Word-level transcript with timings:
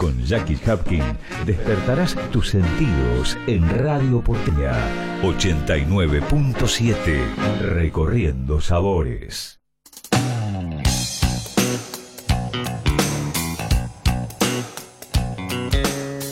Con 0.00 0.18
Jackie 0.24 0.58
Hapkin 0.66 1.04
despertarás 1.44 2.16
tus 2.30 2.48
sentidos 2.48 3.36
en 3.46 3.68
Radio 3.68 4.22
Porteña 4.22 4.72
89.7 5.22 7.60
Recorriendo 7.60 8.62
Sabores. 8.62 9.60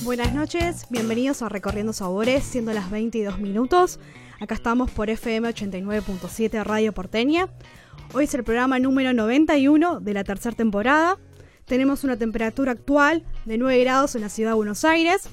Buenas 0.02 0.32
noches, 0.32 0.86
bienvenidos 0.88 1.42
a 1.42 1.50
Recorriendo 1.50 1.92
Sabores, 1.92 2.44
siendo 2.44 2.72
las 2.72 2.90
22 2.90 3.38
minutos. 3.38 4.00
Acá 4.40 4.54
estamos 4.54 4.90
por 4.90 5.10
FM 5.10 5.46
89.7 5.46 6.64
Radio 6.64 6.94
Porteña. 6.94 7.50
Hoy 8.14 8.24
es 8.24 8.32
el 8.32 8.44
programa 8.44 8.78
número 8.78 9.12
91 9.12 10.00
de 10.00 10.14
la 10.14 10.24
tercera 10.24 10.56
temporada. 10.56 11.18
Tenemos 11.68 12.02
una 12.02 12.16
temperatura 12.16 12.72
actual 12.72 13.22
de 13.44 13.58
9 13.58 13.78
grados 13.80 14.14
en 14.14 14.22
la 14.22 14.30
ciudad 14.30 14.52
de 14.52 14.56
Buenos 14.56 14.86
Aires. 14.86 15.28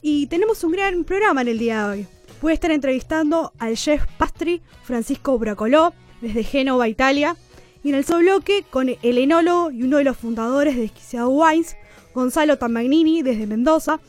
Y 0.00 0.26
tenemos 0.28 0.64
un 0.64 0.72
gran 0.72 1.04
programa 1.04 1.42
en 1.42 1.48
el 1.48 1.58
día 1.58 1.86
de 1.86 1.90
hoy. 1.90 2.06
Voy 2.40 2.52
a 2.52 2.54
estar 2.54 2.70
entrevistando 2.70 3.52
al 3.58 3.76
chef 3.76 4.02
pastry 4.16 4.62
Francisco 4.82 5.38
Bracoló 5.38 5.92
desde 6.22 6.42
Génova, 6.42 6.88
Italia. 6.88 7.36
Y 7.82 7.90
en 7.90 7.96
el 7.96 8.04
bloque 8.04 8.64
con 8.70 8.88
el 8.88 9.18
enólogo 9.18 9.70
y 9.70 9.82
uno 9.82 9.98
de 9.98 10.04
los 10.04 10.16
fundadores 10.16 10.74
de 10.74 10.82
Desquiciado 10.82 11.28
Wines, 11.28 11.76
Gonzalo 12.14 12.56
Tamagnini, 12.56 13.22
desde 13.22 13.46
Mendoza. 13.46 14.00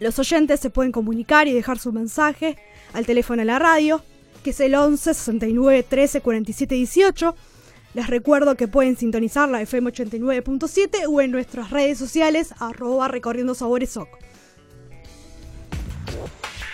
Los 0.00 0.18
oyentes 0.18 0.60
se 0.60 0.68
pueden 0.68 0.92
comunicar 0.92 1.48
y 1.48 1.54
dejar 1.54 1.78
su 1.78 1.90
mensaje 1.90 2.58
al 2.92 3.06
teléfono 3.06 3.40
de 3.40 3.46
la 3.46 3.58
radio, 3.58 4.02
que 4.44 4.50
es 4.50 4.60
el 4.60 4.74
11 4.74 5.14
69 5.14 5.86
13 5.88 6.20
47 6.20 6.74
18 6.74 7.34
les 7.98 8.06
recuerdo 8.06 8.54
que 8.54 8.68
pueden 8.68 8.96
sintonizar 8.96 9.48
la 9.48 9.60
FM 9.60 9.90
89.7 9.90 11.08
o 11.08 11.20
en 11.20 11.32
nuestras 11.32 11.70
redes 11.70 11.98
sociales 11.98 12.54
arroba 12.60 13.08
recorriendo 13.08 13.56
sabores 13.56 13.90
soc. 13.90 14.08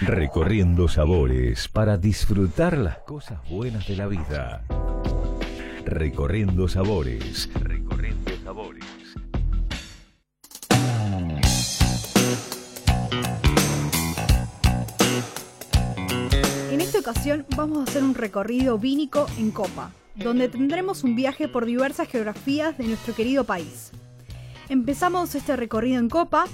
Recorriendo 0.02 0.86
sabores 0.86 1.66
para 1.68 1.96
disfrutar 1.96 2.76
las 2.76 2.98
cosas 2.98 3.38
buenas 3.48 3.88
de 3.88 3.96
la 3.96 4.06
vida. 4.06 4.64
Recorriendo 5.86 6.68
sabores. 6.68 7.48
Recorriendo 7.54 8.30
sabores. 8.44 8.84
En 16.70 16.82
esta 16.82 16.98
ocasión 16.98 17.46
vamos 17.56 17.78
a 17.78 17.90
hacer 17.90 18.02
un 18.02 18.14
recorrido 18.14 18.78
vínico 18.78 19.26
en 19.38 19.50
copa 19.50 19.90
donde 20.14 20.48
tendremos 20.48 21.04
un 21.04 21.16
viaje 21.16 21.48
por 21.48 21.66
diversas 21.66 22.08
geografías 22.08 22.78
de 22.78 22.84
nuestro 22.84 23.14
querido 23.14 23.44
país. 23.44 23.90
Empezamos 24.68 25.34
este 25.34 25.56
recorrido 25.56 25.98
en 25.98 26.08
Copa 26.08 26.46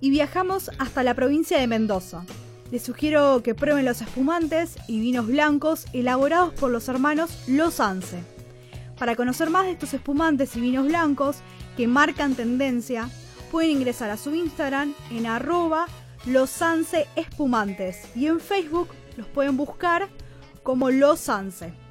y 0.00 0.10
viajamos 0.10 0.70
hasta 0.78 1.02
la 1.02 1.14
provincia 1.14 1.58
de 1.58 1.66
Mendoza. 1.66 2.24
Les 2.70 2.82
sugiero 2.82 3.42
que 3.42 3.54
prueben 3.54 3.84
los 3.84 4.00
espumantes 4.00 4.76
y 4.88 4.98
vinos 5.00 5.26
blancos 5.26 5.86
elaborados 5.92 6.54
por 6.54 6.70
los 6.70 6.88
hermanos 6.88 7.44
Los 7.46 7.80
Anse. 7.80 8.24
Para 8.98 9.14
conocer 9.14 9.50
más 9.50 9.66
de 9.66 9.72
estos 9.72 9.94
espumantes 9.94 10.56
y 10.56 10.60
vinos 10.60 10.86
blancos 10.86 11.36
que 11.76 11.86
marcan 11.86 12.34
tendencia, 12.34 13.10
pueden 13.50 13.72
ingresar 13.72 14.10
a 14.10 14.16
su 14.16 14.34
Instagram 14.34 14.94
en 15.10 15.26
arroba 15.26 15.86
Los 16.24 16.60
Espumantes 17.14 18.08
y 18.16 18.26
en 18.26 18.40
Facebook 18.40 18.88
los 19.16 19.26
pueden 19.26 19.56
buscar 19.56 20.08
como 20.62 20.90
Los 20.90 21.28
Anse. 21.28 21.81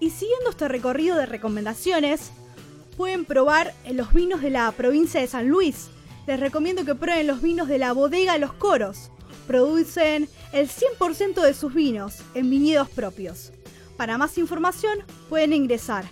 Y 0.00 0.08
siguiendo 0.08 0.48
este 0.48 0.66
recorrido 0.66 1.18
de 1.18 1.26
recomendaciones, 1.26 2.32
pueden 2.94 3.24
probar 3.24 3.74
los 3.90 4.12
vinos 4.12 4.42
de 4.42 4.50
la 4.50 4.70
provincia 4.72 5.20
de 5.20 5.26
San 5.26 5.48
Luis. 5.48 5.88
Les 6.26 6.40
recomiendo 6.40 6.84
que 6.84 6.94
prueben 6.94 7.26
los 7.26 7.40
vinos 7.42 7.68
de 7.68 7.78
la 7.78 7.92
bodega 7.92 8.38
Los 8.38 8.54
Coros. 8.54 9.10
Producen 9.46 10.28
el 10.52 10.68
100% 10.68 11.42
de 11.42 11.54
sus 11.54 11.74
vinos 11.74 12.18
en 12.34 12.48
viñedos 12.48 12.88
propios. 12.88 13.52
Para 13.96 14.18
más 14.18 14.38
información 14.38 14.98
pueden 15.28 15.52
ingresar 15.52 16.04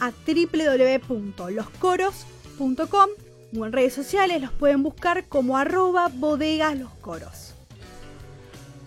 a 0.00 0.10
www.loscoros.com 0.10 3.10
o 3.58 3.66
en 3.66 3.72
redes 3.72 3.94
sociales 3.94 4.42
los 4.42 4.52
pueden 4.52 4.82
buscar 4.82 5.26
como 5.26 5.56
arroba 5.56 6.08
bodegas 6.08 6.78
los 6.78 6.92
coros. 6.94 7.54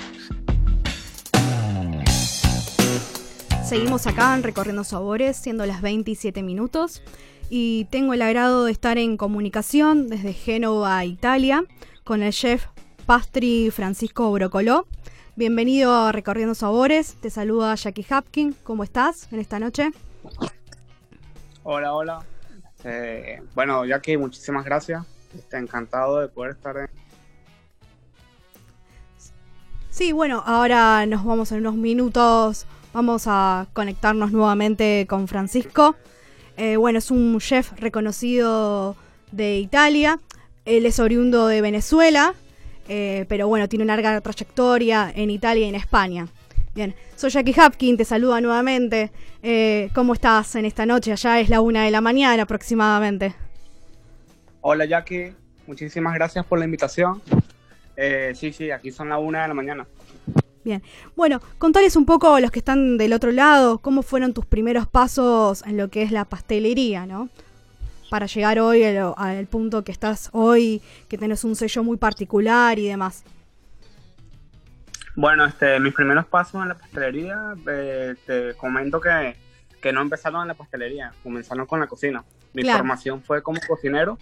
Seguimos 3.65 4.07
acá 4.09 4.35
en 4.35 4.43
Recorriendo 4.43 4.83
Sabores, 4.83 5.37
siendo 5.37 5.65
las 5.65 5.81
27 5.81 6.43
minutos. 6.43 7.03
Y 7.51 7.87
tengo 7.91 8.15
el 8.15 8.23
agrado 8.23 8.65
de 8.65 8.73
estar 8.73 8.99
en 8.99 9.17
comunicación 9.17 10.09
desde 10.09 10.33
Génova, 10.33 11.05
Italia, 11.05 11.65
con 12.05 12.23
el 12.23 12.33
chef 12.33 12.67
Pastri 13.07 13.71
Francisco 13.71 14.31
Brocoló. 14.33 14.87
Bienvenido 15.37 15.95
a 15.95 16.13
Recorriendo 16.13 16.55
Sabores. 16.55 17.15
Te 17.15 17.31
saluda 17.31 17.75
Jackie 17.77 18.05
Hapkin. 18.11 18.55
¿Cómo 18.65 18.83
estás 18.83 19.33
en 19.33 19.39
esta 19.39 19.61
noche? 19.61 19.93
Hola, 21.63 21.95
hola. 21.95 22.25
Eh, 22.83 23.41
bueno, 23.55 23.85
Jackie, 23.85 24.17
muchísimas 24.17 24.65
gracias. 24.65 25.07
Estoy 25.37 25.61
encantado 25.61 26.21
de 26.21 26.29
poder 26.29 26.53
estar 26.53 26.77
en... 26.77 26.89
Sí, 29.91 30.13
bueno, 30.13 30.43
ahora 30.45 31.07
nos 31.07 31.25
vamos 31.25 31.53
en 31.53 31.61
unos 31.61 31.77
minutos. 31.77 32.67
Vamos 32.93 33.25
a 33.27 33.69
conectarnos 33.73 34.33
nuevamente 34.33 35.07
con 35.09 35.29
Francisco. 35.29 35.95
Eh, 36.57 36.77
bueno, 36.77 36.99
es 36.99 37.11
un 37.13 37.39
chef 37.39 37.73
reconocido 37.79 38.97
de 39.31 39.59
Italia. 39.59 40.19
Él 40.65 40.87
es 40.87 40.99
oriundo 40.99 41.47
de 41.47 41.61
Venezuela, 41.61 42.35
eh, 42.91 43.25
pero 43.29 43.47
bueno, 43.47 43.69
tiene 43.69 43.85
una 43.85 43.95
larga 43.95 44.21
trayectoria 44.21 45.13
en 45.15 45.31
Italia 45.31 45.65
y 45.65 45.69
en 45.69 45.77
España. 45.77 46.27
Bien, 46.75 46.93
soy 47.15 47.31
Jackie 47.31 47.55
Hapkin, 47.57 47.97
te 47.97 48.05
saluda 48.05 48.41
nuevamente. 48.41 49.13
Eh, 49.45 49.91
¿Cómo 49.95 50.13
estás 50.13 50.57
en 50.57 50.65
esta 50.65 50.85
noche? 50.85 51.13
Allá 51.13 51.39
es 51.39 51.49
la 51.49 51.61
una 51.61 51.85
de 51.85 51.93
la 51.93 52.01
mañana 52.01 52.43
aproximadamente. 52.43 53.33
Hola 54.61 54.87
Jackie, 54.87 55.33
muchísimas 55.69 56.15
gracias 56.15 56.45
por 56.45 56.59
la 56.59 56.65
invitación. 56.65 57.23
sí, 58.35 58.53
sí, 58.53 58.73
aquí 58.73 58.91
son 58.91 59.09
la 59.09 59.19
una 59.19 59.43
de 59.43 59.49
la 59.49 59.55
mañana. 59.55 59.87
Bien, 60.65 60.83
bueno, 61.15 61.41
contales 61.59 61.95
un 61.95 62.05
poco 62.05 62.35
a 62.35 62.41
los 62.41 62.51
que 62.51 62.59
están 62.59 62.99
del 62.99 63.13
otro 63.13 63.31
lado, 63.31 63.79
cómo 63.79 64.03
fueron 64.03 64.35
tus 64.35 64.47
primeros 64.47 64.89
pasos 64.89 65.63
en 65.65 65.77
lo 65.77 65.89
que 65.89 66.03
es 66.03 66.11
la 66.11 66.25
pastelería, 66.25 67.07
¿no? 67.07 67.29
Para 68.11 68.27
llegar 68.27 68.59
hoy 68.59 68.83
al, 68.85 69.47
punto 69.47 69.85
que 69.85 69.93
estás 69.93 70.29
hoy, 70.33 70.83
que 71.09 71.17
tenés 71.17 71.45
un 71.45 71.57
sello 71.57 71.83
muy 71.85 71.97
particular 71.97 72.79
y 72.79 72.89
demás. 72.89 73.25
Bueno, 75.15 75.47
este, 75.47 75.79
mis 75.81 75.95
primeros 75.95 76.27
pasos 76.27 76.61
en 76.63 76.69
la 76.69 76.75
pastelería, 76.75 77.55
eh, 77.69 78.15
te 78.27 78.55
comento 78.55 79.01
que, 79.01 79.37
que, 79.81 79.93
no 79.93 80.03
empezaron 80.03 80.43
en 80.43 80.49
la 80.49 80.55
pastelería, 80.55 81.13
comenzaron 81.23 81.67
con 81.67 81.81
la 81.81 81.87
cocina. 81.87 82.25
Mi 82.53 82.65
formación 82.65 83.23
fue 83.23 83.43
como 83.43 83.61
cocinero 83.67 84.19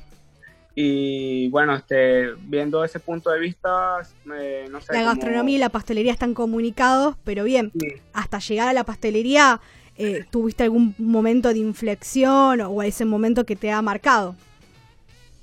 y 0.80 1.48
bueno, 1.48 1.74
este, 1.74 2.34
viendo 2.44 2.84
ese 2.84 3.00
punto 3.00 3.30
de 3.30 3.40
vista, 3.40 3.96
no 4.24 4.80
sé. 4.80 4.92
La 4.92 5.02
gastronomía 5.02 5.56
y 5.56 5.58
la 5.58 5.70
pastelería 5.70 6.12
están 6.12 6.34
comunicados, 6.34 7.16
pero 7.24 7.42
bien, 7.42 7.72
hasta 8.12 8.38
llegar 8.38 8.68
a 8.68 8.72
la 8.72 8.84
pastelería, 8.84 9.60
eh, 9.98 10.24
¿tuviste 10.30 10.62
algún 10.62 10.94
momento 10.98 11.48
de 11.48 11.58
inflexión 11.58 12.60
o 12.60 12.82
ese 12.82 13.04
momento 13.04 13.44
que 13.44 13.56
te 13.56 13.70
ha 13.70 13.82
marcado? 13.82 14.36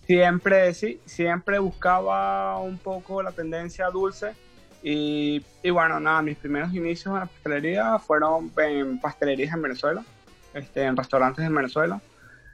Siempre, 0.08 0.74
sí, 0.74 1.00
siempre 1.06 1.60
buscaba 1.60 2.60
un 2.60 2.78
poco 2.78 3.22
la 3.22 3.32
tendencia 3.32 3.90
dulce. 3.90 4.34
Y, 4.82 5.44
bueno, 5.72 6.00
nada, 6.00 6.22
mis 6.22 6.38
primeros 6.38 6.72
inicios 6.74 7.08
en 7.08 7.22
la 7.22 7.26
pastelería 7.26 7.98
fueron 7.98 8.52
en 8.58 9.00
pastelerías 9.00 9.54
en 9.54 9.64
Venezuela, 9.64 10.04
este, 10.54 10.84
en 10.84 10.96
restaurantes 10.96 11.44
en 11.44 11.56
Venezuela. 11.56 12.00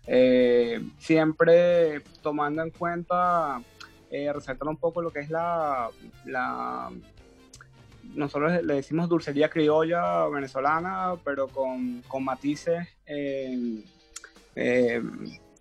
Eh, 0.07 0.81
siempre 0.97 2.01
tomando 2.21 2.63
en 2.63 2.69
cuenta, 2.71 3.61
eh, 4.09 4.31
un 4.65 4.77
poco 4.77 5.01
lo 5.01 5.11
que 5.11 5.19
es 5.19 5.29
la, 5.29 5.89
nosotros 8.15 8.63
le 8.63 8.75
decimos 8.75 9.09
dulcería 9.09 9.49
criolla 9.49 10.27
venezolana, 10.27 11.15
pero 11.23 11.47
con, 11.47 12.01
con 12.07 12.23
matices 12.23 12.87
eh, 13.05 13.81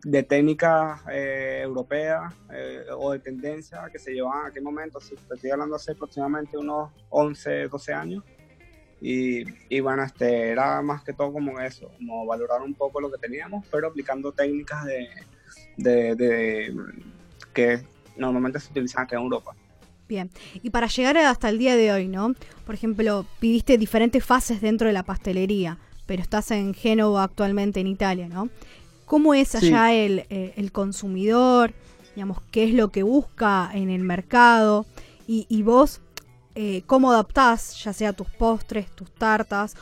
de 0.03 0.23
técnica 0.23 1.03
europea 1.13 2.33
o 2.97 3.13
de 3.13 3.19
tendencia 3.19 3.89
que 3.93 3.99
se 3.99 4.13
llevaban 4.13 4.43
en 4.43 4.47
aquel 4.47 4.63
momento, 4.63 4.99
estoy 4.99 5.51
hablando 5.51 5.77
hace 5.77 5.93
aproximadamente 5.93 6.57
unos 6.57 6.91
11, 7.11 7.69
12 7.69 7.93
años. 7.93 8.25
Y, 9.03 9.81
bueno, 9.81 10.03
este, 10.05 10.51
era 10.51 10.83
más 10.83 11.03
que 11.03 11.15
todo 11.15 11.33
como 11.33 11.59
eso, 11.59 11.91
como 11.97 12.27
valorar 12.27 12.61
un 12.61 12.75
poco 12.75 13.01
lo 13.01 13.11
que 13.11 13.17
teníamos, 13.17 13.67
pero 13.71 13.89
aplicando 13.89 14.31
técnicas 14.33 14.85
de, 15.77 16.75
que 17.55 17.83
normalmente 18.17 18.61
se 18.61 18.71
utilizan 18.71 19.05
aquí 19.05 19.15
en 19.15 19.23
Europa. 19.23 19.57
Bien, 20.11 20.29
y 20.61 20.71
para 20.71 20.89
llegar 20.89 21.17
hasta 21.19 21.49
el 21.49 21.59
día 21.59 21.77
de 21.77 21.93
hoy, 21.93 22.09
¿no? 22.09 22.35
Por 22.67 22.75
ejemplo, 22.75 23.25
pidiste 23.39 23.79
diferentes 23.79 24.25
fases 24.25 24.61
dentro 24.61 24.89
de 24.89 24.93
la 24.93 25.05
pastelería, 25.05 25.79
pero 26.07 26.21
estás 26.21 26.51
en 26.51 26.75
Génova 26.75 27.23
actualmente 27.23 27.79
en 27.79 27.87
Italia, 27.87 28.27
¿no? 28.29 28.49
¿Cómo 29.05 29.35
es 29.35 29.55
allá 29.55 29.93
el, 29.93 30.25
eh, 30.29 30.53
el, 30.57 30.73
consumidor? 30.73 31.75
Digamos, 32.17 32.39
¿qué 32.51 32.65
es 32.65 32.75
lo 32.75 32.91
que 32.91 33.05
busca 33.05 33.71
en 33.73 33.89
el 33.89 34.03
mercado? 34.03 34.85
Y, 35.29 35.47
y 35.49 35.63
vos, 35.63 36.01
eh, 36.57 36.83
cómo 36.87 37.13
adaptás, 37.13 37.81
ya 37.85 37.93
sea 37.93 38.13
tus 38.13 38.29
postres, 38.31 38.91
tus 38.91 39.13
tartas, 39.13 39.77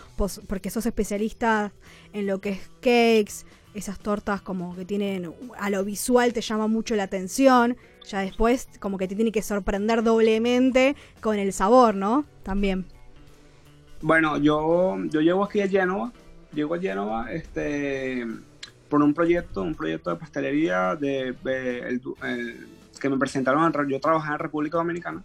porque 0.47 0.69
sos 0.69 0.85
especialista 0.85 1.73
en 2.13 2.27
lo 2.27 2.39
que 2.43 2.51
es 2.51 2.69
cakes, 2.83 3.47
esas 3.75 3.99
tortas 3.99 4.41
como 4.41 4.75
que 4.75 4.85
tienen, 4.85 5.33
a 5.59 5.71
lo 5.71 5.85
visual 5.85 6.33
te 6.33 6.41
llama 6.41 6.67
mucho 6.67 6.97
la 6.97 7.05
atención, 7.05 7.77
ya 8.07 8.21
después 8.21 8.69
como 8.81 8.99
que 8.99 9.09
te 9.09 9.15
tiene 9.15 9.33
que 9.33 9.43
sorprender 9.43 10.03
doblemente 10.03 10.97
con 11.21 11.39
el 11.39 11.53
sabor, 11.53 11.95
¿no? 11.95 12.25
También. 12.43 12.87
Bueno, 14.01 14.39
yo, 14.39 14.97
yo 15.07 15.21
llego 15.21 15.45
aquí 15.45 15.61
a 15.61 15.69
Génova, 15.69 16.13
llego 16.53 16.75
a 16.75 16.79
Génova 16.79 17.33
este, 17.33 18.27
por 18.89 19.03
un 19.03 19.13
proyecto, 19.13 19.63
un 19.63 19.75
proyecto 19.75 20.11
de 20.11 20.17
pastelería 20.17 20.95
de, 20.97 21.35
que 23.01 23.09
me 23.09 23.19
presentaron, 23.19 23.73
yo 23.89 24.01
trabajaba 24.01 24.35
en 24.35 24.41
República 24.41 24.79
Dominicana 24.79 25.23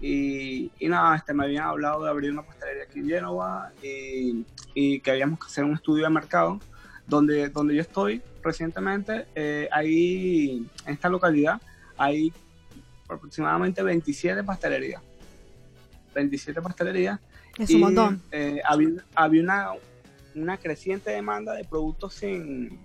y, 0.00 0.70
nada, 0.82 1.16
este, 1.16 1.34
me 1.34 1.44
habían 1.44 1.64
hablado 1.64 2.04
de 2.04 2.10
abrir 2.10 2.30
una 2.30 2.42
pastelería 2.42 2.84
aquí 2.84 3.00
en 3.00 3.08
Génova 3.08 3.72
y, 3.82 4.44
y, 4.74 5.00
que 5.00 5.10
habíamos 5.10 5.40
que 5.40 5.46
hacer 5.46 5.64
un 5.64 5.74
estudio 5.74 6.04
de 6.04 6.10
mercado. 6.10 6.60
Donde, 7.08 7.48
donde 7.48 7.74
yo 7.74 7.80
estoy 7.80 8.22
recientemente, 8.42 9.26
eh, 9.34 9.68
ahí, 9.72 10.66
en 10.86 10.92
esta 10.92 11.08
localidad, 11.08 11.60
hay 11.96 12.32
aproximadamente 13.08 13.82
27 13.82 14.44
pastelerías. 14.44 15.02
27 16.14 16.60
pastelerías. 16.62 17.18
Es 17.58 17.70
un 17.70 17.80
montón. 17.80 18.22
Eh, 18.30 18.60
había, 18.64 18.90
había 19.14 19.42
una, 19.42 19.70
una 20.34 20.56
creciente 20.58 21.10
demanda 21.10 21.54
de 21.54 21.64
productos 21.64 22.14
sin, 22.14 22.78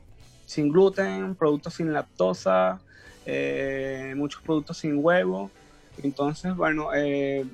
sin 0.45 0.69
gluten, 0.71 1.35
productos 1.35 1.75
sin 1.75 1.93
lactosa, 1.93 2.79
eh, 3.25 4.13
muchos 4.15 4.41
productos 4.41 4.77
sin 4.77 4.97
huevo. 5.03 5.51
Entonces, 6.01 6.55
bueno, 6.55 6.89
eh, 6.93 7.45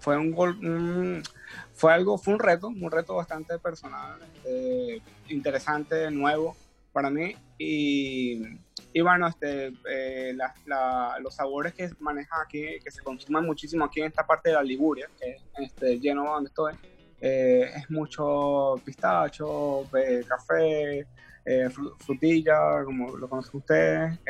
fue 0.00 0.16
un, 0.16 0.32
gol, 0.32 0.58
fue 1.82 1.92
algo, 1.92 2.16
fue 2.16 2.34
un 2.34 2.38
reto, 2.38 2.68
un 2.68 2.92
reto 2.92 3.16
bastante 3.16 3.58
personal, 3.58 4.16
eh, 4.44 5.00
interesante, 5.30 6.12
nuevo 6.12 6.54
para 6.92 7.10
mí. 7.10 7.34
Y, 7.58 8.40
bueno, 9.02 9.26
este, 9.26 9.72
eh, 9.90 10.32
los 11.18 11.34
sabores 11.34 11.74
que 11.74 11.90
manejan 11.98 12.40
aquí, 12.40 12.78
que 12.84 12.90
se 12.92 13.02
consumen 13.02 13.44
muchísimo 13.44 13.84
aquí 13.84 13.98
en 14.00 14.06
esta 14.06 14.24
parte 14.24 14.50
de 14.50 14.54
la 14.54 14.62
Liguria, 14.62 15.08
que 15.18 15.32
es 15.32 15.42
este, 15.56 15.98
lleno 15.98 16.22
donde 16.22 16.50
estoy, 16.50 16.74
es 17.18 17.90
mucho 17.90 18.76
pistacho, 18.84 19.84
café, 20.28 21.04
frutilla, 21.98 22.84
como 22.84 23.16
lo 23.16 23.28
conocen 23.28 23.56
ustedes, 23.56 24.20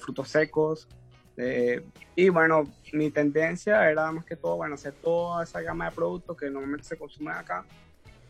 frutos 0.00 0.28
secos, 0.28 0.86
eh, 1.36 1.82
y 2.14 2.28
bueno, 2.28 2.64
mi 2.92 3.10
tendencia 3.10 3.90
era 3.90 4.10
más 4.10 4.24
que 4.24 4.36
todo, 4.36 4.56
bueno, 4.56 4.74
hacer 4.74 4.94
toda 4.94 5.44
esa 5.44 5.60
gama 5.60 5.86
de 5.86 5.94
productos 5.94 6.36
que 6.36 6.50
normalmente 6.50 6.84
se 6.84 6.96
consumen 6.96 7.34
acá, 7.34 7.64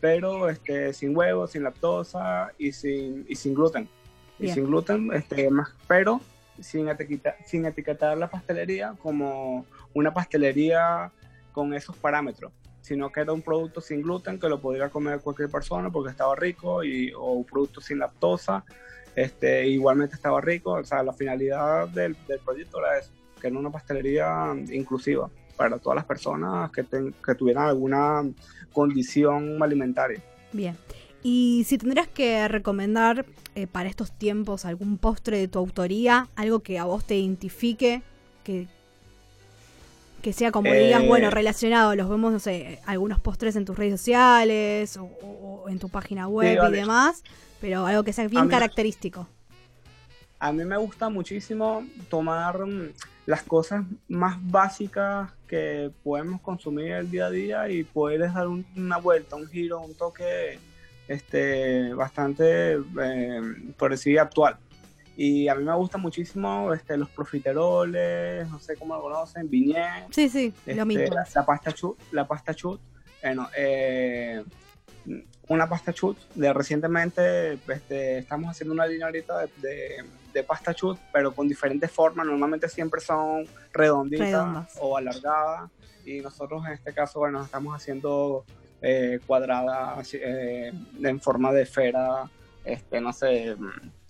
pero 0.01 0.49
este, 0.49 0.93
sin 0.93 1.15
huevos, 1.15 1.51
sin 1.51 1.63
lactosa 1.63 2.51
y 2.57 2.71
sin, 2.71 3.25
y 3.27 3.35
sin 3.35 3.53
gluten. 3.53 3.89
Y 4.39 4.49
sin 4.49 4.65
gluten, 4.65 5.11
este, 5.13 5.49
más, 5.49 5.69
pero 5.87 6.21
sin 6.59 6.89
etiquetar, 6.89 7.37
sin 7.45 7.65
etiquetar 7.65 8.17
la 8.17 8.29
pastelería 8.29 8.93
como 9.01 9.65
una 9.93 10.13
pastelería 10.13 11.11
con 11.51 11.73
esos 11.73 11.95
parámetros, 11.97 12.51
sino 12.81 13.11
que 13.11 13.21
era 13.21 13.33
un 13.33 13.41
producto 13.41 13.81
sin 13.81 14.01
gluten 14.01 14.39
que 14.39 14.47
lo 14.47 14.59
podría 14.59 14.89
comer 14.89 15.21
cualquier 15.21 15.49
persona 15.49 15.89
porque 15.89 16.11
estaba 16.11 16.35
rico 16.35 16.83
y, 16.83 17.11
o 17.13 17.31
un 17.31 17.45
producto 17.45 17.81
sin 17.81 17.99
lactosa, 17.99 18.63
este, 19.17 19.67
igualmente 19.67 20.15
estaba 20.15 20.39
rico. 20.39 20.73
O 20.73 20.83
sea, 20.83 21.01
la 21.01 21.11
finalidad 21.11 21.89
del, 21.89 22.15
del 22.27 22.39
proyecto 22.39 22.77
era 22.79 22.99
eso, 22.99 23.11
que 23.41 23.47
era 23.47 23.57
una 23.57 23.71
pastelería 23.71 24.55
inclusiva 24.71 25.29
para 25.55 25.79
todas 25.79 25.95
las 25.95 26.05
personas 26.05 26.71
que, 26.71 26.85
que 26.85 27.35
tuvieran 27.35 27.65
alguna 27.65 28.23
condición 28.71 29.61
alimentaria. 29.61 30.21
Bien. 30.53 30.77
Y 31.23 31.63
si 31.65 31.79
tendrías 31.79 32.07
que 32.07 32.47
recomendar 32.47 33.25
eh, 33.55 33.65
para 33.65 33.89
estos 33.89 34.15
tiempos 34.15 34.65
algún 34.65 34.99
postre 34.99 35.39
de 35.39 35.47
tu 35.47 35.57
autoría, 35.57 36.29
algo 36.35 36.59
que 36.59 36.77
a 36.77 36.85
vos 36.85 37.03
te 37.03 37.17
identifique, 37.17 38.03
que, 38.43 38.67
que 40.21 40.33
sea 40.33 40.51
como 40.51 40.71
digas, 40.71 41.03
eh, 41.03 41.07
bueno, 41.07 41.29
relacionado, 41.29 41.95
los 41.95 42.09
vemos, 42.09 42.31
no 42.31 42.39
sé, 42.39 42.79
algunos 42.85 43.19
postres 43.19 43.55
en 43.55 43.65
tus 43.65 43.77
redes 43.77 43.99
sociales 43.99 44.97
o, 44.97 45.65
en 45.69 45.79
tu 45.79 45.89
página 45.89 46.27
web 46.27 46.59
y 46.69 46.71
demás, 46.71 47.23
pero 47.61 47.85
algo 47.85 48.03
que 48.03 48.13
sea 48.13 48.27
bien 48.27 48.47
característico. 48.47 49.27
A 50.39 50.51
mí 50.51 50.63
me 50.65 50.77
gusta 50.77 51.09
muchísimo 51.09 51.83
tomar 52.09 52.65
mm, 52.65 52.91
las 53.25 53.41
cosas 53.43 53.83
más 54.07 54.37
básicas 54.39 55.31
que 55.47 55.91
podemos 56.03 56.41
consumir 56.41 56.91
el 56.91 57.09
día 57.09 57.25
a 57.25 57.31
día 57.31 57.69
y 57.69 57.83
poderles 57.83 58.33
dar 58.33 58.47
una 58.47 58.97
vuelta, 58.97 59.35
un 59.35 59.47
giro, 59.47 59.79
un 59.81 59.95
toque 59.95 60.59
este, 61.07 61.93
bastante, 61.93 62.73
eh, 62.73 63.41
por 63.77 63.91
decir, 63.91 64.19
actual. 64.19 64.57
Y 65.19 65.47
a 65.47 65.55
mí 65.55 65.63
me 65.63 65.73
gusta 65.73 65.97
muchísimo 65.97 66.71
este, 66.71 66.95
los 66.95 67.09
profiteroles, 67.09 68.47
no 68.49 68.59
sé 68.59 68.75
cómo 68.75 68.95
lo 68.95 69.01
conocen, 69.01 69.49
viñet. 69.49 70.05
Sí, 70.11 70.29
sí, 70.29 70.53
lo 70.67 70.73
este, 70.73 70.85
mismo. 70.85 71.15
La, 71.33 71.43
pasta 71.43 71.71
chut, 71.71 71.99
la 72.11 72.27
pasta 72.27 72.53
chut. 72.53 72.79
Bueno, 73.23 73.49
eh, 73.57 74.43
una 75.47 75.67
pasta 75.67 75.91
chut 75.91 76.19
de 76.35 76.53
recientemente 76.53 77.53
este, 77.53 78.19
estamos 78.19 78.51
haciendo 78.51 78.75
una 78.75 78.85
línea 78.85 79.07
ahorita 79.07 79.47
de, 79.57 80.05
de, 80.33 80.43
pasta 80.43 80.75
chut, 80.75 80.99
pero 81.11 81.33
con 81.33 81.47
diferentes 81.47 81.89
formas. 81.89 82.27
Normalmente 82.27 82.69
siempre 82.69 83.01
son 83.01 83.45
redonditas 83.73 84.77
o 84.79 84.97
alargadas. 84.97 85.71
Y 86.05 86.19
nosotros 86.19 86.63
en 86.67 86.73
este 86.73 86.93
caso, 86.93 87.19
bueno, 87.19 87.43
estamos 87.43 87.75
haciendo 87.75 88.45
eh, 88.83 89.19
cuadrada 89.25 89.99
eh, 90.13 90.71
en 91.01 91.19
forma 91.19 91.51
de 91.51 91.63
esfera, 91.63 92.29
este, 92.63 93.01
no 93.01 93.11
sé, 93.11 93.55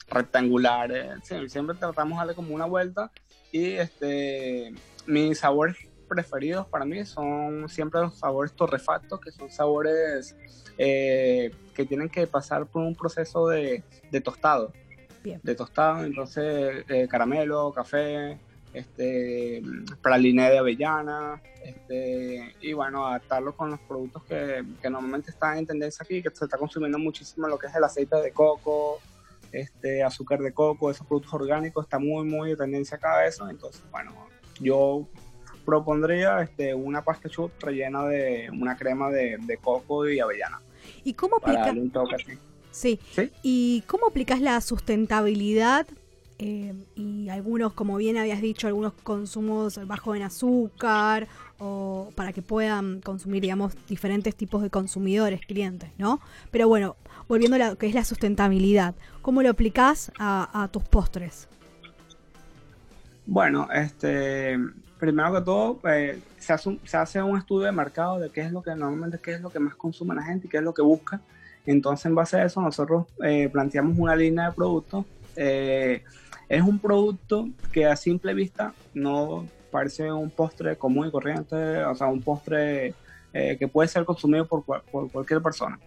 rectangular. 0.10 0.92
siempre 1.22 1.76
tratamos 1.76 2.18
de 2.18 2.20
darle 2.20 2.36
como 2.36 2.54
una 2.56 2.66
vuelta. 2.66 3.12
Y 3.52 3.74
este, 3.74 4.74
mis 5.06 5.40
sabores 5.40 5.78
preferidos 6.08 6.68
para 6.68 6.86
mí 6.86 7.06
son 7.06 7.68
siempre 7.70 8.02
los 8.02 8.18
sabores 8.18 8.54
torrefactos, 8.54 9.20
que 9.20 9.32
son 9.32 9.50
sabores 9.50 10.36
eh, 10.78 11.52
que 11.74 11.86
tienen 11.86 12.10
que 12.10 12.28
pasar 12.28 12.66
por 12.66 12.84
un 12.84 12.96
proceso 12.96 13.48
de, 13.48 13.84
de 14.12 14.22
tostado. 14.22 14.72
De 15.24 15.56
tostado, 15.56 16.06
entonces 16.06 16.86
caramelo, 17.10 17.74
café, 17.74 18.40
este, 18.74 19.62
praliné 20.02 20.50
de 20.52 20.58
avellana, 20.58 21.42
este, 21.64 22.56
y 22.62 22.74
bueno, 22.74 23.08
adaptarlo 23.08 23.56
con 23.56 23.72
los 23.72 23.80
productos 23.82 24.24
que, 24.24 24.64
que, 24.82 24.90
normalmente 24.90 25.32
están 25.32 25.58
en 25.58 25.66
tendencia 25.66 26.04
aquí, 26.04 26.22
que 26.22 26.30
se 26.30 26.46
está 26.46 26.58
consumiendo 26.58 27.00
muchísimo 27.00 27.48
lo 27.48 27.58
que 27.58 27.68
es 27.68 27.76
el 27.76 27.84
aceite 27.84 28.16
de 28.18 28.32
coco, 28.32 29.00
este, 29.52 30.04
azúcar 30.04 30.40
de 30.40 30.54
coco, 30.54 30.92
esos 30.92 31.06
productos 31.06 31.34
orgánicos, 31.34 31.86
está 31.86 32.00
muy, 32.00 32.26
muy 32.26 32.52
de 32.52 32.56
tendencia 32.58 32.98
acá 32.98 33.26
eso, 33.26 33.50
entonces, 33.50 33.84
bueno, 33.92 34.14
yo 34.60 35.08
propondría 35.66 36.42
este, 36.42 36.74
una 36.74 37.04
pasta 37.04 37.30
chut 37.30 37.52
rellena 37.62 38.06
de 38.06 38.50
una 38.52 38.78
crema 38.78 39.10
de, 39.10 39.38
de 39.40 39.58
coco 39.58 40.08
y 40.08 40.20
avellana. 40.20 40.62
¿Y 41.04 41.14
cómo 41.14 41.38
aplicas? 41.38 41.76
Sí. 42.72 43.00
sí. 43.12 43.32
¿Y 43.44 43.84
cómo 43.88 44.08
aplicas 44.08 44.40
la 44.40 44.62
sustentabilidad 44.62 45.88
eh, 46.40 46.74
y 46.96 47.30
algunos, 47.30 47.74
como 47.74 47.98
bien 47.98 48.18
habías 48.18 48.42
dicho, 48.42 48.68
algunos 48.68 48.94
consumos 48.94 49.80
bajos 49.88 50.16
en 50.16 50.24
azúcar 50.24 51.28
o 51.60 52.12
para 52.16 52.34
que 52.34 52.42
puedan 52.42 53.02
consumir, 53.02 53.42
digamos, 53.42 53.74
diferentes 53.88 54.36
tipos 54.36 54.62
de 54.62 54.70
consumidores, 54.70 55.42
clientes, 55.42 55.90
¿no? 55.98 56.20
Pero 56.52 56.68
bueno, 56.68 56.96
volviendo 57.28 57.56
a 57.56 57.70
lo 57.70 57.78
que 57.78 57.88
es 57.88 57.96
la 57.96 58.04
sustentabilidad, 58.04 58.96
¿cómo 59.22 59.42
lo 59.42 59.50
aplicás 59.50 60.12
a, 60.20 60.70
tus 60.72 60.84
postres? 60.84 61.48
Bueno, 63.26 63.68
este, 63.74 64.58
primero 65.00 65.34
que 65.34 65.42
todo, 65.42 65.80
eh, 65.90 66.20
se, 66.38 66.54
hace 66.54 67.22
un, 67.22 67.38
estudio 67.38 67.66
de 67.66 67.72
mercado 67.72 68.20
de 68.20 68.30
qué 68.30 68.42
es 68.42 68.52
lo 68.52 68.62
que 68.62 68.74
normalmente 68.76 69.20
qué 69.22 69.34
es 69.34 69.42
lo 69.42 69.50
que 69.50 69.60
más 69.60 69.76
consume 69.76 70.16
la 70.16 70.24
gente 70.24 70.48
y 70.48 70.50
qué 70.50 70.58
es 70.58 70.64
lo 70.64 70.74
que 70.74 70.82
busca. 70.82 71.20
Entonces, 71.66 72.06
en 72.06 72.16
base 72.16 72.38
a 72.38 72.46
eso, 72.46 72.62
nosotros 72.62 73.08
eh, 73.24 73.50
planteamos 73.52 73.98
una 73.98 74.16
línea 74.16 74.50
de 74.50 74.56
productos 74.56 75.06
es 76.50 76.62
un 76.62 76.80
producto 76.80 77.50
que 77.72 77.86
a 77.86 77.96
simple 77.96 78.34
vista 78.34 78.74
no 78.94 79.46
parece 79.72 80.12
un 80.12 80.30
postre 80.30 80.76
común 80.78 81.08
y 81.08 81.12
corriente, 81.12 81.84
o 81.84 81.96
sea, 81.96 82.08
un 82.08 82.22
postre 82.22 82.94
eh, 83.34 83.58
que 83.58 83.68
puede 83.68 83.88
ser 83.88 84.06
consumido 84.06 84.46
por, 84.46 84.64
cualquier 85.12 85.42
persona. 85.42 85.80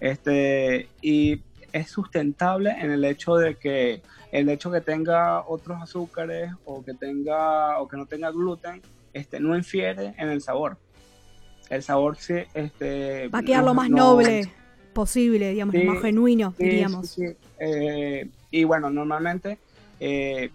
Este, 0.00 0.88
y 1.02 1.42
es 1.72 1.90
sustentable 1.90 2.70
en 2.70 2.90
el 2.90 3.04
hecho 3.04 3.36
de 3.36 3.56
que 3.56 4.02
el 4.32 4.48
hecho 4.48 4.70
que 4.70 4.80
tenga 4.80 5.46
otros 5.46 5.80
azúcares 5.82 6.52
o 6.64 6.84
que 6.84 6.94
tenga 6.94 7.78
o 7.80 7.88
que 7.88 7.96
no 7.96 8.06
tenga 8.06 8.30
gluten 8.30 8.82
este 9.12 9.40
no 9.40 9.56
infiere 9.56 10.14
en 10.18 10.28
el 10.28 10.42
sabor. 10.42 10.76
El 11.70 11.82
sabor 11.82 12.16
sí 12.16 12.34
este 12.54 13.28
va 13.28 13.38
a 13.38 13.42
quedar 13.42 13.64
lo 13.64 13.74
más 13.74 13.88
noble 13.88 14.50
posible 14.92 15.50
digamos 15.50 15.74
lo 15.74 15.84
más 15.92 16.02
genuino 16.02 16.54
diríamos. 16.58 17.18
eh, 17.58 18.28
y 18.50 18.64
bueno 18.64 18.90
normalmente 18.90 19.58
eh, 20.00 20.50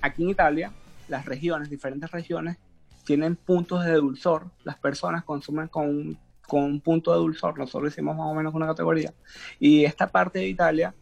aquí 0.00 0.22
en 0.22 0.30
Italia, 0.30 0.72
las 1.08 1.24
regiones, 1.26 1.70
diferentes 1.70 2.10
regiones, 2.10 2.58
tienen 3.04 3.36
puntos 3.36 3.84
de 3.84 3.92
dulzor. 3.92 4.50
Las 4.64 4.76
personas 4.78 5.24
consumen 5.24 5.68
con, 5.68 6.18
con 6.46 6.64
un 6.64 6.80
punto 6.80 7.12
de 7.12 7.18
dulzor. 7.18 7.58
Nosotros 7.58 7.92
hicimos 7.92 8.16
más 8.16 8.26
o 8.26 8.34
menos 8.34 8.54
una 8.54 8.66
categoría. 8.66 9.12
Y 9.58 9.84
esta 9.84 10.08
parte 10.08 10.40
de 10.40 10.48
Italia, 10.48 10.94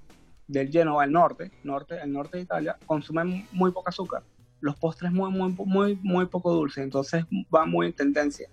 del 0.46 0.70
Genoa, 0.70 1.04
el 1.04 1.12
norte, 1.12 1.50
norte, 1.62 1.98
el 2.02 2.12
norte 2.12 2.38
de 2.38 2.42
Italia, 2.44 2.76
consumen 2.86 3.46
muy 3.52 3.70
poco 3.70 3.88
azúcar. 3.88 4.22
Los 4.60 4.76
postres 4.76 5.12
muy, 5.12 5.30
muy, 5.30 5.54
muy, 5.64 5.98
muy 6.02 6.26
poco 6.26 6.52
dulces. 6.52 6.84
Entonces 6.84 7.24
va 7.54 7.64
muy 7.64 7.86
en 7.86 7.92
tendencia. 7.92 8.48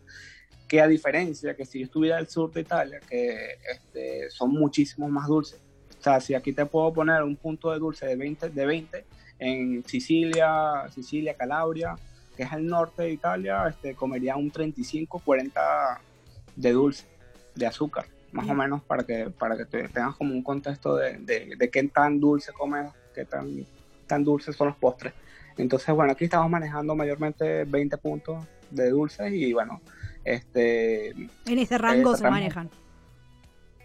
Que 0.68 0.82
a 0.82 0.88
diferencia 0.88 1.56
que 1.56 1.66
si 1.66 1.80
yo 1.80 1.86
estuviera 1.86 2.18
al 2.18 2.28
sur 2.28 2.52
de 2.52 2.62
Italia, 2.62 3.00
que 3.10 3.58
este, 3.72 4.30
son 4.30 4.52
muchísimos 4.52 5.10
más 5.10 5.28
dulces. 5.28 5.60
O 6.00 6.02
sea, 6.02 6.22
si 6.22 6.36
aquí 6.36 6.54
te 6.54 6.66
puedo 6.66 6.94
poner 6.94 7.24
un 7.24 7.36
punto 7.36 7.72
de 7.72 7.80
dulce 7.80 8.06
de 8.06 8.16
20, 8.16 8.50
de 8.50 8.66
20 8.66 9.06
en 9.40 9.84
Sicilia, 9.86 10.86
Sicilia, 10.94 11.34
Calabria, 11.34 11.96
que 12.36 12.44
es 12.44 12.54
el 12.54 12.68
norte 12.68 13.04
de 13.04 13.12
Italia, 13.12 13.68
este, 13.68 13.96
comería 13.96 14.36
un 14.36 14.52
35-40 14.52 16.00
de 16.56 16.72
dulce, 16.72 17.06
de 17.56 17.66
azúcar, 17.66 18.06
más 18.32 18.48
o 18.50 18.54
menos, 18.54 18.82
para 18.84 19.04
que, 19.04 19.30
para 19.30 19.58
que 19.58 19.66
tengas 19.66 20.16
como 20.16 20.34
un 20.34 20.44
contexto 20.44 20.96
de, 20.96 21.18
de, 21.18 21.70
qué 21.70 21.84
tan 21.88 22.20
dulce 22.20 22.54
comes, 22.54 22.92
qué 23.16 23.26
tan, 23.26 23.66
tan 24.08 24.24
dulces 24.24 24.56
son 24.56 24.68
los 24.68 24.78
postres. 24.78 25.14
Entonces, 25.58 25.94
bueno, 25.94 26.12
aquí 26.14 26.26
estamos 26.26 26.50
manejando 26.50 26.96
mayormente 26.96 27.66
20 27.66 27.98
puntos 27.98 28.46
de 28.72 28.90
dulces 28.90 29.34
y 29.34 29.52
bueno, 29.52 29.82
este... 30.24 31.10
En 31.10 31.60
ese 31.60 31.78
rango 31.78 32.16
se 32.16 32.30
manejan. 32.30 32.70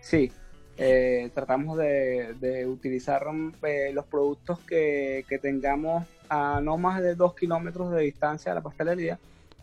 Sí, 0.00 0.30
eh, 0.76 1.30
tratamos 1.34 1.78
de, 1.78 2.66
utilizar 2.66 3.24
eh, 3.62 3.90
los 3.92 4.04
productos 4.06 4.58
que, 4.60 5.24
tengamos 5.40 6.06
a 6.28 6.60
no 6.62 6.78
más 6.78 7.02
de 7.02 7.14
dos 7.14 7.34
kilómetros 7.34 7.92
de 7.92 8.02
distancia 8.02 8.52
de 8.52 8.56
la 8.56 8.62
pastelería. 8.62 9.18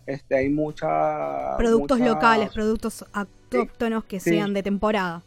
Este, 0.05 0.35
hay 0.35 0.49
mucha, 0.49 1.55
productos 1.57 1.99
locales, 1.99 2.49
productos 2.51 3.05
autóctonos 3.13 4.03
que 4.05 4.19
sean 4.19 4.53
de 4.53 4.63
temporada. 4.63 5.21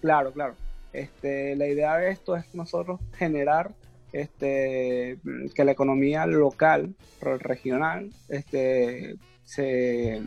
Claro, 0.00 0.32
claro. 0.32 0.54
Este, 0.92 1.56
la 1.56 1.66
idea 1.66 1.96
de 1.98 2.10
esto 2.10 2.36
es 2.36 2.54
nosotros 2.54 3.00
generar 3.18 3.72
este, 4.12 5.18
que 5.54 5.64
la 5.64 5.72
economía 5.72 6.24
local, 6.24 6.94
regional, 7.20 8.10
este, 8.28 9.16
se, 9.44 10.22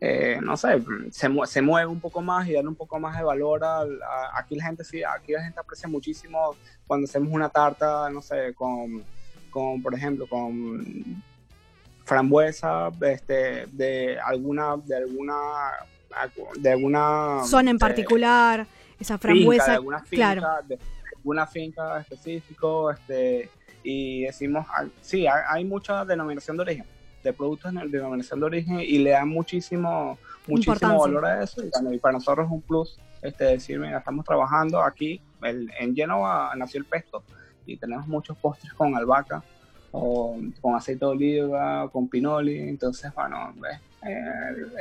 eh, 0.00 0.38
no 0.42 0.56
sé, 0.56 0.82
se, 1.10 1.28
se, 1.46 1.62
mueve 1.62 1.86
un 1.86 2.00
poco 2.00 2.20
más 2.20 2.46
y 2.48 2.52
darle 2.52 2.68
un 2.68 2.74
poco 2.74 2.98
más 2.98 3.16
de 3.16 3.24
valor 3.24 3.64
a, 3.64 3.84
aquí 4.34 4.56
la 4.56 4.66
gente 4.66 4.84
sí, 4.84 5.02
aquí 5.02 5.32
la 5.32 5.42
gente 5.42 5.60
aprecia 5.60 5.88
muchísimo 5.88 6.56
cuando 6.86 7.04
hacemos 7.06 7.32
una 7.32 7.48
tarta, 7.48 8.10
no 8.10 8.20
sé, 8.20 8.52
con, 8.54 9.02
con 9.50 9.82
por 9.82 9.94
ejemplo, 9.94 10.26
con 10.26 11.22
frambuesa, 12.04 12.90
este, 13.00 13.66
de 13.72 14.18
alguna, 14.20 14.76
de 14.76 14.96
alguna, 14.96 15.72
de 16.58 16.72
alguna 16.72 17.40
zona 17.46 17.70
en 17.70 17.78
particular, 17.78 18.66
esa 18.98 19.16
frambuesa, 19.16 19.70
de 19.70 19.76
alguna 19.76 20.00
finca, 20.00 20.60
de 20.68 20.78
alguna 21.16 21.46
finca 21.46 22.00
específico, 22.00 22.90
este, 22.90 23.48
y 23.82 24.24
decimos, 24.24 24.66
sí, 25.00 25.26
hay, 25.26 25.42
hay 25.48 25.64
mucha 25.64 26.04
denominación 26.04 26.56
de 26.58 26.62
origen 26.62 26.93
de 27.24 27.32
productos 27.32 27.72
de 27.72 27.88
denominación 27.88 28.38
de 28.38 28.46
origen 28.46 28.80
y 28.80 28.98
le 28.98 29.10
dan 29.10 29.28
muchísimo, 29.28 30.18
muchísimo 30.46 31.00
valor 31.00 31.24
a 31.24 31.42
eso. 31.42 31.62
Y, 31.64 31.98
para 31.98 32.12
nosotros 32.12 32.46
es 32.46 32.52
un 32.52 32.60
plus 32.60 32.98
este, 33.22 33.44
decir, 33.44 33.80
mira, 33.80 33.98
estamos 33.98 34.24
trabajando 34.24 34.80
aquí, 34.80 35.20
en 35.42 35.96
Génova 35.96 36.52
nació 36.56 36.78
el 36.78 36.84
pesto 36.84 37.24
y 37.66 37.76
tenemos 37.76 38.06
muchos 38.06 38.36
postres 38.36 38.72
con 38.74 38.94
albahaca 38.94 39.42
o 39.90 40.36
con 40.60 40.74
aceite 40.74 41.04
de 41.04 41.10
oliva, 41.10 41.88
con 41.90 42.08
pinoli, 42.08 42.58
entonces, 42.68 43.12
bueno, 43.14 43.54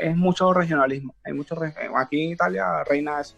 es, 0.01 0.15
mucho 0.17 0.53
regionalismo. 0.53 1.15
Hay 1.23 1.33
mucho, 1.33 1.55
aquí 1.95 2.25
en 2.25 2.31
Italia 2.31 2.83
reina 2.83 3.21
eso 3.21 3.35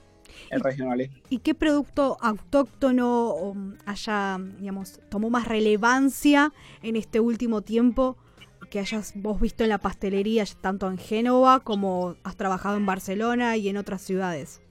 el 0.49 0.61
regionalismo. 0.61 1.17
¿Y 1.29 1.39
qué 1.39 1.53
producto 1.53 2.17
autóctono 2.21 3.53
haya, 3.85 4.37
digamos, 4.59 4.99
tomó 5.09 5.29
más 5.29 5.47
relevancia 5.47 6.51
en 6.81 6.95
este 6.95 7.19
último 7.19 7.61
tiempo 7.61 8.17
que 8.65 8.79
hayas 8.79 9.13
vos 9.15 9.39
visto 9.39 9.63
en 9.63 9.69
la 9.69 9.77
pastelería, 9.77 10.43
tanto 10.61 10.87
en 10.87 10.97
Génova 10.97 11.59
como 11.61 12.15
has 12.23 12.35
trabajado 12.35 12.77
en 12.77 12.85
Barcelona 12.85 13.57
y 13.57 13.69
en 13.69 13.77
otras 13.77 14.01
ciudades? 14.01 14.61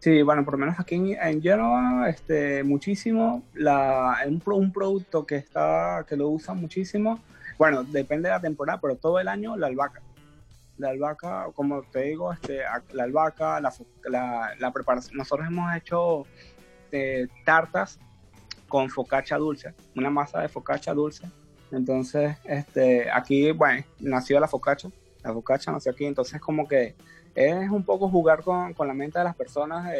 Sí, 0.00 0.22
bueno, 0.22 0.44
por 0.44 0.54
lo 0.54 0.58
menos 0.58 0.78
aquí 0.78 0.94
en, 0.94 1.42
Génova, 1.42 2.08
este, 2.08 2.62
muchísimo. 2.62 3.42
La, 3.54 4.16
un, 4.26 4.72
producto 4.72 5.26
que 5.26 5.36
está, 5.36 6.04
que 6.08 6.16
lo 6.16 6.28
usan 6.28 6.60
muchísimo. 6.60 7.18
Bueno, 7.58 7.82
depende 7.82 8.28
de 8.28 8.34
la 8.34 8.40
temporada, 8.40 8.80
pero 8.80 8.96
todo 8.96 9.18
el 9.18 9.26
año 9.26 9.56
la 9.56 9.66
albahaca 9.66 10.02
la 10.78 10.90
albahaca, 10.90 11.48
como 11.54 11.82
te 11.82 12.02
digo, 12.04 12.32
este, 12.32 12.60
la 12.92 13.04
albahaca, 13.04 13.60
la, 13.60 14.54
la, 14.58 14.70
preparación. 14.72 15.16
Nosotros 15.16 15.46
hemos 15.46 15.74
hecho 15.76 16.24
eh, 16.92 17.26
tartas 17.44 17.98
con 18.68 18.88
focaccia 18.88 19.36
dulce, 19.36 19.74
una 19.96 20.10
masa 20.10 20.40
de 20.40 20.48
focaccia 20.48 20.94
dulce. 20.94 21.26
Entonces, 21.70 22.36
este, 22.44 23.10
aquí, 23.10 23.52
bueno, 23.52 23.84
nació 24.00 24.40
la 24.40 24.48
focaccia, 24.48 24.90
la 25.22 25.32
focaccia 25.32 25.72
nació 25.72 25.92
aquí, 25.92 26.06
entonces 26.06 26.40
como 26.40 26.66
que 26.66 26.94
es 27.34 27.70
un 27.70 27.84
poco 27.84 28.08
jugar 28.08 28.42
con, 28.42 28.72
con 28.74 28.88
la 28.88 28.94
mente 28.94 29.18
de 29.18 29.24
las 29.24 29.36
personas, 29.36 29.92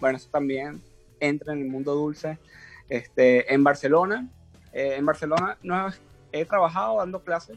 bueno, 0.00 0.16
eso 0.18 0.28
también 0.30 0.82
entra 1.20 1.52
en 1.52 1.60
el 1.60 1.68
mundo 1.68 1.94
dulce. 1.94 2.38
Este, 2.88 3.52
en 3.52 3.64
Barcelona, 3.64 4.28
eh, 4.72 4.96
en 4.96 5.06
Barcelona 5.06 5.56
no 5.62 5.88
he 6.32 6.44
trabajado 6.44 6.98
dando 6.98 7.22
clases 7.22 7.56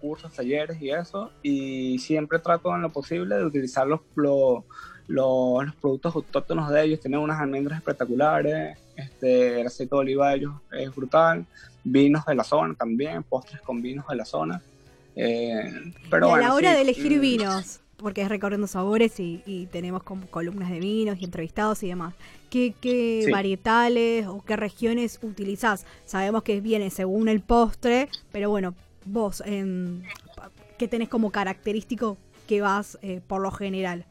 cursos, 0.00 0.32
talleres 0.32 0.80
y 0.80 0.90
eso, 0.90 1.30
y 1.40 1.98
siempre 2.00 2.40
trato 2.40 2.74
en 2.74 2.82
lo 2.82 2.90
posible 2.90 3.36
de 3.36 3.44
utilizar 3.44 3.86
los, 3.86 4.00
los, 4.16 4.64
los, 5.06 5.74
productos 5.76 6.16
autóctonos 6.16 6.68
de 6.70 6.82
ellos, 6.82 7.00
tienen 7.00 7.20
unas 7.20 7.40
almendras 7.40 7.78
espectaculares, 7.78 8.76
este, 8.96 9.60
el 9.60 9.66
aceite 9.66 9.94
de 9.94 10.00
oliva 10.00 10.30
de 10.30 10.36
ellos 10.36 10.52
es 10.72 10.94
brutal, 10.94 11.46
vinos 11.84 12.24
de 12.26 12.34
la 12.34 12.44
zona 12.44 12.74
también, 12.74 13.22
postres 13.22 13.60
con 13.62 13.82
vinos 13.82 14.06
de 14.08 14.16
la 14.16 14.24
zona. 14.24 14.62
Eh, 15.14 15.92
pero 16.10 16.28
y 16.28 16.32
a 16.32 16.36
la 16.38 16.54
hora 16.54 16.74
de 16.74 16.82
elegir 16.82 17.18
mm. 17.18 17.20
vinos, 17.20 17.80
porque 17.96 18.22
es 18.22 18.28
recorriendo 18.28 18.66
sabores 18.66 19.18
y, 19.20 19.68
tenemos 19.70 20.02
como 20.02 20.26
columnas 20.26 20.70
de 20.70 20.80
vinos 20.80 21.18
y 21.20 21.24
entrevistados 21.24 21.82
y 21.82 21.88
demás. 21.88 22.14
¿Qué, 22.50 22.74
qué 22.80 23.28
varietales 23.30 24.26
o 24.26 24.42
qué 24.44 24.56
regiones 24.56 25.18
utilizás? 25.22 25.86
Sabemos 26.04 26.42
que 26.42 26.60
viene 26.60 26.90
según 26.90 27.28
el 27.28 27.40
postre, 27.40 28.08
pero 28.30 28.50
bueno, 28.50 28.74
vos, 29.04 29.42
en, 29.46 30.04
¿qué 30.78 30.88
tenés 30.88 31.08
como 31.08 31.30
característico 31.30 32.18
que 32.46 32.60
vas 32.60 32.98
eh, 33.02 33.20
por 33.26 33.40
lo 33.40 33.50
general? 33.50 34.04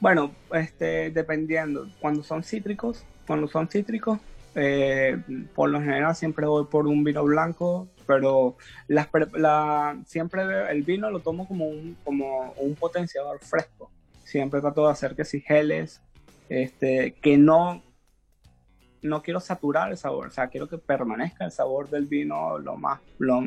Bueno, 0.00 0.32
este, 0.52 1.10
dependiendo. 1.10 1.88
Cuando 2.00 2.22
son 2.22 2.42
cítricos, 2.44 3.04
cuando 3.26 3.48
son 3.48 3.68
cítricos, 3.68 4.18
eh, 4.54 5.20
por 5.54 5.70
lo 5.70 5.80
general 5.80 6.14
siempre 6.14 6.46
voy 6.46 6.66
por 6.66 6.86
un 6.86 7.04
vino 7.04 7.24
blanco, 7.24 7.88
pero 8.06 8.56
la, 8.86 10.00
siempre 10.06 10.42
el 10.70 10.82
vino 10.82 11.10
lo 11.10 11.20
tomo 11.20 11.46
como 11.46 11.66
un, 11.66 11.96
como 12.04 12.52
un 12.58 12.74
potenciador 12.74 13.38
fresco. 13.40 13.90
Siempre 14.24 14.60
trato 14.60 14.86
de 14.86 14.92
hacer 14.92 15.14
que 15.14 15.24
si 15.24 15.40
geles, 15.40 16.00
este, 16.48 17.14
que 17.20 17.36
no 17.36 17.82
no 19.02 19.22
quiero 19.22 19.40
saturar 19.40 19.90
el 19.90 19.96
sabor, 19.96 20.28
o 20.28 20.30
sea, 20.30 20.48
quiero 20.48 20.68
que 20.68 20.78
permanezca 20.78 21.44
el 21.44 21.52
sabor 21.52 21.88
del 21.88 22.06
vino 22.06 22.58
lo 22.58 22.76
más, 22.76 23.00
lo, 23.18 23.40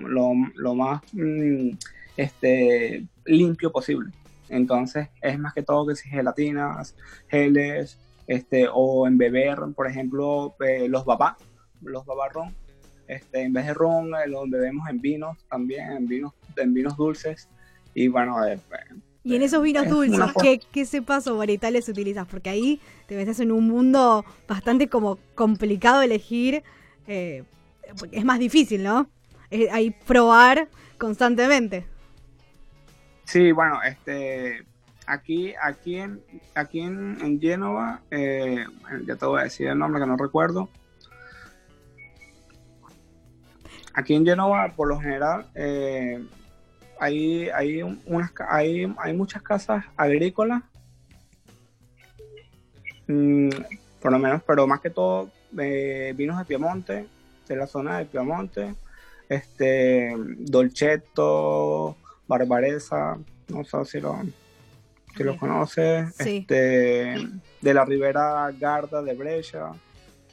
más 0.74 1.02
mm, 1.12 1.72
este, 2.16 3.06
limpio 3.26 3.72
posible. 3.72 4.12
Entonces, 4.52 5.08
es 5.22 5.40
más 5.40 5.54
que 5.54 5.64
todo 5.64 5.88
que 5.88 5.96
si 5.96 6.10
gelatinas, 6.10 6.96
geles, 7.30 7.98
este, 8.28 8.68
o 8.72 9.08
en 9.08 9.18
beber, 9.18 9.58
por 9.76 9.88
ejemplo, 9.88 10.56
eh, 10.60 10.88
los 10.90 11.06
babá, 11.06 11.38
los 11.82 12.06
babá 12.06 12.30
ron, 12.30 12.54
este, 13.08 13.42
en 13.42 13.54
vez 13.54 13.66
de 13.66 13.74
ron, 13.74 14.12
eh, 14.16 14.28
los 14.28 14.50
bebemos 14.50 14.90
en 14.90 15.00
vinos 15.00 15.38
también, 15.50 15.92
en 15.92 16.08
vinos, 16.08 16.34
en 16.58 16.74
vinos 16.74 16.98
dulces. 16.98 17.50
Y 17.94 18.10
bueno, 18.10 18.46
eh, 18.46 18.60
y 19.24 19.36
en 19.36 19.42
esos 19.42 19.62
vinos 19.62 19.88
dulces, 19.88 20.20
¿qué, 20.42 20.60
¿qué 20.72 20.86
cepas 20.86 21.28
o 21.28 21.38
varietales 21.38 21.88
utilizas? 21.88 22.28
Porque 22.28 22.50
ahí 22.50 22.80
te 23.08 23.16
metes 23.16 23.40
en 23.40 23.52
un 23.52 23.68
mundo 23.68 24.26
bastante 24.48 24.90
como 24.90 25.18
complicado 25.36 26.00
de 26.00 26.06
elegir. 26.06 26.64
Eh, 27.08 27.44
es 28.12 28.26
más 28.26 28.40
difícil, 28.40 28.84
¿no? 28.84 29.10
hay 29.72 29.92
probar 29.92 30.70
constantemente. 30.98 31.86
Sí, 33.32 33.54
bueno, 33.54 33.82
este 33.82 34.66
aquí, 35.08 35.54
aquí 35.64 35.96
en, 35.96 36.22
aquí 36.54 36.82
en, 36.82 37.40
Génova, 37.40 38.02
eh, 38.12 38.66
ya 39.08 39.16
te 39.16 39.26
voy 39.26 39.40
a 39.40 39.44
decir 39.46 39.68
el 39.68 39.80
nombre 39.80 40.02
que 40.02 40.08
no 40.08 40.18
recuerdo. 40.18 40.68
Aquí 43.94 44.16
en 44.16 44.26
Génova, 44.26 44.74
por 44.76 44.90
lo 44.90 45.00
general, 45.00 45.46
eh, 45.56 46.22
hay, 47.00 47.48
hay, 47.52 47.82
unas, 48.06 48.34
hay, 48.50 48.94
hay 48.98 49.14
muchas 49.14 49.42
casas 49.42 49.86
agrícolas, 49.96 50.64
mm, 53.08 53.50
por 54.02 54.12
lo 54.12 54.20
menos, 54.20 54.44
pero 54.46 54.68
más 54.68 54.82
que 54.82 54.90
todo 54.90 55.30
vinos 55.54 56.38
de 56.38 56.46
Piemonte, 56.46 57.08
de 57.48 57.56
la 57.56 57.66
zona 57.66 58.00
de 58.00 58.06
Piemonte, 58.08 58.76
este, 59.30 60.18
Dolcetto, 60.18 61.96
Barbaresa, 62.32 63.18
no 63.50 63.64
sé 63.66 63.86
si 63.86 64.00
lo, 64.00 64.18
si 65.18 65.24
lo 65.24 65.38
conoces, 65.38 66.18
este, 66.18 67.18
de 67.62 67.74
la 67.74 67.84
Ribera 67.84 68.50
Garda 68.58 69.02
de 69.02 69.14
Brescia. 69.14 69.72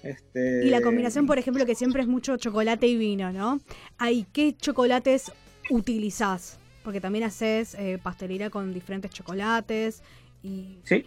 Este... 0.05 0.65
Y 0.65 0.71
la 0.71 0.81
combinación, 0.81 1.27
por 1.27 1.39
ejemplo, 1.39 1.67
que 1.67 1.75
siempre 1.75 2.03
es 2.03 2.09
mucho 2.09 2.37
chocolate 2.37 2.87
y 2.87 2.97
vino, 2.97 3.33
¿no? 3.33 3.61
¿Hay 3.99 4.27
qué 4.33 4.57
chocolates 4.57 5.33
utilizás? 5.71 6.61
Porque 6.85 7.01
también 7.01 7.25
haces 7.25 7.75
eh, 7.75 7.99
pastelería 8.01 8.49
con 8.49 8.73
diferentes 8.73 9.11
chocolates 9.11 10.01
y... 10.41 10.79
Sí, 10.85 11.05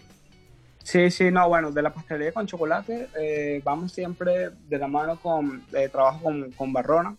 sí, 0.83 1.09
sí, 1.09 1.31
no, 1.31 1.47
bueno, 1.47 1.71
de 1.71 1.81
la 1.81 1.93
pastelería 1.93 2.33
con 2.33 2.47
chocolate 2.47 3.07
eh, 3.17 3.61
vamos 3.63 3.93
siempre 3.93 4.49
de 4.67 4.77
la 4.77 4.87
mano 4.89 5.17
con, 5.21 5.63
eh, 5.71 5.87
trabajo 5.87 6.23
con, 6.23 6.51
con 6.51 6.73
Barrona, 6.73 7.15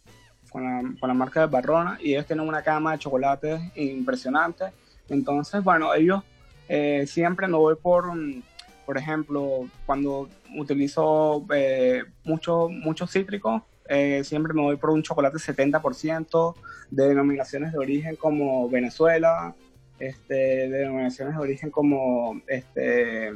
con 0.52 0.64
la, 0.64 0.82
con 1.00 1.08
la, 1.08 1.14
marca 1.14 1.40
de 1.40 1.46
Barrona, 1.46 1.98
y 2.00 2.12
ellos 2.12 2.26
tienen 2.26 2.46
una 2.46 2.62
cama 2.62 2.92
de 2.92 2.98
chocolates 2.98 3.60
impresionante. 3.74 4.66
Entonces, 5.08 5.64
bueno, 5.64 5.94
ellos 5.94 6.22
eh, 6.68 7.04
siempre 7.06 7.48
no 7.48 7.58
voy 7.58 7.74
por, 7.76 8.04
por 8.86 8.98
ejemplo, 8.98 9.68
cuando 9.86 10.28
utilizo 10.56 11.44
muchos 12.24 12.70
mucho 12.70 13.06
cítricos, 13.06 13.62
eh, 13.88 14.22
siempre 14.24 14.52
me 14.54 14.62
voy 14.62 14.76
por 14.76 14.90
un 14.90 15.02
chocolate 15.02 15.38
70% 15.38 16.54
de 16.90 17.08
denominaciones 17.08 17.72
de 17.72 17.78
origen 17.78 18.16
como 18.16 18.68
Venezuela, 18.68 19.54
este, 19.98 20.34
de 20.34 20.68
denominaciones 20.68 21.34
de 21.34 21.40
origen 21.40 21.70
como 21.70 22.40
este, 22.46 23.32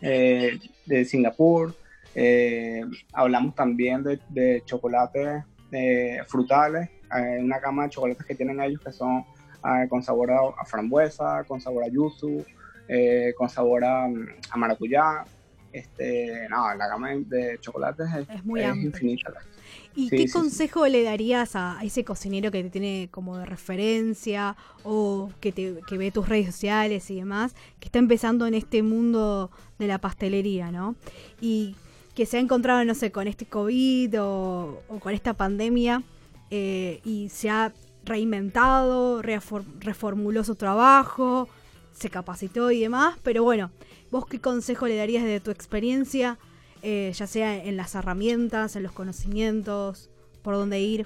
eh, 0.00 0.58
de 0.86 1.04
Singapur. 1.04 1.74
Eh, 2.14 2.82
hablamos 3.12 3.54
también 3.54 4.04
de, 4.04 4.62
chocolates 4.64 5.44
frutales, 6.26 6.90
una 7.40 7.58
gama 7.58 7.84
de 7.84 7.90
chocolates 7.90 8.26
que 8.26 8.34
tienen 8.34 8.60
ellos 8.60 8.80
que 8.80 8.92
son 8.92 9.24
con 9.88 10.02
sabor 10.02 10.30
a, 10.32 10.64
frambuesa, 10.64 11.44
con 11.44 11.60
sabor 11.60 11.84
a 11.84 11.88
yuzu, 11.88 12.44
con 13.36 13.48
sabor 13.48 13.84
a 13.84 14.08
maracuyá 14.56 15.24
este, 15.74 16.48
no, 16.50 16.72
la 16.76 16.86
gama 16.86 17.10
de 17.16 17.58
chocolates 17.60 18.06
es, 18.30 18.44
muy 18.44 18.62
infinita. 18.62 19.32
¿Y 19.96 20.08
qué 20.08 20.28
consejo 20.30 20.86
le 20.86 21.02
darías 21.02 21.56
a, 21.56 21.80
ese 21.82 22.04
cocinero 22.04 22.52
que 22.52 22.62
te 22.62 22.70
tiene 22.70 23.08
como 23.10 23.38
de 23.38 23.44
referencia 23.44 24.56
o 24.84 25.32
que, 25.40 25.50
te, 25.50 25.80
que 25.88 25.98
ve 25.98 26.12
tus 26.12 26.28
redes 26.28 26.46
sociales 26.46 27.10
y 27.10 27.16
demás, 27.16 27.54
que 27.80 27.86
está 27.86 27.98
empezando 27.98 28.46
en 28.46 28.54
este 28.54 28.84
mundo 28.84 29.50
de 29.80 29.88
la 29.88 29.98
pastelería, 29.98 30.70
¿no? 30.70 30.94
Y 31.40 31.74
que 32.14 32.26
se 32.26 32.36
ha 32.36 32.40
encontrado, 32.40 32.84
no 32.84 32.94
sé, 32.94 33.10
con 33.10 33.26
este 33.28 33.46
COVID 33.46 34.20
o, 34.20 34.82
con 35.00 35.12
esta 35.12 35.34
pandemia 35.34 36.02
eh, 36.50 37.00
y 37.04 37.28
se 37.30 37.50
ha 37.50 37.72
reinventado, 38.04 39.22
reformuló 39.22 40.44
su 40.44 40.54
trabajo, 40.54 41.48
se 41.92 42.10
capacitó 42.10 42.70
y 42.70 42.80
demás, 42.80 43.16
pero 43.22 43.42
bueno, 43.42 43.70
¿Vos 44.14 44.26
qué 44.26 44.40
consejo 44.40 44.86
le 44.86 44.94
darías 44.94 45.24
de 45.24 45.40
tu 45.40 45.50
experiencia, 45.50 46.38
eh, 46.82 47.10
ya 47.16 47.26
sea 47.26 47.56
en 47.56 47.76
las 47.76 47.96
herramientas, 47.96 48.76
en 48.76 48.84
los 48.84 48.92
conocimientos, 48.92 50.08
por 50.40 50.54
dónde 50.54 50.78
ir? 50.78 51.04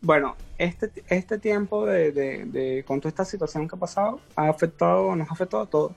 Bueno, 0.00 0.34
este, 0.56 0.90
este 1.08 1.36
tiempo 1.36 1.84
de, 1.84 2.10
de, 2.12 2.84
con 2.86 3.00
toda 3.00 3.10
esta 3.10 3.26
situación 3.26 3.68
que 3.68 3.76
ha 3.76 3.78
pasado 3.78 4.18
ha 4.34 4.48
afectado, 4.48 5.14
nos 5.14 5.28
ha 5.28 5.34
afectado 5.34 5.64
a 5.64 5.66
todos, 5.66 5.92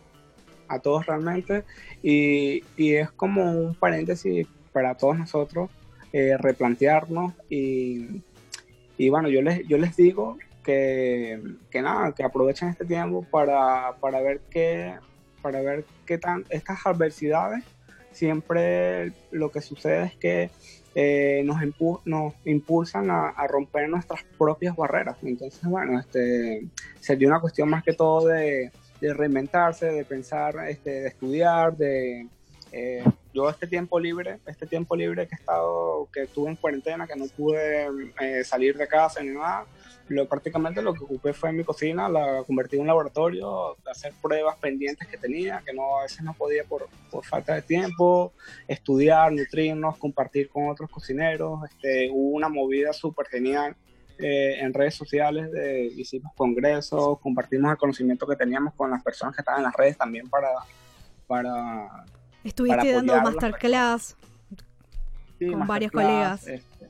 a 0.74 0.80
todos 0.80 1.06
realmente, 1.06 1.64
y, 2.02 2.64
y 2.78 2.94
es 2.96 3.12
como 3.12 3.52
un 3.52 3.76
paréntesis 3.76 4.48
para 4.72 4.96
todos 4.96 5.18
nosotros 5.18 5.70
eh, 6.14 6.36
replantearnos 6.38 7.34
y, 7.50 8.22
y, 8.98 9.10
bueno, 9.10 9.30
yo 9.30 9.42
les, 9.42 9.68
yo 9.68 9.78
les 9.78 9.96
digo 9.96 10.38
que, 10.64 11.42
que 11.70 11.82
nada, 11.82 12.12
que 12.14 12.24
aprovechen 12.24 12.70
este 12.70 12.86
tiempo 12.86 13.26
para, 13.30 13.96
para 14.00 14.22
ver 14.22 14.42
qué, 14.50 14.94
para 15.42 15.62
ver 15.62 15.86
qué 16.06 16.18
tan 16.18 16.46
estas 16.50 16.86
adversidades 16.86 17.64
siempre 18.12 19.14
lo 19.32 19.52
que 19.52 19.62
sucede 19.62 20.04
es 20.04 20.16
que 20.18 20.50
eh, 20.94 21.44
nos, 21.46 21.62
nos 22.06 22.34
impulsan 22.46 23.10
a, 23.10 23.48
romper 23.48 23.88
nuestras 23.88 24.24
propias 24.38 24.76
barreras. 24.76 25.18
Entonces, 25.24 25.64
bueno, 25.64 26.00
este, 26.00 26.68
sería 27.00 27.30
una 27.30 27.40
cuestión 27.40 27.70
más 27.70 27.84
que 27.84 27.94
todo 27.94 28.28
de, 28.28 28.72
reinventarse, 29.02 29.88
de 29.88 30.06
pensar, 30.06 30.56
este, 30.68 31.02
de 31.02 31.08
estudiar, 31.08 31.76
de... 31.76 32.28
Eh, 32.72 33.04
yo 33.34 33.50
este 33.50 33.68
tiempo 33.68 34.00
libre, 34.00 34.40
este 34.46 34.66
tiempo 34.66 34.96
libre 34.96 35.28
que 35.28 35.36
he 35.36 35.40
estado, 35.40 36.08
que 36.12 36.24
estuve 36.24 36.50
en 36.50 36.56
cuarentena, 36.56 37.08
que 37.08 37.16
no 37.16 37.26
pude 37.28 37.88
eh, 38.20 38.44
salir 38.44 38.78
de 38.78 38.88
casa 38.88 39.22
ni 39.22 39.30
nada, 39.30 39.66
lo, 40.10 40.28
prácticamente 40.28 40.82
lo 40.82 40.94
que 40.94 41.04
ocupé 41.04 41.34
fue 41.34 41.52
mi 41.52 41.64
cocina, 41.64 42.10
la 42.10 42.44
convertí 42.46 42.76
en 42.76 42.82
un 42.82 42.88
laboratorio, 42.88 43.78
de 43.84 43.92
hacer 43.92 44.14
pruebas 44.22 44.58
pendientes 44.58 45.08
que 45.08 45.18
tenía, 45.18 45.62
que 45.66 45.74
no 45.74 46.00
a 46.00 46.04
veces 46.04 46.22
no 46.24 46.34
podía 46.34 46.64
por, 46.66 46.88
por 47.10 47.26
falta 47.26 47.56
de 47.56 47.62
tiempo, 47.62 48.34
estudiar, 48.68 49.32
nutrirnos, 49.32 49.98
compartir 49.98 50.50
con 50.50 50.70
otros 50.70 50.90
cocineros. 50.90 51.60
Este, 51.70 52.10
hubo 52.12 52.36
una 52.36 52.50
movida 52.50 52.92
súper 52.94 53.28
genial 53.28 53.76
eh, 54.22 54.60
en 54.60 54.74
redes 54.74 54.96
sociales, 54.96 55.52
de, 55.52 55.86
hicimos 55.86 56.34
congresos, 56.36 57.20
compartimos 57.20 57.72
el 57.72 57.78
conocimiento 57.78 58.28
que 58.28 58.36
teníamos 58.36 58.74
con 58.76 58.92
las 58.92 59.04
personas 59.04 59.36
que 59.36 59.42
estaban 59.42 59.62
en 59.62 59.66
las 59.66 59.76
redes 59.76 59.98
también 59.98 60.30
para... 60.30 60.50
para 61.28 62.06
Estuviste 62.44 62.92
dando 62.92 63.22
masterclass 63.22 64.16
con 65.40 65.68
varios 65.68 65.92
colegas. 65.92 66.48
Este, 66.48 66.90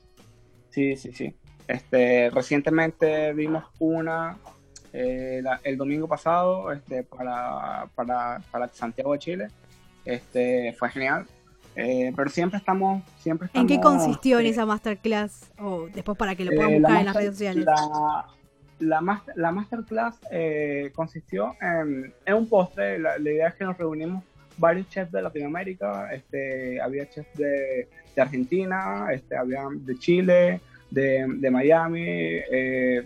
sí, 0.69 0.95
sí, 0.97 1.13
sí. 1.13 1.35
Este, 1.67 2.29
recientemente 2.31 3.33
vimos 3.33 3.65
una 3.79 4.37
eh, 4.93 5.41
el 5.63 5.77
domingo 5.77 6.07
pasado 6.07 6.71
este, 6.71 7.03
para, 7.03 7.87
para, 7.95 8.41
para, 8.51 8.67
Santiago 8.73 9.13
de 9.13 9.19
Chile. 9.19 9.47
Este, 10.03 10.73
fue 10.77 10.89
genial. 10.89 11.25
Eh, 11.75 12.11
pero 12.15 12.29
siempre 12.29 12.57
estamos, 12.57 13.03
siempre 13.17 13.49
¿En 13.53 13.65
qué 13.65 13.79
consistió 13.79 14.39
en 14.39 14.45
eh, 14.45 14.49
esa 14.49 14.65
masterclass? 14.65 15.51
O 15.57 15.87
después 15.93 16.17
para 16.17 16.35
que 16.35 16.45
lo 16.45 16.51
puedan 16.51 16.73
buscar 16.73 16.99
en 16.99 17.05
las 17.05 17.15
redes 17.15 17.31
sociales. 17.31 17.65
La, 17.65 19.01
la, 19.01 19.23
la 19.35 19.51
masterclass 19.51 20.19
consistió 20.93 21.55
en, 21.61 22.13
en, 22.25 22.33
un 22.33 22.49
postre. 22.49 22.99
La, 22.99 23.17
idea 23.19 23.49
es 23.49 23.55
que 23.55 23.63
nos 23.63 23.77
reunimos 23.77 24.23
varios 24.57 24.89
chefs 24.89 25.11
de 25.11 25.21
Latinoamérica. 25.21 26.11
Este, 26.13 26.81
había 26.81 27.09
chefs 27.09 27.33
de, 27.37 27.87
de 28.15 28.21
Argentina, 28.21 29.07
este, 29.11 29.37
había 29.37 29.65
de 29.71 29.97
Chile, 29.97 30.61
de, 30.91 31.49
Miami, 31.51 32.05
eh, 32.05 33.01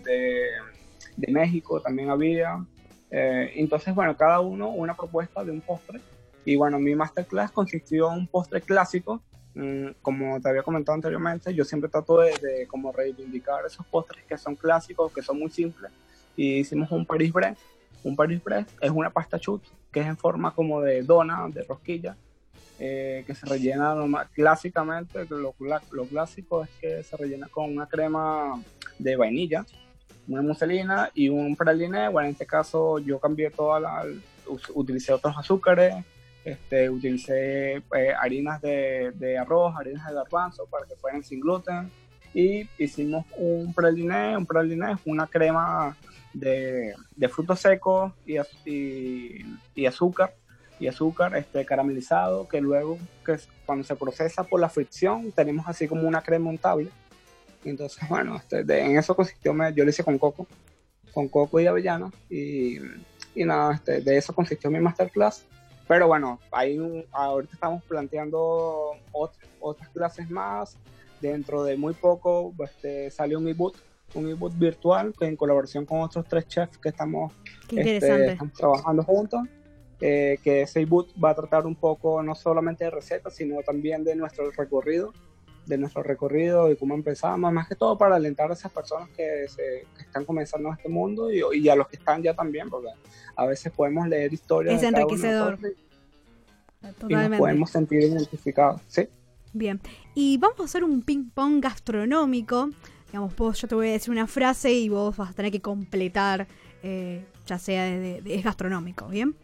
de, 1.16 1.32
México 1.32 1.80
también 1.80 2.10
había. 2.10 2.64
Eh, 3.10 3.52
entonces, 3.56 3.94
bueno, 3.94 4.16
cada 4.16 4.40
uno 4.40 4.68
una 4.68 4.94
propuesta 4.94 5.44
de 5.44 5.52
un 5.52 5.60
postre. 5.60 6.00
Y 6.46 6.54
bueno, 6.54 6.78
mi 6.78 6.94
masterclass 6.94 7.50
consistió 7.50 8.10
en 8.12 8.20
un 8.20 8.26
postre 8.28 8.62
clásico. 8.62 9.20
Mm, 9.54 9.88
como 10.00 10.40
te 10.40 10.48
había 10.48 10.62
comentado 10.62 10.94
anteriormente, 10.94 11.52
yo 11.52 11.64
siempre 11.64 11.90
trato 11.90 12.20
de, 12.20 12.66
como 12.68 12.92
reivindicar 12.92 13.66
esos 13.66 13.84
postres 13.86 14.24
que 14.24 14.38
son 14.38 14.54
clásicos, 14.54 15.12
que 15.12 15.22
son 15.22 15.40
muy 15.40 15.50
simples. 15.50 15.90
Y 16.36 16.58
hicimos 16.60 16.88
un 16.92 17.04
Paris 17.04 17.32
Brest. 17.32 17.60
Un 18.04 18.14
Paris 18.14 18.42
Brest 18.44 18.70
es 18.80 18.90
una 18.90 19.10
pasta 19.10 19.40
chut 19.40 19.60
que 19.90 20.00
es 20.00 20.06
en 20.06 20.16
forma 20.16 20.54
como 20.54 20.80
de 20.80 21.02
dona, 21.02 21.48
de 21.48 21.64
rosquilla, 21.64 22.16
eh, 22.78 23.24
que 23.26 23.34
se 23.34 23.46
rellena 23.46 23.94
normal, 23.94 24.28
clásicamente, 24.32 25.24
lo, 25.24 25.54
lo, 25.58 26.04
clásico 26.04 26.62
es 26.62 26.70
que 26.80 27.02
se 27.02 27.16
rellena 27.16 27.48
con 27.48 27.72
una 27.72 27.86
crema 27.86 28.62
de 28.98 29.16
vainilla, 29.16 29.64
una 30.28 30.42
muselina 30.42 31.10
y 31.14 31.28
un 31.28 31.56
praliné. 31.56 32.08
Bueno, 32.08 32.28
en 32.28 32.32
este 32.32 32.46
caso 32.46 32.98
yo 32.98 33.18
cambié 33.18 33.50
toda 33.50 33.80
la, 33.80 34.04
utilicé 34.74 35.12
otros 35.12 35.34
azúcares, 35.38 35.94
este, 36.46 36.88
utilicé 36.88 37.76
eh, 37.76 38.12
harinas 38.20 38.62
de, 38.62 39.10
de, 39.16 39.36
arroz, 39.36 39.74
harinas 39.76 40.06
de 40.06 40.14
garbanzo 40.14 40.64
para 40.66 40.86
que 40.86 40.94
fueran 40.94 41.24
sin 41.24 41.40
gluten 41.40 41.90
y 42.32 42.68
hicimos 42.78 43.26
un 43.36 43.74
praliné, 43.74 44.36
un 44.36 44.46
praliné 44.46 44.92
es 44.92 44.98
una 45.06 45.26
crema 45.26 45.96
de, 46.32 46.94
de 47.16 47.28
frutos 47.28 47.58
secos 47.58 48.12
y, 48.24 48.36
azúcar 49.86 50.34
y 50.78 50.86
azúcar 50.86 51.36
este, 51.36 51.66
caramelizado, 51.66 52.46
que 52.46 52.60
luego 52.60 52.96
que 53.24 53.38
cuando 53.64 53.82
se 53.82 53.96
procesa 53.96 54.44
por 54.44 54.60
la 54.60 54.68
fricción 54.68 55.32
tenemos 55.32 55.66
así 55.66 55.88
como 55.88 56.06
una 56.06 56.22
crema 56.22 56.48
untable. 56.48 56.90
Entonces, 57.64 58.00
bueno, 58.08 58.36
este, 58.36 58.60
en 58.80 58.96
eso 58.96 59.16
consistió, 59.16 59.52
yo 59.70 59.82
lo 59.82 59.90
hice 59.90 60.04
con 60.04 60.16
coco, 60.16 60.46
con 61.12 61.26
coco 61.26 61.58
y 61.58 61.66
avellana, 61.66 62.12
y, 62.30 62.76
y 63.34 63.44
nada, 63.44 63.74
este, 63.74 64.00
de 64.00 64.16
eso 64.16 64.32
consistió 64.32 64.70
mi 64.70 64.78
masterclass. 64.78 65.44
Pero 65.88 66.08
bueno, 66.08 66.40
ahí 66.50 67.06
ahorita 67.12 67.54
estamos 67.54 67.82
planteando 67.84 68.92
otras 69.60 69.88
clases 69.90 70.28
más. 70.30 70.76
Dentro 71.20 71.64
de 71.64 71.76
muy 71.76 71.94
poco 71.94 72.52
este, 72.62 73.10
salió 73.10 73.38
un 73.38 73.48
ebook, 73.48 73.74
un 74.14 74.28
ebook 74.28 74.52
virtual 74.58 75.14
que 75.18 75.24
en 75.24 75.34
colaboración 75.34 75.86
con 75.86 76.02
otros 76.02 76.26
tres 76.28 76.46
chefs 76.46 76.76
que 76.76 76.90
estamos, 76.90 77.32
este, 77.70 78.32
estamos 78.32 78.52
trabajando 78.52 79.02
juntos. 79.02 79.40
Eh, 79.98 80.38
que 80.44 80.60
ese 80.60 80.82
ebook 80.82 81.08
va 81.22 81.30
a 81.30 81.34
tratar 81.34 81.64
un 81.64 81.74
poco 81.74 82.22
no 82.22 82.34
solamente 82.34 82.84
de 82.84 82.90
recetas, 82.90 83.34
sino 83.34 83.62
también 83.62 84.04
de 84.04 84.14
nuestro 84.14 84.50
recorrido, 84.50 85.14
de 85.66 85.78
nuestro 85.78 86.02
recorrido 86.02 86.70
y 86.70 86.76
cómo 86.76 86.94
empezamos, 86.94 87.52
más 87.52 87.68
que 87.68 87.74
todo 87.74 87.98
para 87.98 88.16
alentar 88.16 88.50
a 88.50 88.54
esas 88.54 88.72
personas 88.72 89.08
que, 89.10 89.46
se, 89.48 89.86
están 90.00 90.24
comenzando 90.24 90.68
en 90.68 90.74
este 90.74 90.88
mundo 90.88 91.30
y, 91.30 91.42
y, 91.54 91.68
a 91.68 91.76
los 91.76 91.88
que 91.88 91.96
están 91.96 92.22
ya 92.22 92.34
también, 92.34 92.70
porque 92.70 92.88
a 93.34 93.46
veces 93.46 93.72
podemos 93.72 94.08
leer 94.08 94.32
historias. 94.32 94.76
Es 94.76 94.82
enriquecedor. 94.82 95.58
Y 97.08 97.14
nos 97.14 97.38
podemos 97.38 97.70
sentir 97.70 98.00
identificados, 98.00 98.80
¿sí? 98.88 99.08
Bien, 99.52 99.80
y 100.14 100.36
vamos 100.38 100.60
a 100.60 100.64
hacer 100.64 100.84
un 100.84 101.02
ping-pong 101.02 101.60
gastronómico. 101.62 102.70
Digamos, 103.06 103.34
vos, 103.36 103.60
yo 103.60 103.68
te 103.68 103.74
voy 103.74 103.88
a 103.88 103.92
decir 103.92 104.10
una 104.10 104.26
frase 104.26 104.72
y 104.72 104.88
vos 104.88 105.16
vas 105.16 105.30
a 105.30 105.32
tener 105.32 105.50
que 105.50 105.60
completar, 105.60 106.46
eh, 106.82 107.24
ya 107.46 107.58
sea 107.58 107.84
de, 107.84 108.22
es 108.26 108.44
gastronómico, 108.44 109.08
¿bien? 109.08 109.34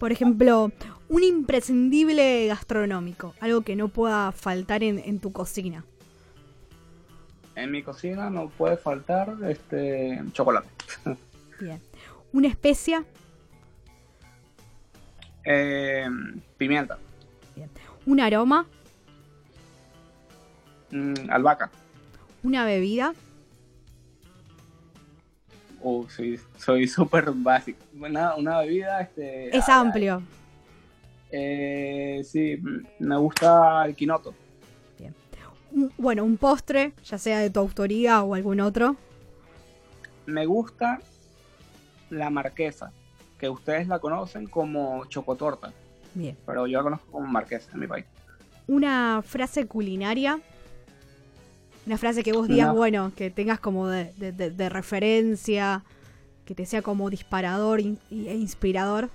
Por 0.00 0.12
ejemplo, 0.12 0.72
un 1.10 1.22
imprescindible 1.22 2.46
gastronómico, 2.46 3.34
algo 3.38 3.60
que 3.60 3.76
no 3.76 3.88
pueda 3.88 4.32
faltar 4.32 4.82
en, 4.82 5.20
tu 5.20 5.30
cocina. 5.30 5.84
En 7.54 7.70
mi 7.70 7.82
cocina 7.82 8.30
no 8.30 8.48
puede 8.48 8.78
faltar 8.78 9.36
este 9.46 10.22
chocolate. 10.32 10.70
Bien. 11.60 11.78
¿Una 12.32 12.48
especia? 12.48 13.04
Eh, 15.44 16.08
pimienta. 16.56 16.96
Bien. 17.54 17.68
¿Un 18.06 18.20
aroma? 18.20 18.66
Mm, 20.92 21.28
albahaca. 21.28 21.70
¿Una 22.42 22.64
bebida? 22.64 23.12
Oh, 25.82 26.06
sí, 26.08 26.38
soy 26.58 26.86
súper 26.86 27.30
básico. 27.32 27.78
Una, 27.98 28.34
una 28.34 28.58
bebida. 28.60 29.00
Este, 29.00 29.56
es 29.56 29.68
amplio. 29.68 30.22
Eh, 31.30 32.22
sí, 32.24 32.60
me 32.98 33.16
gusta 33.16 33.84
el 33.86 33.94
quinoto. 33.94 34.34
Bien. 34.98 35.14
Bueno, 35.96 36.24
un 36.24 36.36
postre, 36.36 36.92
ya 37.04 37.18
sea 37.18 37.38
de 37.38 37.50
tu 37.50 37.60
autoría 37.60 38.22
o 38.22 38.34
algún 38.34 38.60
otro. 38.60 38.96
Me 40.26 40.44
gusta 40.46 41.00
la 42.10 42.30
marquesa, 42.30 42.92
que 43.38 43.48
ustedes 43.48 43.88
la 43.88 44.00
conocen 44.00 44.46
como 44.46 45.04
chocotorta. 45.06 45.72
Bien. 46.14 46.36
Pero 46.44 46.66
yo 46.66 46.78
la 46.78 46.84
conozco 46.84 47.06
como 47.12 47.26
marquesa 47.26 47.70
en 47.72 47.80
mi 47.80 47.86
país. 47.86 48.04
Una 48.66 49.22
frase 49.24 49.66
culinaria 49.66 50.40
una 51.90 51.98
frase 51.98 52.22
que 52.22 52.32
vos 52.32 52.46
digas, 52.46 52.72
bueno, 52.72 53.10
que 53.16 53.32
tengas 53.32 53.58
como 53.58 53.88
de, 53.88 54.68
referencia, 54.70 55.82
que 56.44 56.54
te 56.54 56.64
sea 56.64 56.82
como 56.82 57.10
disparador 57.10 57.80
e 57.80 57.96
inspirador. 58.12 59.10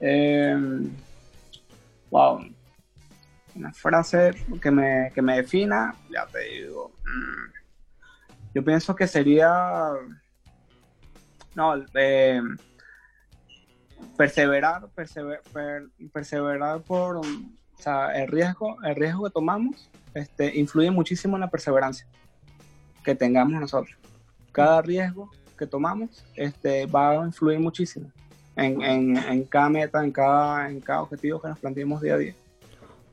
Em, 0.00 0.90
wow. 2.10 2.40
Una 3.54 3.70
frase 3.74 4.30
que 4.62 4.70
me, 4.70 5.12
que 5.14 5.20
me 5.20 5.36
defina, 5.36 5.94
ya 6.10 6.26
te 6.26 6.38
digo. 6.38 6.90
Mm, 7.04 7.52
yo 8.54 8.64
pienso 8.64 8.96
que 8.96 9.06
sería. 9.06 9.90
No, 11.54 11.84
eh, 11.92 12.40
perseverar, 14.16 14.88
perseverar 16.14 16.80
por. 16.80 17.20
O 17.80 17.82
sea, 17.82 18.12
el 18.14 18.28
riesgo, 18.28 18.76
el 18.84 18.94
riesgo 18.94 19.24
que 19.24 19.30
tomamos 19.30 19.88
este, 20.12 20.54
influye 20.58 20.90
muchísimo 20.90 21.38
en 21.38 21.40
la 21.40 21.50
perseverancia. 21.50 22.06
que 23.02 23.14
tengamos 23.14 23.58
nosotros. 23.58 23.96
Cada 24.52 24.82
riesgo 24.82 25.30
que 25.58 25.66
tomamos 25.66 26.22
este, 26.34 26.84
va 26.84 27.12
a 27.12 27.26
influir 27.26 27.58
muchísimo 27.58 28.10
en, 28.56 28.82
en, 28.82 29.16
en 29.16 29.44
cada 29.44 29.70
meta, 29.70 30.04
en 30.04 30.12
cada, 30.12 30.68
en 30.68 30.80
cada 30.80 31.02
objetivo 31.02 31.40
que 31.40 31.48
nos 31.48 31.58
planteemos 31.58 32.02
día 32.02 32.14
a 32.14 32.18
día. 32.18 32.34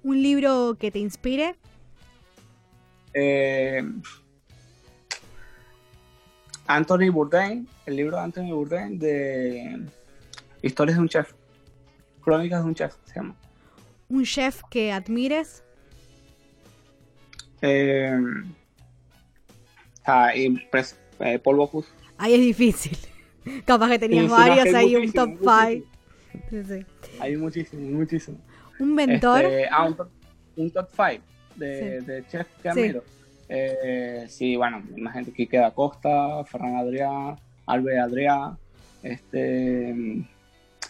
¿Un 0.03 0.21
libro 0.21 0.75
que 0.77 0.91
te 0.91 0.99
inspire? 0.99 1.55
Eh, 3.13 3.81
Anthony 6.67 7.09
Bourdain, 7.09 7.67
el 7.85 7.95
libro 7.95 8.17
de 8.17 8.23
Anthony 8.23 8.51
Bourdain 8.53 8.99
de 8.99 9.85
Historias 10.61 10.97
de 10.97 11.01
un 11.01 11.07
chef, 11.09 11.31
Crónicas 12.21 12.61
de 12.63 12.67
un 12.67 12.75
chef, 12.75 12.93
se 13.05 13.15
llama. 13.15 13.35
¿Un 14.09 14.23
chef 14.23 14.61
que 14.69 14.91
admires? 14.91 15.63
Eh, 17.61 18.11
ah, 20.05 20.35
y 20.35 20.49
pres- 20.71 20.95
eh, 21.19 21.39
Paul 21.39 21.57
Bocuse. 21.57 21.89
Ahí 22.17 22.33
es 22.35 22.39
difícil. 22.41 22.97
Capaz 23.65 23.89
que 23.89 23.99
tenías 23.99 24.25
Sí, 24.25 24.31
varios 24.31 24.63
que 24.65 24.75
ahí, 24.75 24.95
un 24.95 25.11
top 25.11 25.29
5. 25.39 25.85
muchísimo. 26.33 26.85
Hay 27.19 27.35
muchísimo, 27.37 27.97
muchísimo. 27.97 28.37
Un 28.79 28.93
mentor. 28.95 29.45
Este, 29.45 29.67
ah, 29.71 29.85
un 29.85 29.95
top, 29.95 30.09
un 30.55 30.71
top 30.71 30.89
5 30.95 31.23
de, 31.55 32.01
de 32.01 32.27
chef 32.27 32.47
que 32.61 32.69
admiro. 32.69 33.03
Eh, 33.49 34.25
sí, 34.29 34.55
bueno, 34.57 34.83
imagínate 34.95 35.31
Quique 35.31 35.57
da 35.57 35.71
Costa, 35.71 36.43
Ferran 36.45 36.75
Adrià, 36.75 37.35
Albert 37.65 37.99
Adrià, 37.99 38.57
este, 39.01 40.25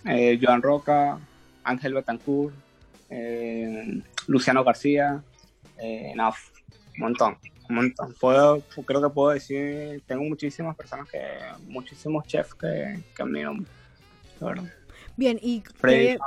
eh, 0.05 0.39
Joan 0.41 0.61
Roca, 0.63 1.19
Ángel 1.63 1.93
Betancourt, 1.93 2.53
eh, 3.09 4.01
Luciano 4.27 4.63
García, 4.63 5.23
eh, 5.77 6.13
no, 6.15 6.29
un 6.29 6.99
montón, 6.99 7.37
un 7.69 7.75
montón. 7.75 8.13
Puedo, 8.19 8.61
creo 8.85 9.01
que 9.01 9.09
puedo 9.09 9.29
decir, 9.29 10.03
tengo 10.05 10.23
muchísimas 10.23 10.75
personas 10.75 11.09
que, 11.09 11.21
muchísimos 11.67 12.25
chefs 12.25 12.53
que, 12.53 12.99
que 13.15 13.21
admiro, 13.23 13.55
verdad. 14.39 14.65
Bien, 15.15 15.39
y 15.41 15.61
te 15.81 16.17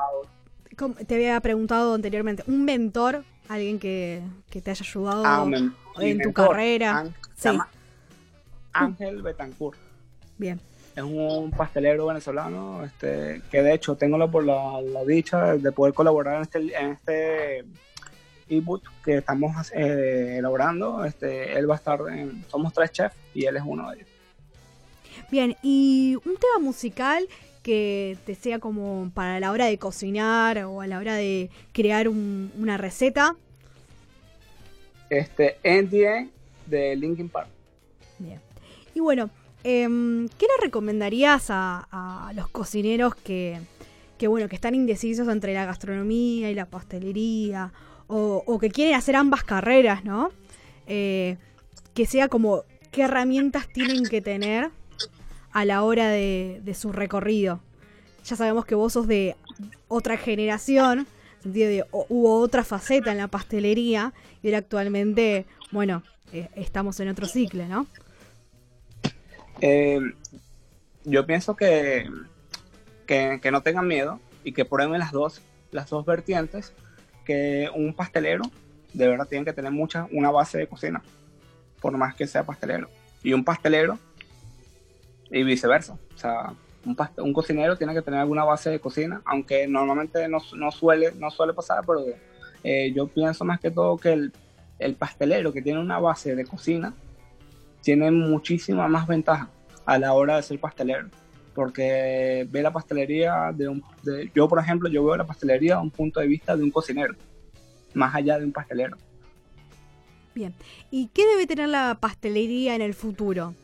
había, 1.14 1.34
te 1.34 1.40
preguntado 1.40 1.94
anteriormente, 1.94 2.42
¿un 2.46 2.64
mentor? 2.64 3.24
Alguien 3.48 3.78
que, 3.78 4.22
que 4.48 4.60
te 4.60 4.70
haya 4.70 4.84
ayudado 4.84 5.22
Ah, 5.24 5.44
en 5.44 5.72
tu 6.18 6.28
mentor, 6.28 6.32
carrera. 6.32 7.04
Sí. 7.36 7.48
Ángel 8.72 9.22
Betancourt. 9.22 9.78
Bien. 10.38 10.60
Es 11.00 11.06
un 11.06 11.50
pastelero 11.50 12.06
venezolano 12.06 12.84
este, 12.84 13.40
que 13.50 13.62
de 13.62 13.72
hecho 13.74 13.96
tengo 13.96 14.18
la, 14.18 14.26
por 14.30 14.44
la, 14.44 14.80
la 14.82 15.02
dicha 15.04 15.56
de 15.56 15.72
poder 15.72 15.94
colaborar 15.94 16.36
en 16.36 16.42
este, 16.42 16.58
en 16.78 16.90
este 16.92 17.64
ebook 18.48 18.82
que 19.04 19.16
estamos 19.18 19.72
eh, 19.74 20.36
elaborando. 20.38 21.04
Este, 21.04 21.58
él 21.58 21.68
va 21.70 21.74
a 21.74 21.78
estar 21.78 22.00
en, 22.10 22.44
somos 22.48 22.72
tres 22.74 22.92
chefs 22.92 23.16
y 23.34 23.46
él 23.46 23.56
es 23.56 23.62
uno 23.64 23.88
de 23.90 23.96
ellos. 23.96 24.08
Bien, 25.30 25.56
y 25.62 26.16
un 26.16 26.36
tema 26.36 26.58
musical 26.60 27.26
que 27.62 28.16
te 28.26 28.34
sea 28.34 28.58
como 28.58 29.10
para 29.14 29.40
la 29.40 29.52
hora 29.52 29.66
de 29.66 29.78
cocinar 29.78 30.58
o 30.64 30.80
a 30.82 30.86
la 30.86 30.98
hora 30.98 31.14
de 31.14 31.50
crear 31.72 32.08
un- 32.08 32.52
una 32.58 32.76
receta. 32.76 33.36
Este, 35.08 35.56
NDA 35.64 36.26
de 36.66 36.94
Linkin 36.96 37.28
Park. 37.28 37.48
Bien. 38.18 38.40
Y 38.94 39.00
bueno, 39.00 39.30
em, 39.64 40.28
¿qué 40.28 40.46
le 40.46 40.64
recomendarías 40.64 41.46
a, 41.50 42.32
los 42.34 42.48
cocineros 42.48 43.14
que, 43.14 43.60
que, 44.18 44.28
bueno, 44.28 44.48
que 44.48 44.54
están 44.56 44.74
indecisos 44.74 45.28
entre 45.28 45.54
la 45.54 45.64
gastronomía 45.66 46.50
y 46.50 46.54
la 46.54 46.66
pastelería 46.66 47.72
o, 48.06 48.42
o 48.46 48.58
que 48.58 48.70
quieren 48.70 48.94
hacer 48.94 49.16
ambas 49.16 49.44
carreras, 49.44 50.04
¿no? 50.04 50.30
Eh, 50.86 51.36
que 51.94 52.06
sea 52.06 52.28
como 52.28 52.64
qué 52.90 53.02
herramientas 53.02 53.68
tienen 53.72 54.04
que 54.08 54.20
tener 54.20 54.70
a 55.52 55.64
la 55.64 55.82
hora 55.82 56.08
de, 56.08 56.60
de 56.64 56.74
su 56.74 56.92
recorrido. 56.92 57.60
Ya 58.24 58.36
sabemos 58.36 58.64
que 58.64 58.74
vos 58.74 58.92
sos 58.92 59.06
de 59.06 59.36
otra 59.88 60.16
generación, 60.16 61.06
de 61.44 61.84
o- 61.90 62.06
hubo 62.08 62.38
otra 62.40 62.64
faceta 62.64 63.10
en 63.12 63.18
la 63.18 63.28
pastelería 63.28 64.12
y 64.42 64.48
ahora 64.48 64.58
actualmente, 64.58 65.46
bueno, 65.70 66.02
eh, 66.32 66.48
estamos 66.54 67.00
en 67.00 67.08
otro 67.08 67.26
ciclo, 67.26 67.66
¿no? 67.66 67.86
Eh, 69.60 70.00
yo 71.04 71.26
pienso 71.26 71.56
que, 71.56 72.08
que, 73.06 73.50
no 73.50 73.62
tengan 73.62 73.86
miedo 73.86 74.20
y 74.44 74.52
que 74.52 74.64
prueben 74.64 74.98
las 74.98 75.12
dos, 75.12 75.42
las 75.70 75.90
dos 75.90 76.04
vertientes, 76.04 76.72
que 77.24 77.68
un 77.74 77.94
pastelero 77.94 78.44
de 78.92 79.08
verdad 79.08 79.26
tiene 79.28 79.44
que 79.44 79.52
tener 79.52 79.70
mucha, 79.70 80.08
una 80.12 80.30
base 80.30 80.58
de 80.58 80.66
cocina, 80.66 81.02
por 81.80 81.96
más 81.96 82.14
que 82.14 82.26
sea 82.26 82.44
pastelero. 82.44 82.88
Y 83.22 83.32
un 83.32 83.44
pastelero 83.44 83.98
y 85.30 85.42
viceversa. 85.42 85.98
O 86.14 86.18
sea, 86.18 86.54
un, 86.84 86.96
un 87.18 87.32
cocinero 87.32 87.76
tiene 87.76 87.94
que 87.94 88.02
tener 88.02 88.20
alguna 88.20 88.44
base 88.44 88.70
de 88.70 88.80
cocina, 88.80 89.22
aunque 89.24 89.66
normalmente 89.66 90.26
no, 90.28 90.38
no 90.56 90.70
suele, 90.70 91.12
no 91.12 91.30
suele 91.30 91.52
pasar, 91.52 91.84
pero 91.86 92.04
eh, 92.64 92.92
yo 92.94 93.06
pienso 93.06 93.44
más 93.44 93.60
que 93.60 93.70
todo 93.70 93.96
que 93.96 94.12
el, 94.12 94.32
el 94.78 94.94
pastelero 94.94 95.52
que 95.52 95.62
tiene 95.62 95.78
una 95.78 95.98
base 95.98 96.34
de 96.34 96.44
cocina 96.44 96.94
tiene 97.82 98.10
muchísima 98.10 98.88
más 98.88 99.06
ventaja 99.06 99.48
a 99.86 99.98
la 99.98 100.12
hora 100.12 100.36
de 100.36 100.42
ser 100.42 100.58
pastelero. 100.58 101.08
Porque 101.54 102.46
ve 102.50 102.62
la 102.62 102.72
pastelería 102.72 103.52
de 103.54 103.68
un... 103.68 103.82
de- 104.02 104.30
yo, 104.34 104.48
por 104.48 104.58
ejemplo, 104.60 104.88
yo 104.88 105.04
veo 105.04 105.16
la 105.16 105.26
pastelería 105.26 105.76
de 105.76 105.82
un 105.82 105.90
punto 105.90 106.20
de 106.20 106.26
vista 106.28 106.56
de 106.56 106.62
un 106.62 106.70
cocinero, 106.70 107.14
más 107.94 108.14
allá 108.14 108.38
de 108.38 108.44
un 108.44 108.52
pastelero. 108.52 108.96
Bien. 110.34 110.54
¿Y 110.90 111.08
qué 111.08 111.26
debe 111.26 111.46
tener 111.46 111.68
la 111.68 111.98
pastelería 112.00 112.76
en 112.76 112.82
el 112.82 112.94
futuro 112.94 113.54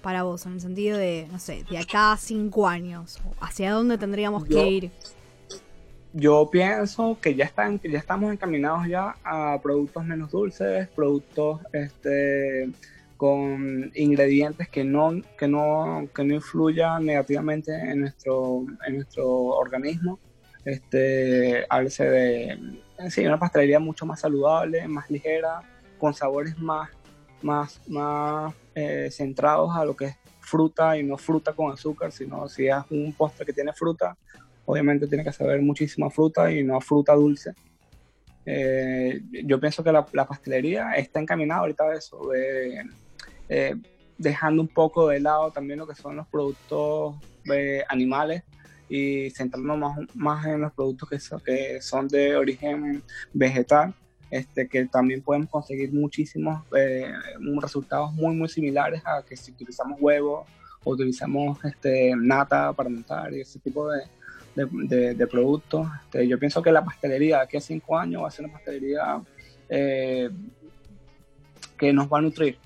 para 0.00 0.22
vos? 0.22 0.46
En 0.46 0.54
el 0.54 0.60
sentido 0.62 0.96
de, 0.96 1.28
no 1.30 1.38
sé, 1.38 1.64
de 1.70 1.76
acá 1.78 2.12
a 2.12 2.16
cinco 2.16 2.66
años. 2.66 3.18
¿Hacia 3.40 3.70
dónde 3.72 3.98
tendríamos 3.98 4.48
Yo- 4.48 4.56
que 4.56 4.68
ir? 4.68 4.90
Yo 6.14 6.48
pienso 6.50 7.18
que 7.20 7.34
ya, 7.34 7.44
están, 7.44 7.78
que 7.78 7.90
ya 7.90 7.98
estamos 7.98 8.32
encaminados 8.32 8.88
ya 8.88 9.16
a 9.22 9.60
productos 9.62 10.02
menos 10.06 10.30
dulces, 10.30 10.88
productos 10.88 11.60
este, 11.74 12.70
con 13.16 13.90
ingredientes 13.94 14.68
que 14.68 14.84
no, 14.84 15.20
que 15.38 15.48
no, 15.48 16.08
que 16.14 16.24
no 16.24 16.34
influyan 16.34 17.04
negativamente 17.04 17.72
en 17.72 18.00
nuestro, 18.00 18.64
en 18.86 18.96
nuestro 18.96 19.28
organismo. 19.28 20.18
Este, 20.64 21.64
háblese 21.68 22.04
de 22.04 22.82
sí, 23.10 23.26
una 23.26 23.38
pastelería 23.38 23.78
mucho 23.78 24.06
más 24.06 24.20
saludable, 24.20 24.86
más 24.88 25.10
ligera, 25.10 25.60
con 25.98 26.14
sabores 26.14 26.58
más, 26.58 26.90
más, 27.42 27.80
más 27.88 28.54
eh, 28.74 29.08
centrados 29.10 29.74
a 29.76 29.84
lo 29.84 29.94
que 29.96 30.06
es 30.06 30.16
fruta 30.40 30.96
y 30.96 31.02
no 31.02 31.16
fruta 31.16 31.52
con 31.52 31.72
azúcar, 31.72 32.12
sino 32.12 32.48
si 32.48 32.68
es 32.68 32.76
un 32.90 33.12
postre 33.12 33.44
que 33.46 33.52
tiene 33.52 33.72
fruta, 33.72 34.16
obviamente 34.64 35.06
tiene 35.06 35.24
que 35.24 35.32
saber 35.32 35.60
muchísima 35.62 36.10
fruta 36.10 36.50
y 36.50 36.62
no 36.62 36.80
fruta 36.80 37.14
dulce. 37.14 37.52
Eh, 38.44 39.22
yo 39.44 39.58
pienso 39.58 39.82
que 39.82 39.90
la, 39.90 40.06
la 40.12 40.26
pastelería 40.26 40.92
está 40.92 41.20
encaminada 41.20 41.62
ahorita 41.62 41.84
a 41.84 41.94
eso, 41.94 42.28
de, 42.28 42.84
eh, 43.48 43.74
dejando 44.18 44.62
un 44.62 44.68
poco 44.68 45.08
de 45.08 45.20
lado 45.20 45.50
también 45.50 45.78
lo 45.78 45.86
que 45.86 45.94
son 45.94 46.16
los 46.16 46.26
productos 46.28 47.16
eh, 47.52 47.84
animales 47.88 48.42
y 48.88 49.30
centrándonos 49.30 49.78
más, 49.78 49.98
más 50.14 50.46
en 50.46 50.60
los 50.62 50.72
productos 50.72 51.08
que 51.44 51.80
son, 51.80 52.08
de 52.08 52.36
origen 52.36 53.02
vegetal, 53.32 53.94
este, 54.30 54.68
que 54.68 54.86
también 54.86 55.22
podemos 55.22 55.48
conseguir 55.50 55.92
muchísimos 55.92 56.64
eh, 56.76 57.12
resultados 57.60 58.12
muy, 58.12 58.34
muy 58.34 58.48
similares 58.48 59.02
a 59.04 59.22
que 59.24 59.36
si 59.36 59.52
utilizamos 59.52 59.98
huevos 60.00 60.46
o 60.84 60.92
utilizamos 60.92 61.64
este, 61.64 62.14
nata 62.16 62.72
para 62.72 62.88
montar 62.88 63.32
y 63.34 63.40
ese 63.40 63.58
tipo 63.58 63.90
de, 63.90 65.14
de 65.14 65.26
productos. 65.26 65.86
Este, 66.04 66.26
yo 66.26 66.38
pienso 66.38 66.62
que 66.62 66.72
la 66.72 66.84
pastelería 66.84 67.38
de 67.38 67.42
aquí 67.42 67.56
a 67.56 67.60
cinco 67.60 67.98
años 67.98 68.22
va 68.22 68.28
a 68.28 68.30
ser 68.30 68.44
una 68.44 68.54
pastelería 68.54 69.20
eh, 69.68 70.30
que 71.76 71.92
nos 71.92 72.10
va 72.10 72.18
a 72.18 72.22
nutrir. 72.22 72.58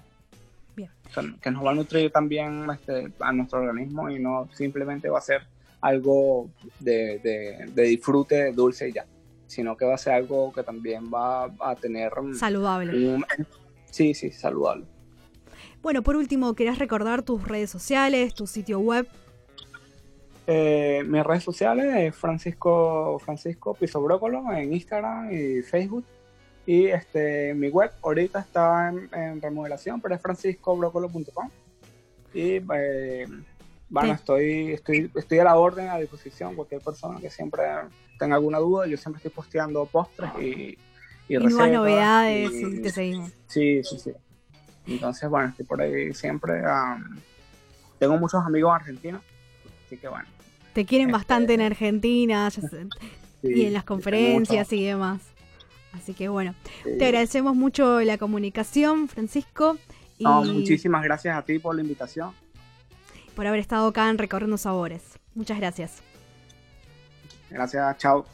Que 1.40 1.50
nos 1.50 1.64
va 1.64 1.70
a 1.70 1.74
nutrir 1.74 2.10
también 2.10 2.66
este, 2.72 3.12
a 3.20 3.32
nuestro 3.32 3.60
organismo 3.60 4.10
y 4.10 4.18
no 4.18 4.48
simplemente 4.54 5.08
va 5.08 5.18
a 5.18 5.22
ser 5.22 5.42
algo 5.80 6.50
de, 6.78 7.18
de, 7.18 7.70
de 7.72 7.82
disfrute 7.84 8.52
dulce 8.52 8.88
y 8.88 8.92
ya, 8.92 9.06
sino 9.46 9.76
que 9.76 9.84
va 9.84 9.94
a 9.94 9.98
ser 9.98 10.12
algo 10.14 10.52
que 10.52 10.62
también 10.62 11.10
va 11.12 11.44
a 11.60 11.74
tener 11.74 12.12
Saludable. 12.38 13.08
un, 13.08 13.24
sí, 13.90 14.14
sí, 14.14 14.30
saludable. 14.30 14.84
Bueno, 15.82 16.02
por 16.02 16.16
último, 16.16 16.54
¿querés 16.54 16.78
recordar 16.78 17.22
tus 17.22 17.46
redes 17.46 17.70
sociales, 17.70 18.34
tu 18.34 18.46
sitio 18.46 18.78
web? 18.80 19.08
Eh, 20.46 21.02
mis 21.06 21.22
redes 21.24 21.44
sociales 21.44 21.94
es 21.96 22.14
Francisco 22.14 23.18
Francisco 23.24 23.74
Piso 23.74 24.00
Brócolo 24.02 24.52
en 24.52 24.72
Instagram 24.72 25.32
y 25.32 25.62
Facebook. 25.62 26.04
Y 26.70 26.86
este 26.86 27.52
mi 27.54 27.68
web 27.68 27.90
ahorita 28.00 28.38
está 28.38 28.90
en, 28.90 29.10
en 29.12 29.42
remodelación, 29.42 30.00
pero 30.00 30.14
es 30.14 30.22
franciscobrócolo.com. 30.22 31.50
Y 32.32 32.60
eh, 32.74 33.26
bueno, 33.88 34.14
Sí. 34.14 34.20
estoy, 34.20 34.72
estoy, 34.74 35.10
estoy 35.16 35.38
a 35.40 35.44
la 35.44 35.56
orden, 35.56 35.88
a 35.88 35.98
disposición, 35.98 36.54
cualquier 36.54 36.80
persona 36.80 37.18
que 37.20 37.28
siempre 37.28 37.64
tenga 38.20 38.36
alguna 38.36 38.58
duda. 38.58 38.86
Yo 38.86 38.96
siempre 38.96 39.18
estoy 39.18 39.32
posteando 39.32 39.84
postres 39.86 40.30
y, 40.40 40.78
y 41.28 41.34
Y 41.34 41.38
nuevas 41.38 41.72
novedades 41.72 42.52
y- 42.52 42.66
y 42.66 42.82
te 42.82 42.90
seguimos. 42.90 43.32
Sí, 43.48 43.82
sí, 43.82 43.98
sí. 43.98 44.12
Entonces, 44.86 45.28
bueno, 45.28 45.48
estoy 45.48 45.66
por 45.66 45.82
ahí 45.82 46.14
siempre. 46.14 46.62
tengo 47.98 48.16
muchos 48.16 48.44
amigos 48.46 48.72
argentinos, 48.76 49.22
así 49.86 49.96
que 49.98 50.06
bueno. 50.06 50.24
Te 50.72 50.84
quieren 50.86 51.08
este, 51.08 51.18
bastante 51.18 51.54
en 51.54 51.62
Argentina 51.62 52.48
y 53.42 53.64
en 53.64 53.72
las 53.72 53.82
conferencias 53.82 54.72
y 54.72 54.84
demás. 54.84 55.29
Así 55.92 56.14
que 56.14 56.28
bueno, 56.28 56.54
te 56.84 57.04
agradecemos 57.04 57.56
mucho 57.56 58.00
la 58.00 58.18
comunicación, 58.18 59.08
Francisco. 59.08 59.76
Y 60.18 60.26
muchísimas 60.26 61.02
gracias 61.02 61.36
a 61.36 61.42
ti 61.42 61.58
por 61.58 61.74
la 61.74 61.82
invitación. 61.82 62.32
Por 63.34 63.46
haber 63.46 63.60
estado 63.60 63.88
acá 63.88 64.08
en 64.10 64.18
Recorriendo 64.18 64.58
Sabores. 64.58 65.18
Muchas 65.34 65.58
gracias. 65.58 66.02
Gracias, 67.48 67.98
chao. 67.98 68.26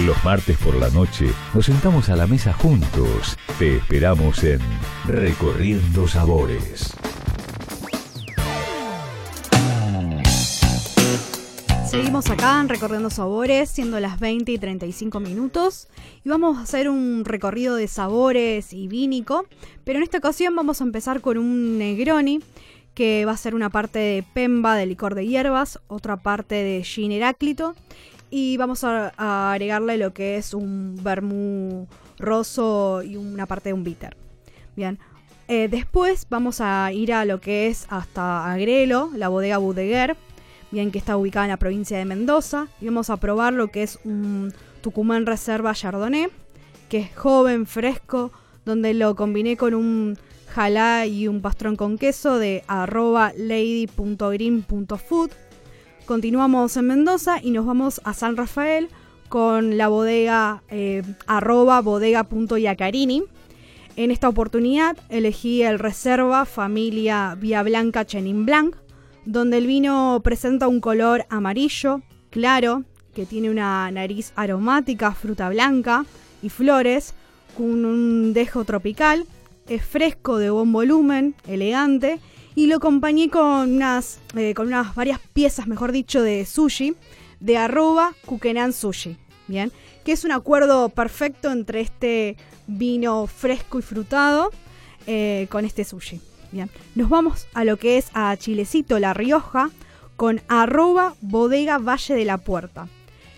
Los 0.00 0.24
martes 0.24 0.58
por 0.58 0.74
la 0.74 0.90
noche 0.90 1.26
nos 1.54 1.66
sentamos 1.66 2.08
a 2.08 2.16
la 2.16 2.26
mesa 2.26 2.52
juntos. 2.52 3.36
Te 3.58 3.76
esperamos 3.76 4.42
en 4.42 4.58
Recorriendo 5.06 6.08
Sabores. 6.08 6.96
Seguimos 11.92 12.30
acá 12.30 12.58
en 12.58 12.70
Recorriendo 12.70 13.10
Sabores, 13.10 13.68
siendo 13.68 14.00
las 14.00 14.18
20 14.18 14.50
y 14.50 14.56
35 14.56 15.20
minutos. 15.20 15.88
Y 16.24 16.30
vamos 16.30 16.56
a 16.56 16.62
hacer 16.62 16.88
un 16.88 17.22
recorrido 17.26 17.76
de 17.76 17.86
sabores 17.86 18.72
y 18.72 18.88
vínico. 18.88 19.44
Pero 19.84 19.98
en 19.98 20.02
esta 20.02 20.16
ocasión 20.16 20.56
vamos 20.56 20.80
a 20.80 20.84
empezar 20.84 21.20
con 21.20 21.36
un 21.36 21.76
Negroni, 21.76 22.40
que 22.94 23.26
va 23.26 23.32
a 23.32 23.36
ser 23.36 23.54
una 23.54 23.68
parte 23.68 23.98
de 23.98 24.24
Pemba 24.32 24.74
de 24.74 24.86
licor 24.86 25.14
de 25.14 25.26
hierbas, 25.26 25.80
otra 25.86 26.16
parte 26.16 26.54
de 26.54 26.82
Gin 26.82 27.12
Heráclito. 27.12 27.74
Y 28.30 28.56
vamos 28.56 28.84
a, 28.84 29.52
agregarle 29.52 29.98
lo 29.98 30.14
que 30.14 30.38
es 30.38 30.54
un 30.54 30.98
vermú 31.02 31.88
roso 32.18 33.02
y 33.02 33.16
una 33.16 33.44
parte 33.44 33.68
de 33.68 33.74
un 33.74 33.84
bitter. 33.84 34.16
Bien. 34.76 34.98
Eh, 35.46 35.68
después 35.70 36.26
vamos 36.30 36.62
a 36.62 36.90
ir 36.90 37.12
a 37.12 37.26
lo 37.26 37.42
que 37.42 37.66
es 37.66 37.84
hasta 37.90 38.50
Agrelo, 38.50 39.10
la 39.14 39.28
bodega 39.28 39.58
Budeguer 39.58 40.16
bien 40.72 40.90
que 40.90 40.98
está 40.98 41.16
ubicada 41.16 41.44
en 41.44 41.50
la 41.50 41.58
provincia 41.58 41.96
de 41.98 42.04
Mendoza. 42.04 42.66
Y 42.80 42.86
vamos 42.86 43.10
a 43.10 43.18
probar 43.18 43.52
lo 43.52 43.68
que 43.68 43.84
es 43.84 44.00
un 44.04 44.52
Tucumán 44.80 45.26
Reserva 45.26 45.74
Chardonnay, 45.74 46.28
que 46.88 46.98
es 46.98 47.14
joven, 47.16 47.66
fresco, 47.66 48.32
donde 48.64 48.94
lo 48.94 49.14
combiné 49.14 49.56
con 49.56 49.74
un 49.74 50.18
jalá 50.48 51.06
y 51.06 51.28
un 51.28 51.40
pastrón 51.40 51.76
con 51.76 51.98
queso 51.98 52.38
de 52.38 52.64
arroba 52.66 53.32
lady.green.food. 53.36 55.30
Continuamos 56.06 56.76
en 56.76 56.86
Mendoza 56.86 57.38
y 57.40 57.52
nos 57.52 57.64
vamos 57.64 58.00
a 58.04 58.12
San 58.12 58.36
Rafael 58.36 58.88
con 59.28 59.78
la 59.78 59.88
bodega 59.88 60.62
eh, 60.68 61.02
arroba 61.26 61.80
bodega.yacarini. 61.80 63.24
En 63.96 64.10
esta 64.10 64.28
oportunidad 64.28 64.96
elegí 65.08 65.62
el 65.62 65.78
Reserva 65.78 66.44
Familia 66.44 67.36
Vía 67.38 67.62
Blanca 67.62 68.04
Chenin 68.04 68.44
Blanc, 68.46 68.76
donde 69.24 69.58
el 69.58 69.66
vino 69.66 70.20
presenta 70.22 70.68
un 70.68 70.80
color 70.80 71.26
amarillo, 71.28 72.02
claro, 72.30 72.84
que 73.14 73.26
tiene 73.26 73.50
una 73.50 73.90
nariz 73.90 74.32
aromática, 74.36 75.12
fruta 75.12 75.48
blanca 75.48 76.04
y 76.42 76.48
flores, 76.48 77.14
con 77.56 77.84
un 77.84 78.32
dejo 78.32 78.64
tropical, 78.64 79.26
es 79.68 79.84
fresco 79.84 80.38
de 80.38 80.50
buen 80.50 80.72
volumen, 80.72 81.34
elegante, 81.46 82.18
y 82.54 82.66
lo 82.66 82.76
acompañé 82.76 83.30
con 83.30 83.74
unas, 83.74 84.20
eh, 84.36 84.54
con 84.54 84.66
unas 84.66 84.94
varias 84.94 85.20
piezas, 85.32 85.66
mejor 85.66 85.92
dicho, 85.92 86.22
de 86.22 86.44
sushi, 86.44 86.94
de 87.40 87.56
arroba 87.56 88.14
Kukenan 88.26 88.72
Sushi, 88.72 89.16
¿bien? 89.48 89.72
Que 90.04 90.12
es 90.12 90.24
un 90.24 90.32
acuerdo 90.32 90.88
perfecto 90.90 91.50
entre 91.50 91.80
este 91.80 92.36
vino 92.66 93.26
fresco 93.26 93.78
y 93.78 93.82
frutado 93.82 94.50
eh, 95.06 95.46
con 95.50 95.64
este 95.64 95.84
sushi. 95.84 96.20
Bien, 96.52 96.68
nos 96.94 97.08
vamos 97.08 97.46
a 97.54 97.64
lo 97.64 97.78
que 97.78 97.96
es 97.96 98.10
a 98.12 98.36
Chilecito, 98.36 98.98
La 98.98 99.14
Rioja, 99.14 99.70
con 100.16 100.42
arroba 100.48 101.14
bodega 101.22 101.78
Valle 101.78 102.14
de 102.14 102.26
la 102.26 102.36
Puerta. 102.36 102.88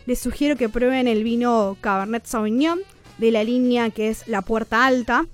Les 0.04 0.18
sugiero 0.18 0.56
que 0.56 0.68
prueben 0.68 1.06
el 1.06 1.22
vino 1.22 1.76
Cabernet 1.80 2.26
Sauvignon 2.26 2.80
de 3.18 3.30
la 3.30 3.44
línea 3.44 3.90
que 3.90 4.08
es 4.08 4.26
La 4.26 4.42
Puerta 4.42 4.84
Alta, 4.84 5.26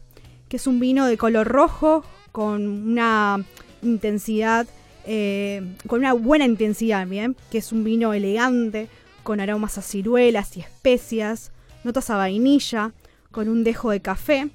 que 0.50 0.58
es 0.58 0.66
un 0.66 0.78
vino 0.78 1.06
de 1.06 1.16
color 1.16 1.48
rojo 1.48 2.04
con 2.32 2.68
una 2.68 3.42
intensidad, 3.82 4.66
eh, 5.06 5.62
con 5.86 6.00
una 6.00 6.12
buena 6.12 6.44
intensidad, 6.44 7.06
bien, 7.06 7.34
que 7.50 7.58
es 7.58 7.72
un 7.72 7.82
vino 7.82 8.12
elegante, 8.12 8.88
con 9.22 9.40
aromas 9.40 9.78
a 9.78 9.82
ciruelas 9.82 10.54
y 10.58 10.60
especias, 10.60 11.50
notas 11.82 12.10
a 12.10 12.16
vainilla, 12.16 12.92
con 13.30 13.48
un 13.48 13.64
dejo 13.64 13.90
de 13.90 14.00
café, 14.00 14.50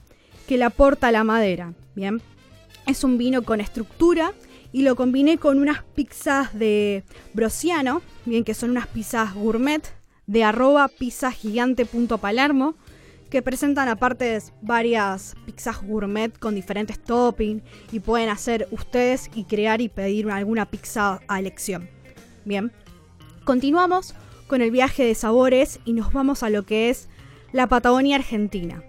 que 0.48 0.58
le 0.60 0.66
aporta 0.66 1.12
la 1.12 1.24
madera, 1.24 1.74
bien. 1.96 2.22
Es 2.88 3.04
un 3.04 3.18
vino 3.18 3.42
con 3.44 3.62
estructura 3.62 4.34
y 4.72 4.84
lo 4.84 4.96
combiné 4.96 5.38
con 5.38 5.60
unas 5.60 5.84
pizzas 5.84 6.54
de 6.58 7.04
Brosiano, 7.34 8.02
bien 8.26 8.44
que 8.44 8.54
son 8.54 8.72
unas 8.72 8.88
pizzas 8.88 9.34
gourmet 9.34 9.82
de 10.28 10.44
arroba 10.44 10.88
pizzagigante.palermo, 10.88 12.76
que 13.30 13.42
presentan 13.42 13.88
aparte 13.88 14.38
varias 14.62 15.36
pizzas 15.46 15.82
gourmet 15.82 16.38
con 16.38 16.56
diferentes 16.56 17.02
toppings 17.02 17.64
y 17.92 18.00
pueden 18.00 18.30
hacer 18.30 18.68
ustedes 18.72 19.32
y 19.34 19.46
crear 19.46 19.82
y 19.82 19.90
pedir 19.90 20.30
alguna 20.30 20.66
pizza 20.66 21.22
a 21.28 21.40
elección. 21.40 21.90
Bien, 22.44 22.72
continuamos 23.46 24.14
con 24.48 24.62
el 24.62 24.70
viaje 24.72 25.06
de 25.06 25.16
sabores 25.16 25.80
y 25.86 25.94
nos 25.94 26.14
vamos 26.14 26.44
a 26.44 26.50
lo 26.50 26.64
que 26.64 26.90
es 26.90 27.10
la 27.52 27.68
Patagonia 27.68 28.18
Argentina 28.18 28.84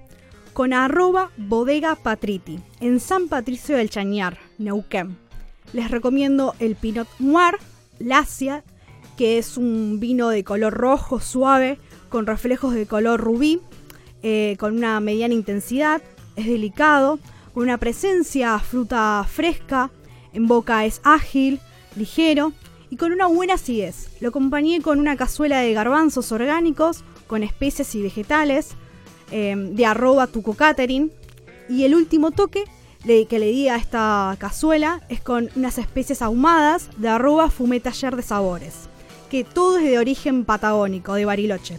con 0.56 0.72
arroba 0.72 1.30
bodega 1.36 1.96
patriti 1.96 2.58
en 2.80 2.98
San 2.98 3.28
Patricio 3.28 3.76
del 3.76 3.90
Chañar, 3.90 4.38
Neuquén. 4.56 5.18
Les 5.74 5.90
recomiendo 5.90 6.54
el 6.60 6.76
Pinot 6.76 7.06
Noir 7.18 7.58
Lacia, 7.98 8.64
que 9.18 9.36
es 9.36 9.58
un 9.58 10.00
vino 10.00 10.30
de 10.30 10.44
color 10.44 10.72
rojo 10.72 11.20
suave 11.20 11.78
con 12.08 12.24
reflejos 12.24 12.72
de 12.72 12.86
color 12.86 13.20
rubí, 13.20 13.60
eh, 14.22 14.56
con 14.58 14.74
una 14.74 14.98
mediana 15.00 15.34
intensidad, 15.34 16.00
es 16.36 16.46
delicado, 16.46 17.18
con 17.52 17.64
una 17.64 17.76
presencia 17.76 18.58
fruta 18.58 19.26
fresca, 19.30 19.90
en 20.32 20.46
boca 20.46 20.86
es 20.86 21.02
ágil, 21.04 21.60
ligero 21.96 22.54
y 22.88 22.96
con 22.96 23.12
una 23.12 23.26
buena 23.26 23.54
acidez. 23.54 24.08
Lo 24.20 24.30
acompañé 24.30 24.80
con 24.80 25.00
una 25.00 25.16
cazuela 25.16 25.60
de 25.60 25.74
garbanzos 25.74 26.32
orgánicos, 26.32 27.04
con 27.26 27.42
especies 27.42 27.94
y 27.94 28.00
vegetales, 28.00 28.74
Em, 29.30 29.74
de 29.74 29.86
arroba 29.86 30.26
tuco 30.26 30.54
catering. 30.54 31.10
Y 31.68 31.84
el 31.84 31.94
último 31.94 32.30
toque 32.30 32.64
que 33.06 33.38
le 33.38 33.46
di 33.46 33.68
a 33.68 33.76
esta 33.76 34.34
cazuela 34.38 35.02
es 35.08 35.20
con 35.20 35.48
unas 35.54 35.78
especies 35.78 36.22
ahumadas 36.22 36.88
de 36.96 37.08
arroba 37.08 37.50
fumé 37.50 37.78
taller 37.78 38.16
de 38.16 38.22
sabores. 38.22 38.88
Que 39.30 39.44
todo 39.44 39.78
es 39.78 39.84
de 39.84 39.98
origen 39.98 40.44
patagónico, 40.44 41.14
de 41.14 41.24
Bariloche. 41.24 41.78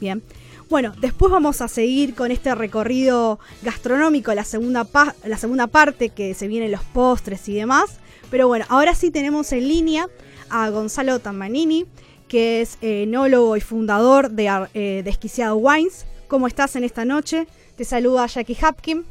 Bien. 0.00 0.22
Bueno, 0.68 0.92
después 1.00 1.30
vamos 1.30 1.60
a 1.60 1.68
seguir 1.68 2.14
con 2.14 2.30
este 2.32 2.54
recorrido 2.54 3.38
gastronómico, 3.62 4.34
la 4.34 4.44
segunda, 4.44 4.88
la 5.24 5.38
segunda 5.38 5.66
parte 5.68 6.08
que 6.08 6.34
se 6.34 6.48
vienen 6.48 6.72
los 6.72 6.82
postres 6.82 7.48
y 7.48 7.54
demás. 7.54 7.98
Pero 8.30 8.48
bueno, 8.48 8.64
ahora 8.68 8.94
sí 8.94 9.10
tenemos 9.10 9.52
en 9.52 9.68
línea 9.68 10.08
a 10.50 10.70
Gonzalo 10.70 11.20
Tambanini, 11.20 11.86
que 12.26 12.62
es 12.62 12.78
enólogo 12.80 13.56
y 13.56 13.60
fundador 13.60 14.30
de 14.30 14.66
eh, 14.74 15.02
Desquiciado 15.04 15.56
Wines, 15.56 16.06
¿Cómo 16.34 16.48
estás 16.48 16.74
en 16.74 16.82
esta 16.82 17.04
noche? 17.04 17.46
Te 17.76 17.84
saluda 17.84 18.26
Jackie 18.26 18.58
Hapkin. 18.60 19.04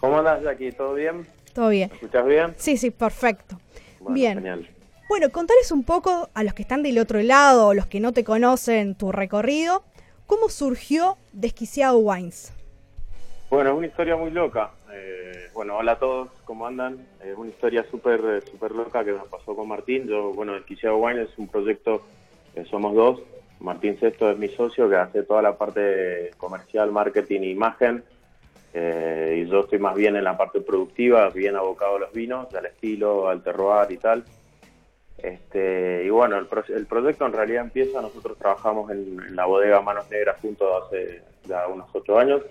¿Cómo 0.00 0.18
andas, 0.18 0.42
Jackie? 0.42 0.72
¿Todo 0.72 0.94
bien? 0.94 1.24
Todo 1.54 1.68
bien. 1.68 1.88
¿Me 1.88 1.94
escuchas 1.94 2.26
bien? 2.26 2.54
Sí, 2.56 2.76
sí, 2.76 2.90
perfecto. 2.90 3.60
bien. 4.08 4.38
Genial. 4.38 4.68
Bueno, 5.08 5.30
contales 5.30 5.70
un 5.70 5.84
poco 5.84 6.28
a 6.34 6.42
los 6.42 6.52
que 6.52 6.62
están 6.62 6.82
del 6.82 6.98
otro 6.98 7.22
lado 7.22 7.74
los 7.74 7.86
que 7.86 8.00
no 8.00 8.12
te 8.12 8.24
conocen 8.24 8.96
tu 8.96 9.12
recorrido, 9.12 9.84
¿cómo 10.26 10.48
surgió 10.48 11.16
Desquiciado 11.32 11.98
Wines? 11.98 12.52
Bueno, 13.48 13.70
es 13.70 13.76
una 13.76 13.86
historia 13.86 14.16
muy 14.16 14.32
loca. 14.32 14.72
Eh, 14.92 15.50
bueno, 15.54 15.76
hola 15.76 15.92
a 15.92 15.98
todos, 16.00 16.30
¿cómo 16.44 16.66
andan? 16.66 17.06
Es 17.24 17.38
una 17.38 17.50
historia 17.50 17.86
súper 17.88 18.42
super 18.50 18.72
loca 18.72 19.04
que 19.04 19.12
nos 19.12 19.28
pasó 19.28 19.54
con 19.54 19.68
Martín. 19.68 20.08
Yo, 20.08 20.32
bueno, 20.32 20.54
Desquiciado 20.54 20.96
Wines 20.96 21.30
es 21.30 21.38
un 21.38 21.46
proyecto, 21.46 22.02
que 22.52 22.64
somos 22.64 22.96
dos, 22.96 23.20
Martín 23.60 23.98
Sesto 23.98 24.30
es 24.30 24.38
mi 24.38 24.48
socio 24.48 24.88
que 24.88 24.96
hace 24.96 25.22
toda 25.22 25.42
la 25.42 25.56
parte 25.56 26.30
comercial, 26.36 26.92
marketing 26.92 27.40
e 27.40 27.50
imagen. 27.50 28.04
Eh, 28.74 29.42
y 29.44 29.50
yo 29.50 29.60
estoy 29.60 29.78
más 29.78 29.94
bien 29.94 30.16
en 30.16 30.24
la 30.24 30.36
parte 30.36 30.60
productiva, 30.60 31.30
bien 31.30 31.56
abocado 31.56 31.96
a 31.96 32.00
los 32.00 32.12
vinos, 32.12 32.54
al 32.54 32.66
estilo, 32.66 33.28
al 33.28 33.42
terroir 33.42 33.90
y 33.90 33.96
tal. 33.96 34.24
Este, 35.16 36.04
y 36.04 36.10
bueno, 36.10 36.36
el, 36.36 36.86
proyecto 36.86 37.24
en 37.24 37.32
realidad 37.32 37.64
empieza, 37.64 38.02
nosotros 38.02 38.36
trabajamos 38.36 38.90
en, 38.90 39.34
la 39.34 39.46
bodega 39.46 39.80
Manos 39.80 40.10
Negras 40.10 40.38
juntos 40.42 40.84
hace 40.84 41.22
ya 41.46 41.66
unos 41.68 41.88
ocho 41.94 42.18
años. 42.18 42.42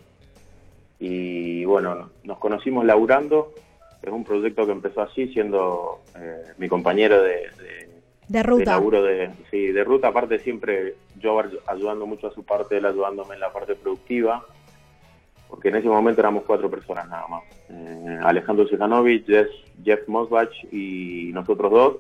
Y 1.00 1.64
bueno, 1.66 2.10
nos 2.24 2.40
conocimos 2.40 2.86
laburando. 2.86 3.54
Es 4.02 4.12
un 4.12 4.24
proyecto 4.24 4.66
que 4.66 4.72
empezó 4.72 5.02
así, 5.02 5.28
siendo 5.28 6.02
eh, 6.18 6.54
mi 6.58 6.68
compañero 6.68 7.22
de 7.22 7.50
ruta. 8.44 8.72
De 8.72 8.78
laburo 8.78 9.04
de, 9.04 9.32
sí, 9.52 9.68
de 9.68 9.84
ruta, 9.84 10.08
aparte 10.08 10.40
siempre 10.40 10.96
yo 11.20 11.40
ayudando 11.68 12.06
mucho 12.06 12.28
a 12.28 12.34
su 12.34 12.44
parte, 12.44 12.78
él 12.78 12.86
ayudándome 12.86 13.36
en 13.36 13.42
la 13.42 13.52
parte 13.52 13.76
productiva. 13.76 14.46
porque 15.48 15.70
en 15.70 15.76
ese 15.76 15.88
momento 15.88 16.22
éramos 16.22 16.44
cuatro 16.44 16.70
personas 16.70 17.08
nada 17.08 17.28
más. 17.28 17.44
Eh, 17.70 18.20
Alejandro 18.24 18.68
Sejanovic, 18.68 19.26
Jeff, 19.26 19.48
Jeff 19.84 20.08
Mosbach 20.08 20.52
y 20.72 21.32
nosotros 21.34 21.72
dos. 21.72 21.98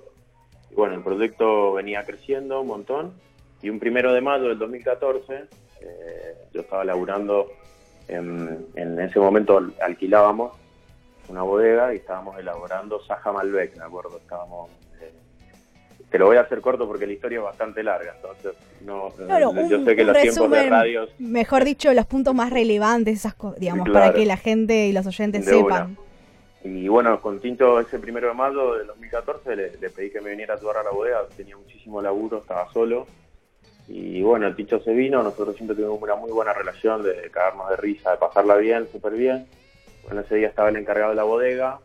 Y 0.72 0.76
bueno, 0.76 0.96
el 0.96 1.04
proyecto 1.04 1.74
venía 1.74 2.04
creciendo 2.04 2.62
un 2.62 2.68
montón. 2.68 3.14
Y 3.62 3.70
un 3.70 3.80
primero 3.80 4.14
de 4.14 4.22
mayo 4.22 4.50
del 4.50 4.60
2014, 4.60 5.36
eh, 5.82 5.88
yo 6.54 6.62
estaba 6.62 6.84
laburando, 6.84 7.48
en, 8.08 8.66
en 8.76 9.00
ese 9.00 9.20
momento 9.20 9.60
alquilábamos 9.82 10.54
una 11.28 11.42
bodega 11.42 11.94
y 11.94 11.98
estábamos 11.98 12.38
elaborando 12.38 13.04
Saja 13.06 13.32
Malbec, 13.32 13.78
me 13.78 13.84
acuerdo, 13.84 14.18
estábamos 14.18 14.70
te 16.10 16.20
lo 16.20 16.28
voy 16.28 16.38
a 16.38 16.42
hacer 16.42 16.62
corto 16.62 16.88
porque 16.88 17.08
la 17.08 17.14
historia 17.14 17.40
es 17.40 17.44
bastante 17.44 17.84
larga, 17.84 18.14
entonces 18.16 18.54
no, 18.86 19.12
yo 19.70 19.84
sé 19.84 19.96
que 19.96 20.04
los 20.04 20.18
tiempos 20.18 20.52
de 20.52 20.70
radios... 20.70 21.10
Mejor 21.20 21.64
dicho, 21.64 21.94
los 21.94 22.06
puntos 22.06 22.34
más 22.34 22.52
relevantes, 22.52 23.20
esas 23.20 23.36
digamos, 23.58 23.90
para 23.90 24.14
que 24.14 24.26
la 24.26 24.38
gente 24.38 24.88
y 24.88 24.94
los 24.94 25.06
oyentes 25.08 25.46
sepan. 25.46 25.98
Y 26.66 26.88
bueno, 26.88 27.22
con 27.22 27.40
Tinto 27.40 27.80
ese 27.80 28.00
primero 28.00 28.28
de 28.30 28.34
mayo 28.34 28.74
del 28.74 28.88
2014 28.88 29.56
le, 29.56 29.90
pedí 29.92 30.10
que 30.10 30.20
me 30.20 30.32
viniera 30.32 30.56
a 30.56 30.58
ayudar 30.58 30.78
a 30.78 30.84
la 30.84 30.90
bodega, 30.90 31.22
tenía 31.38 31.56
muchísimo 31.56 32.02
laburo, 32.02 32.40
estaba 32.40 32.72
solo. 32.74 33.06
Y 33.88 34.24
bueno, 34.24 34.48
el 34.48 34.56
Tinto 34.56 34.80
se 34.80 34.92
vino, 34.92 35.22
nosotros 35.22 35.56
siempre 35.56 35.76
tuvimos 35.76 36.02
una 36.02 36.16
muy 36.16 36.32
buena 36.32 36.54
relación 36.54 37.04
de 37.04 37.30
cagarnos 37.30 37.70
de 37.70 37.76
risa, 37.76 38.12
de 38.12 38.18
pasarla 38.18 38.56
bien, 38.56 38.88
súper 38.92 39.14
bien. 39.14 39.46
Bueno, 40.06 40.22
ese 40.22 40.36
día 40.38 40.48
estaba 40.48 40.70
el 40.70 40.78
encargado 40.78 41.12
de 41.12 41.16
la 41.16 41.24
bodega, 41.24 41.80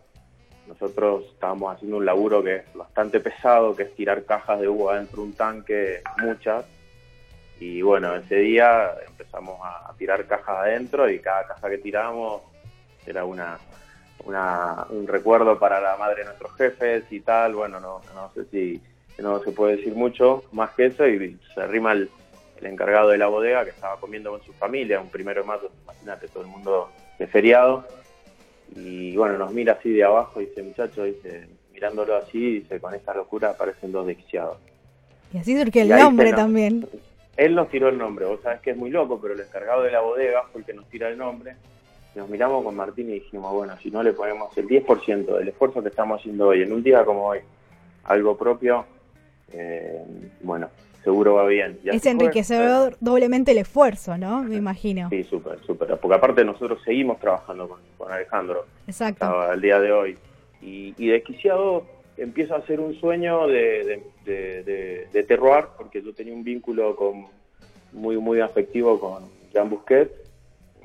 nosotros 0.66 1.24
estábamos 1.32 1.74
haciendo 1.74 1.96
un 1.96 2.06
laburo 2.06 2.42
que 2.42 2.56
es 2.56 2.74
bastante 2.74 3.20
pesado, 3.20 3.74
que 3.74 3.84
es 3.84 3.94
tirar 3.94 4.24
cajas 4.24 4.61
de 4.61 4.68
uva 4.68 4.96
dentro 4.96 5.22
de 5.22 5.28
un 5.28 5.32
tanque, 5.34 6.02
muchas. 6.18 6.64
Y 7.58 7.82
bueno, 7.82 8.14
ese 8.14 8.36
día 8.36 8.94
empezamos 9.06 9.58
a, 9.62 9.92
tirar 9.98 10.26
cajas 10.26 10.58
adentro 10.58 11.11
y 11.11 11.18
cada 11.18 11.46
caja 11.46 11.68
que 11.68 11.78
tiramos 11.78 12.42
era 13.04 13.24
una, 13.24 13.58
un 14.24 15.06
recuerdo 15.06 15.58
para 15.58 15.80
la 15.80 15.96
madre 15.96 16.20
de 16.20 16.26
nuestros 16.26 16.54
jefes 16.56 17.04
y 17.11 17.20
tal. 17.20 17.54
Bueno, 17.54 17.80
no, 17.80 18.00
no 18.14 18.30
sé 18.32 18.44
si 18.46 18.80
no 19.18 19.40
se 19.40 19.52
puede 19.52 19.76
decir 19.76 19.94
mucho 19.94 20.44
más 20.52 20.70
que 20.70 20.86
eso 20.86 21.06
y 21.06 21.38
se 21.54 21.61
arrima 21.61 21.92
el, 21.92 22.11
el 22.61 22.66
encargado 22.66 23.11
de 23.11 23.18
la 23.18 23.26
bodega 23.26 23.64
que 23.64 23.70
estaba 23.70 23.98
comiendo 23.98 24.30
con 24.30 24.42
su 24.42 24.52
familia, 24.54 25.00
un 25.00 25.11
primero 25.11 25.42
de 25.42 25.46
mayo, 25.48 25.70
imagínate, 25.82 26.28
todo 26.28 26.42
el 26.42 26.48
mundo 26.48 26.90
de 27.18 27.26
feriado 27.26 27.86
y 28.76 29.16
bueno, 29.16 29.38
nos 29.38 29.52
mira 29.52 29.74
así 29.74 29.90
de 29.90 30.04
abajo 30.04 30.40
y 30.40 30.46
dice, 30.46 30.62
muchacho, 30.62 31.04
dice, 31.04 31.48
mirándolo 31.72 32.16
así, 32.16 32.60
dice, 32.60 32.80
con 32.80 32.94
esta 32.94 33.14
locura 33.14 33.50
aparecen 33.50 33.92
dos 33.92 34.06
desquiciados. 34.06 34.58
Y 35.32 35.38
así 35.38 35.58
surgió 35.58 35.82
el 35.82 35.88
nombre 35.88 36.32
también. 36.32 36.86
Él 37.36 37.54
nos 37.54 37.68
tiró 37.70 37.88
el 37.88 37.96
nombre, 37.96 38.26
vos 38.26 38.40
sabés 38.42 38.60
que 38.60 38.72
es 38.72 38.76
muy 38.76 38.90
loco, 38.90 39.18
pero 39.20 39.34
el 39.34 39.40
encargado 39.40 39.82
de 39.82 39.90
la 39.90 40.00
bodega 40.00 40.42
fue 40.52 40.60
el 40.60 40.66
que 40.66 40.74
nos 40.74 40.86
tira 40.88 41.08
el 41.08 41.16
nombre. 41.16 41.56
Nos 42.14 42.28
miramos 42.28 42.64
con 42.64 42.74
Martín 42.74 43.08
y 43.08 43.14
dijimos, 43.14 43.52
bueno, 43.52 43.76
si 43.82 43.90
no 43.90 44.02
le 44.02 44.12
ponemos 44.12 44.56
el 44.58 44.66
10% 44.66 45.38
del 45.38 45.48
esfuerzo 45.48 45.82
que 45.82 45.88
estamos 45.88 46.20
haciendo 46.20 46.48
hoy, 46.48 46.62
en 46.62 46.72
un 46.72 46.82
día 46.82 47.04
como 47.04 47.28
hoy, 47.28 47.38
algo 48.04 48.36
propio, 48.36 48.84
eh, 49.52 50.02
bueno, 50.42 50.68
seguro 51.04 51.34
va 51.34 51.46
bien. 51.46 51.78
es 51.84 52.04
enriquecedor 52.04 52.96
doblemente 53.00 53.52
el 53.52 53.58
esfuerzo, 53.58 54.18
¿no? 54.18 54.42
Me 54.42 54.56
imagino. 54.56 55.08
Sí, 55.08 55.22
súper, 55.24 55.60
súper. 55.60 55.96
Porque 55.98 56.16
aparte 56.16 56.44
nosotros 56.44 56.80
seguimos 56.84 57.20
trabajando 57.20 57.68
con, 57.68 57.78
Alejandro. 58.12 58.66
Exacto. 58.86 59.26
Al 59.26 59.61
día 59.61 59.80
de 59.80 59.92
hoy. 59.92 60.18
Y, 60.61 60.94
y 60.98 61.08
desquiciado 61.08 61.84
empieza 62.16 62.56
a 62.56 62.66
ser 62.66 62.80
un 62.80 62.94
sueño 63.00 63.46
de, 63.46 64.02
de, 64.24 65.08
de, 65.11 65.22
terroir, 65.24 65.66
porque 65.76 66.02
yo 66.02 66.12
tenía 66.12 66.34
un 66.34 66.44
vínculo 66.44 66.94
con, 66.94 67.26
muy, 67.92 68.18
muy 68.18 68.40
afectivo 68.40 69.00
con 69.00 69.24
Jean 69.52 69.70
Busquet. 69.70 70.12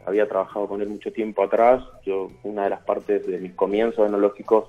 Había 0.06 0.28
trabajado 0.28 0.68
con 0.68 0.82
él 0.82 0.88
mucho 0.88 1.12
tiempo 1.12 1.44
atrás. 1.44 1.84
Yo, 2.06 2.32
una 2.44 2.66
de 2.66 2.70
las 2.70 2.82
partes 2.82 3.26
de 3.26 3.40
mis 3.40 3.54
comienzos 3.54 4.08
enológicos 4.08 4.66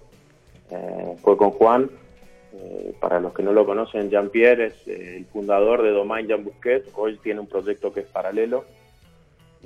eh, 0.71 1.17
fue 1.23 1.37
con 1.37 1.51
Juan 1.51 1.91
eh, 2.55 2.95
para 3.01 3.21
los 3.21 3.35
que 3.35 3.43
no 3.43 3.53
lo 3.53 3.67
conocen, 3.67 4.11
Jean-Pierre 4.11 4.67
es 4.67 4.89
eh, 4.89 5.17
el 5.19 5.27
fundador 5.27 5.83
de 5.83 5.91
Domain 5.91 6.27
Jean 6.27 6.45
Busquet. 6.45 6.89
Hoy 6.95 7.19
tiene 7.19 7.41
un 7.41 7.47
proyecto 7.47 7.93
que 7.93 8.01
es 8.01 8.07
paralelo. 8.07 8.65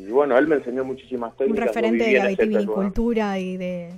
Y 0.07 0.11
bueno, 0.11 0.39
él 0.39 0.47
me 0.47 0.57
enseñó 0.57 0.85
muchísimas 0.85 1.37
técnicas. 1.37 1.63
Un 1.63 1.67
referente 1.69 2.05
de 2.05 2.19
la 2.19 2.29
vitivinicultura 2.29 3.39
y 3.39 3.57
de, 3.57 3.93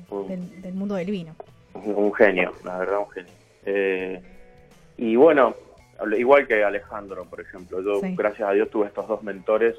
del, 0.63 0.75
mundo 0.75 0.95
del 0.95 1.11
vino. 1.11 1.35
Un, 1.75 2.13
genio, 2.15 2.53
la 2.65 2.79
verdad, 2.79 2.99
un 2.99 3.11
genio. 3.11 3.33
Eh, 3.65 4.21
y 4.97 5.17
bueno, 5.17 5.55
igual 6.17 6.47
que 6.47 6.65
Alejandro, 6.65 7.25
por 7.25 7.41
ejemplo. 7.41 7.81
Yo, 7.83 8.01
gracias 8.17 8.49
a 8.49 8.53
Dios, 8.53 8.69
tuve 8.71 8.87
estos 8.87 9.07
dos 9.07 9.23
mentores. 9.23 9.77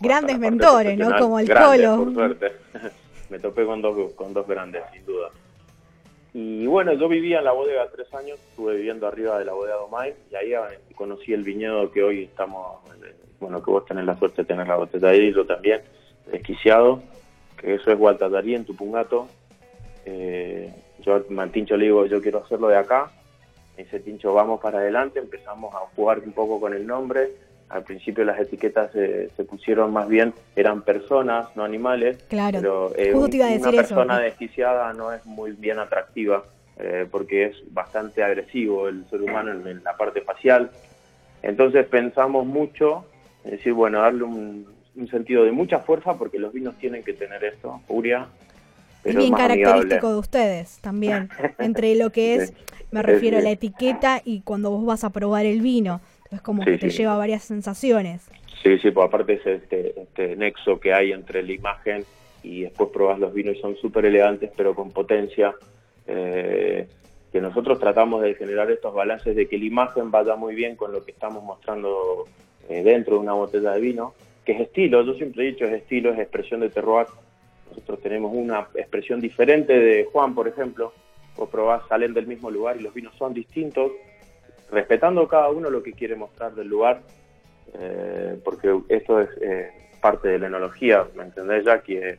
grandes 0.00 0.38
mentores, 0.38 0.98
¿no? 0.98 1.16
Como 1.18 1.40
el 1.40 1.46
grandes, 1.46 1.88
Por 1.88 2.14
suerte. 2.14 2.52
me 3.30 3.38
topé 3.38 3.64
con 3.64 3.82
dos, 3.82 4.12
con 4.12 4.32
dos 4.32 4.46
grandes, 4.46 4.82
sin 4.92 5.04
duda. 5.06 5.30
Y 6.38 6.66
bueno, 6.66 6.92
yo 6.92 7.08
vivía 7.08 7.38
en 7.38 7.44
la 7.44 7.52
bodega 7.52 7.88
tres 7.90 8.12
años, 8.12 8.38
estuve 8.50 8.76
viviendo 8.76 9.06
arriba 9.06 9.38
de 9.38 9.46
la 9.46 9.54
bodega 9.54 9.76
Domay 9.76 10.14
y 10.30 10.34
ahí 10.34 10.52
eh, 10.52 10.78
conocí 10.94 11.32
el 11.32 11.42
viñedo 11.42 11.90
que 11.90 12.02
hoy 12.02 12.24
estamos, 12.24 12.78
eh, 13.02 13.14
bueno, 13.40 13.62
que 13.62 13.70
vos 13.70 13.84
tenés 13.84 14.04
la 14.04 14.16
suerte 14.16 14.42
de 14.42 14.48
tener 14.48 14.66
la 14.66 14.76
botella 14.76 15.08
ahí, 15.08 15.32
yo 15.32 15.44
también, 15.46 15.82
desquiciado, 16.30 17.02
que 17.56 17.74
eso 17.74 17.90
es 17.90 17.98
Guatatarí 17.98 18.54
en 18.54 18.64
Tupungato. 18.64 19.28
Eh, 20.04 20.72
yo 21.00 21.14
al 21.14 21.50
Tincho 21.50 21.76
le 21.76 21.86
digo, 21.86 22.06
yo 22.06 22.20
quiero 22.20 22.44
hacerlo 22.44 22.68
de 22.68 22.76
acá. 22.76 23.10
Me 23.76 23.84
dice 23.84 24.00
Tincho, 24.00 24.32
vamos 24.32 24.60
para 24.60 24.78
adelante, 24.78 25.18
empezamos 25.18 25.74
a 25.74 25.78
jugar 25.94 26.20
un 26.20 26.32
poco 26.32 26.60
con 26.60 26.74
el 26.74 26.86
nombre 26.86 27.30
al 27.68 27.82
principio 27.82 28.24
las 28.24 28.38
etiquetas 28.38 28.92
se 28.92 29.44
pusieron 29.44 29.92
más 29.92 30.08
bien, 30.08 30.32
eran 30.54 30.82
personas, 30.82 31.48
no 31.56 31.64
animales. 31.64 32.22
Claro, 32.28 32.60
pero 32.60 32.92
eh, 32.96 33.12
una 33.14 33.70
persona 33.72 34.20
desquiciada 34.20 34.92
no 34.92 35.12
es 35.12 35.24
muy 35.26 35.52
bien 35.52 35.78
atractiva 35.78 36.44
eh, 36.78 37.06
porque 37.10 37.46
es 37.46 37.56
bastante 37.72 38.22
agresivo 38.22 38.88
el 38.88 39.08
ser 39.10 39.22
humano 39.22 39.50
en, 39.50 39.82
la 39.82 39.96
parte 39.96 40.20
facial. 40.20 40.70
Entonces 41.42 41.86
pensamos 41.86 42.46
mucho 42.46 43.04
en 43.46 43.52
decir, 43.52 43.72
bueno, 43.72 44.00
darle 44.00 44.24
un, 44.24 44.66
sentido 45.10 45.44
de 45.44 45.52
mucha 45.52 45.80
fuerza 45.80 46.16
porque 46.16 46.38
los 46.38 46.52
vinos 46.52 46.74
tienen 46.78 47.04
que 47.04 47.12
tener 47.12 47.44
esto, 47.44 47.80
furia. 47.86 48.26
Pero 49.02 49.20
bien 49.20 49.34
característico 49.34 50.10
de 50.10 50.18
ustedes 50.18 50.78
también, 50.80 51.28
entre 51.58 51.94
lo 51.94 52.10
que 52.10 52.34
es, 52.36 52.54
me 52.90 53.02
refiero 53.02 53.38
a 53.38 53.40
la 53.40 53.50
etiqueta 53.50 54.22
y 54.24 54.40
cuando 54.40 54.70
vos 54.70 54.84
vas 54.84 55.04
a 55.04 55.10
probar 55.10 55.46
el 55.46 55.60
vino 55.60 56.00
es 56.30 56.40
como 56.40 56.64
que 56.64 56.78
te 56.78 56.90
lleva 56.90 57.16
varias 57.16 57.44
sensaciones. 57.44 58.28
Sí, 58.62 58.78
sí, 58.78 58.90
pues 58.90 59.06
aparte 59.06 59.34
es 59.34 59.46
este, 59.46 60.00
este 60.00 60.34
nexo 60.34 60.80
que 60.80 60.92
hay 60.92 61.12
entre 61.12 61.42
la 61.42 61.52
imagen 61.52 62.04
y 62.42 62.62
después 62.62 62.90
probas 62.92 63.18
los 63.20 63.32
vinos 63.32 63.56
y 63.56 63.60
son 63.60 63.76
súper 63.76 64.06
elegantes 64.06 64.50
pero 64.56 64.74
con 64.74 64.90
potencia. 64.90 65.54
Eh, 66.06 66.88
que 67.32 67.40
nosotros 67.40 67.78
tratamos 67.78 68.22
de 68.22 68.34
generar 68.34 68.70
estos 68.70 68.94
balances 68.94 69.36
de 69.36 69.46
que 69.46 69.58
la 69.58 69.66
imagen 69.66 70.10
vaya 70.10 70.36
muy 70.36 70.54
bien 70.54 70.74
con 70.74 70.90
lo 70.90 71.04
que 71.04 71.10
estamos 71.10 71.44
mostrando 71.44 72.24
eh, 72.68 72.82
dentro 72.82 73.14
de 73.14 73.20
una 73.20 73.32
botella 73.32 73.72
de 73.72 73.80
vino, 73.80 74.14
que 74.44 74.52
es 74.52 74.60
estilo, 74.60 75.02
yo 75.02 75.14
siempre 75.14 75.44
he 75.44 75.52
dicho 75.52 75.64
es 75.64 75.72
estilo, 75.74 76.12
es 76.12 76.18
expresión 76.18 76.60
de 76.60 76.70
terroir. 76.70 77.06
Nosotros 77.68 78.00
tenemos 78.00 78.32
una 78.34 78.68
expresión 78.74 79.20
diferente 79.20 79.72
de 79.72 80.04
Juan, 80.04 80.34
por 80.34 80.48
ejemplo, 80.48 80.92
vos 81.36 81.48
probás, 81.48 81.82
salen 81.88 82.14
del 82.14 82.26
mismo 82.26 82.50
lugar 82.50 82.76
y 82.76 82.82
los 82.82 82.94
vinos 82.94 83.14
son 83.16 83.34
distintos, 83.34 83.92
respetando 84.70 85.26
cada 85.28 85.50
uno 85.50 85.68
lo 85.70 85.82
que 85.82 85.92
quiere 85.92 86.16
mostrar 86.16 86.54
del 86.54 86.68
lugar, 86.68 87.02
eh, 87.74 88.38
porque 88.44 88.80
esto 88.88 89.20
es 89.20 89.28
eh, 89.40 89.70
parte 90.00 90.28
de 90.28 90.38
la 90.38 90.46
enología, 90.46 91.06
¿me 91.14 91.24
entendés, 91.24 91.64
ya 91.64 91.82
que 91.82 92.18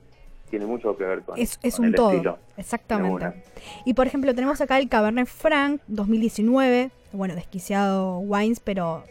tiene 0.49 0.65
mucho 0.65 0.95
que 0.97 1.03
ver 1.03 1.21
con, 1.21 1.37
es, 1.37 1.59
es 1.63 1.79
un 1.79 1.93
todo, 1.93 2.37
exactamente. 2.55 3.43
Y 3.85 3.93
por 3.93 4.07
ejemplo, 4.07 4.33
tenemos 4.33 4.61
acá 4.61 4.77
el 4.77 4.87
Cabernet 4.87 5.27
Franc 5.27 5.81
2019, 5.87 6.91
bueno, 7.11 7.35
desquiciado 7.35 8.19
wines, 8.19 8.59
pero 8.59 9.03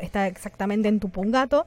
está 0.00 0.26
exactamente 0.26 0.88
en 0.88 1.00
tu 1.00 1.08
pungato. 1.08 1.66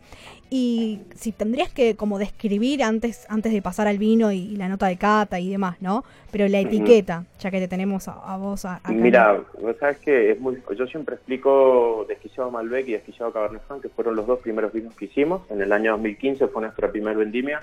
Y 0.49 1.01
si 1.15 1.31
tendrías 1.31 1.71
que 1.71 1.95
como 1.95 2.17
describir 2.17 2.83
antes, 2.83 3.25
antes 3.29 3.53
de 3.53 3.61
pasar 3.61 3.87
al 3.87 3.97
vino 3.97 4.31
y, 4.31 4.55
la 4.55 4.67
nota 4.67 4.87
de 4.87 4.97
cata 4.97 5.39
y 5.39 5.49
demás, 5.49 5.81
¿no? 5.81 6.03
Pero 6.31 6.47
la 6.47 6.59
etiqueta, 6.59 7.25
ya 7.39 7.51
que 7.51 7.59
te 7.59 7.67
tenemos 7.67 8.07
a, 8.07 8.37
vos 8.37 8.65
acá. 8.65 8.91
Mira, 8.91 9.41
vos 9.61 9.75
sabes 9.79 9.97
que 9.99 10.31
es 10.31 10.39
muy, 10.39 10.61
yo 10.77 10.87
siempre 10.87 11.15
explico 11.15 12.05
desquiciado 12.07 12.51
Malbec 12.51 12.87
y 12.87 12.93
desquiciado 12.93 13.31
Cabernet 13.31 13.61
Franc, 13.67 13.81
que 13.81 13.89
fueron 13.89 14.15
los 14.15 14.27
dos 14.27 14.39
primeros 14.39 14.73
vinos 14.73 14.95
que 14.95 15.05
hicimos. 15.05 15.41
En 15.49 15.61
el 15.61 15.71
año 15.71 15.91
2015 15.91 16.47
fue 16.47 16.63
nuestra 16.63 16.91
primera 16.91 17.17
vendimia. 17.17 17.61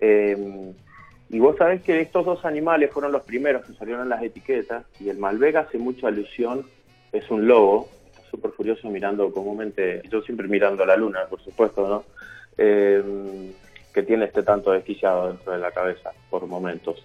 Em, 0.00 0.72
y 1.30 1.38
vos 1.40 1.56
sabés 1.56 1.82
que 1.82 2.00
estos 2.00 2.24
dos 2.24 2.44
animales 2.44 2.90
fueron 2.90 3.12
los 3.12 3.22
primeros 3.22 3.64
que 3.64 3.74
salieron 3.74 4.02
en 4.02 4.08
las 4.08 4.22
etiquetas 4.22 4.84
y 4.98 5.10
el 5.10 5.18
Malbec 5.18 5.56
hace 5.56 5.78
mucha 5.78 6.08
alusión, 6.08 6.64
es 7.12 7.30
un 7.30 7.46
lobo, 7.46 7.88
súper 8.30 8.52
furioso 8.52 8.88
mirando 8.88 9.32
comúnmente, 9.32 10.02
yo 10.10 10.22
siempre 10.22 10.48
mirando 10.48 10.84
la 10.84 10.96
luna, 10.96 11.26
por 11.28 11.40
supuesto, 11.40 11.88
¿no? 11.88 12.04
Eh, 12.56 13.02
que 13.92 14.02
tiene 14.02 14.26
este 14.26 14.42
tanto 14.42 14.72
desquiciado 14.72 15.28
dentro 15.28 15.52
de 15.52 15.58
la 15.58 15.70
cabeza 15.70 16.12
por 16.30 16.46
momentos. 16.46 17.04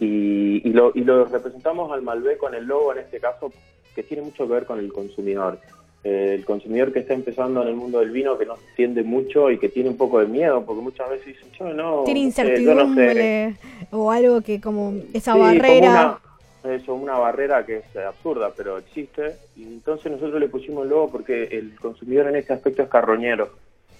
Y, 0.00 0.66
y, 0.68 0.72
lo, 0.72 0.92
y 0.94 1.02
lo 1.02 1.26
representamos 1.26 1.92
al 1.92 2.02
Malbec 2.02 2.38
con 2.38 2.54
el 2.54 2.64
logo 2.64 2.92
en 2.92 3.00
este 3.00 3.20
caso, 3.20 3.52
que 3.94 4.02
tiene 4.02 4.22
mucho 4.22 4.46
que 4.46 4.52
ver 4.52 4.66
con 4.66 4.78
el 4.78 4.92
consumidor. 4.92 5.58
Eh, 6.04 6.34
el 6.34 6.44
consumidor 6.44 6.92
que 6.92 6.98
está 6.98 7.14
empezando 7.14 7.62
en 7.62 7.68
el 7.68 7.76
mundo 7.76 8.00
del 8.00 8.10
vino, 8.10 8.36
que 8.36 8.46
no 8.46 8.56
entiende 8.70 9.04
mucho 9.04 9.50
y 9.50 9.58
que 9.58 9.68
tiene 9.68 9.90
un 9.90 9.96
poco 9.96 10.18
de 10.18 10.26
miedo, 10.26 10.64
porque 10.64 10.82
muchas 10.82 11.08
veces 11.08 11.26
dicen, 11.26 11.48
yo 11.56 11.72
no. 11.72 12.02
Tiene 12.04 12.20
incertidumbre 12.20 13.54
o 13.92 14.10
algo 14.10 14.40
que 14.40 14.60
como 14.60 14.94
esa 15.12 15.36
barrera. 15.36 16.18
Como 16.20 16.31
eso, 16.64 16.94
una 16.94 17.18
barrera 17.18 17.64
que 17.66 17.78
es 17.78 17.96
absurda, 17.96 18.52
pero 18.56 18.78
existe. 18.78 19.36
Y 19.56 19.64
entonces 19.64 20.12
nosotros 20.12 20.40
le 20.40 20.48
pusimos 20.48 20.84
el 20.84 20.90
logo 20.90 21.10
porque 21.10 21.44
el 21.44 21.78
consumidor 21.80 22.28
en 22.28 22.36
este 22.36 22.52
aspecto 22.52 22.82
es 22.82 22.88
carroñero. 22.88 23.50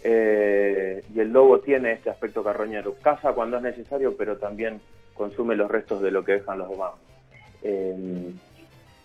Eh, 0.04 1.02
y 1.14 1.20
el 1.20 1.32
lobo 1.32 1.60
tiene 1.60 1.92
este 1.92 2.10
aspecto 2.10 2.42
carroñero. 2.42 2.94
Caza 3.02 3.32
cuando 3.32 3.56
es 3.56 3.62
necesario, 3.62 4.16
pero 4.16 4.36
también 4.36 4.80
consume 5.14 5.56
los 5.56 5.70
restos 5.70 6.02
de 6.02 6.10
lo 6.10 6.24
que 6.24 6.32
dejan 6.32 6.58
los 6.58 6.70
demás. 6.70 6.92
Eh, 7.62 8.32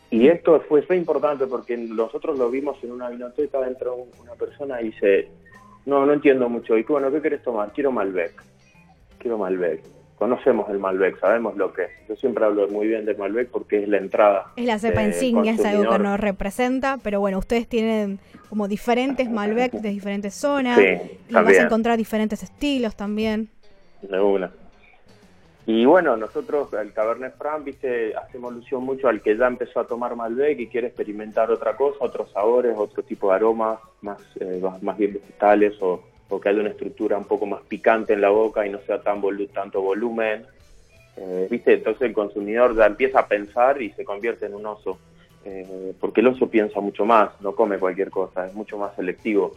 y 0.10 0.28
esto 0.28 0.60
fue, 0.62 0.82
fue 0.84 0.96
importante 0.96 1.48
porque 1.48 1.76
nosotros 1.76 2.38
lo 2.38 2.50
vimos 2.50 2.82
en 2.84 2.92
una 2.92 3.10
vinoteca, 3.10 3.60
dentro 3.60 4.08
una 4.22 4.34
persona 4.34 4.82
y 4.82 4.86
dice, 4.86 5.28
no, 5.86 6.06
no 6.06 6.14
entiendo 6.14 6.48
mucho. 6.48 6.78
Y 6.78 6.84
tú, 6.84 6.94
bueno, 6.94 7.12
¿qué 7.12 7.20
quieres 7.20 7.44
tomar? 7.44 7.72
Quiero 7.74 7.92
Malbec. 7.92 8.32
Quiero 9.20 9.38
Malbec. 9.38 9.82
Conocemos 10.18 10.68
el 10.72 10.80
Malbec, 10.80 11.20
sabemos 11.20 11.56
lo 11.58 11.72
que 11.72 11.84
es. 11.84 11.92
Yo 12.10 12.16
siempre 12.16 12.44
hablo 12.44 12.68
muy 12.70 12.88
bien 12.88 13.06
de 13.06 13.14
Malbec 13.14 13.50
porque 13.50 13.84
es 13.84 13.88
la 13.88 13.98
entrada. 13.98 14.52
Es 14.56 14.66
la 14.66 14.80
cepa 14.80 15.04
insignia, 15.04 15.52
es 15.52 15.64
algo 15.64 15.92
que 15.92 16.00
nos 16.00 16.20
representa, 16.20 16.98
pero 17.04 17.20
bueno, 17.20 17.38
ustedes 17.38 17.68
tienen 17.68 18.20
como 18.50 18.68
diferentes 18.68 19.30
Malbec 19.30 19.74
de 19.74 19.90
diferentes 19.90 20.34
zonas. 20.34 20.80
y 20.80 21.34
vas 21.34 21.48
a 21.60 21.62
encontrar 21.62 21.98
diferentes 21.98 22.42
estilos 22.42 22.96
también. 22.96 23.50
De 24.02 24.20
una. 24.20 24.52
Y 25.68 25.86
bueno, 25.86 26.18
nosotros, 26.18 26.74
el 26.74 26.94
Cabernet 26.94 27.38
Franc, 27.38 27.64
viste, 27.66 28.16
hacemos 28.16 28.54
alusión 28.54 28.84
mucho 28.84 29.10
al 29.10 29.22
que 29.22 29.38
ya 29.38 29.46
empezó 29.46 29.82
a 29.82 29.86
tomar 29.86 30.16
Malbec 30.16 30.58
y 30.60 30.68
quiere 30.68 30.88
experimentar 30.88 31.52
otra 31.52 31.76
cosa, 31.76 31.98
otros 32.00 32.32
sabores, 32.32 32.74
otro 32.76 33.04
tipo 33.04 33.30
de 33.30 33.36
aromas, 33.36 33.78
más, 34.02 34.18
eh, 34.40 34.64
más 34.82 34.98
bien 34.98 35.14
vegetales 35.14 35.74
o, 35.82 36.02
que 36.30 36.50
haya 36.50 36.60
una 36.60 36.70
estructura 36.70 37.18
un 37.18 37.26
poco 37.26 37.46
más 37.46 37.62
picante 37.62 38.14
en 38.14 38.22
la 38.22 38.30
boca 38.30 38.66
y 38.66 38.70
no 38.70 38.80
sea 38.80 39.02
tan 39.02 39.22
tanto 39.54 39.82
volumen. 39.82 40.46
Eh, 41.16 41.48
viste, 41.50 41.74
entonces 41.74 42.04
el 42.04 42.14
consumidor 42.14 42.76
ya 42.76 42.86
empieza 42.86 43.20
a 43.20 43.28
pensar 43.28 43.82
y 43.82 43.90
se 43.92 44.04
convierte 44.04 44.46
en 44.46 44.54
un 44.54 44.66
oso, 44.66 45.00
eh, 45.46 45.94
porque 46.00 46.22
el 46.22 46.28
oso 46.28 46.48
piensa 46.48 46.80
mucho 46.80 47.06
más, 47.06 47.30
no 47.42 47.56
come 47.56 47.80
cualquier 47.80 48.12
cosa, 48.12 48.46
es 48.46 48.54
mucho 48.54 48.78
más 48.78 48.96
selectivo. 48.96 49.56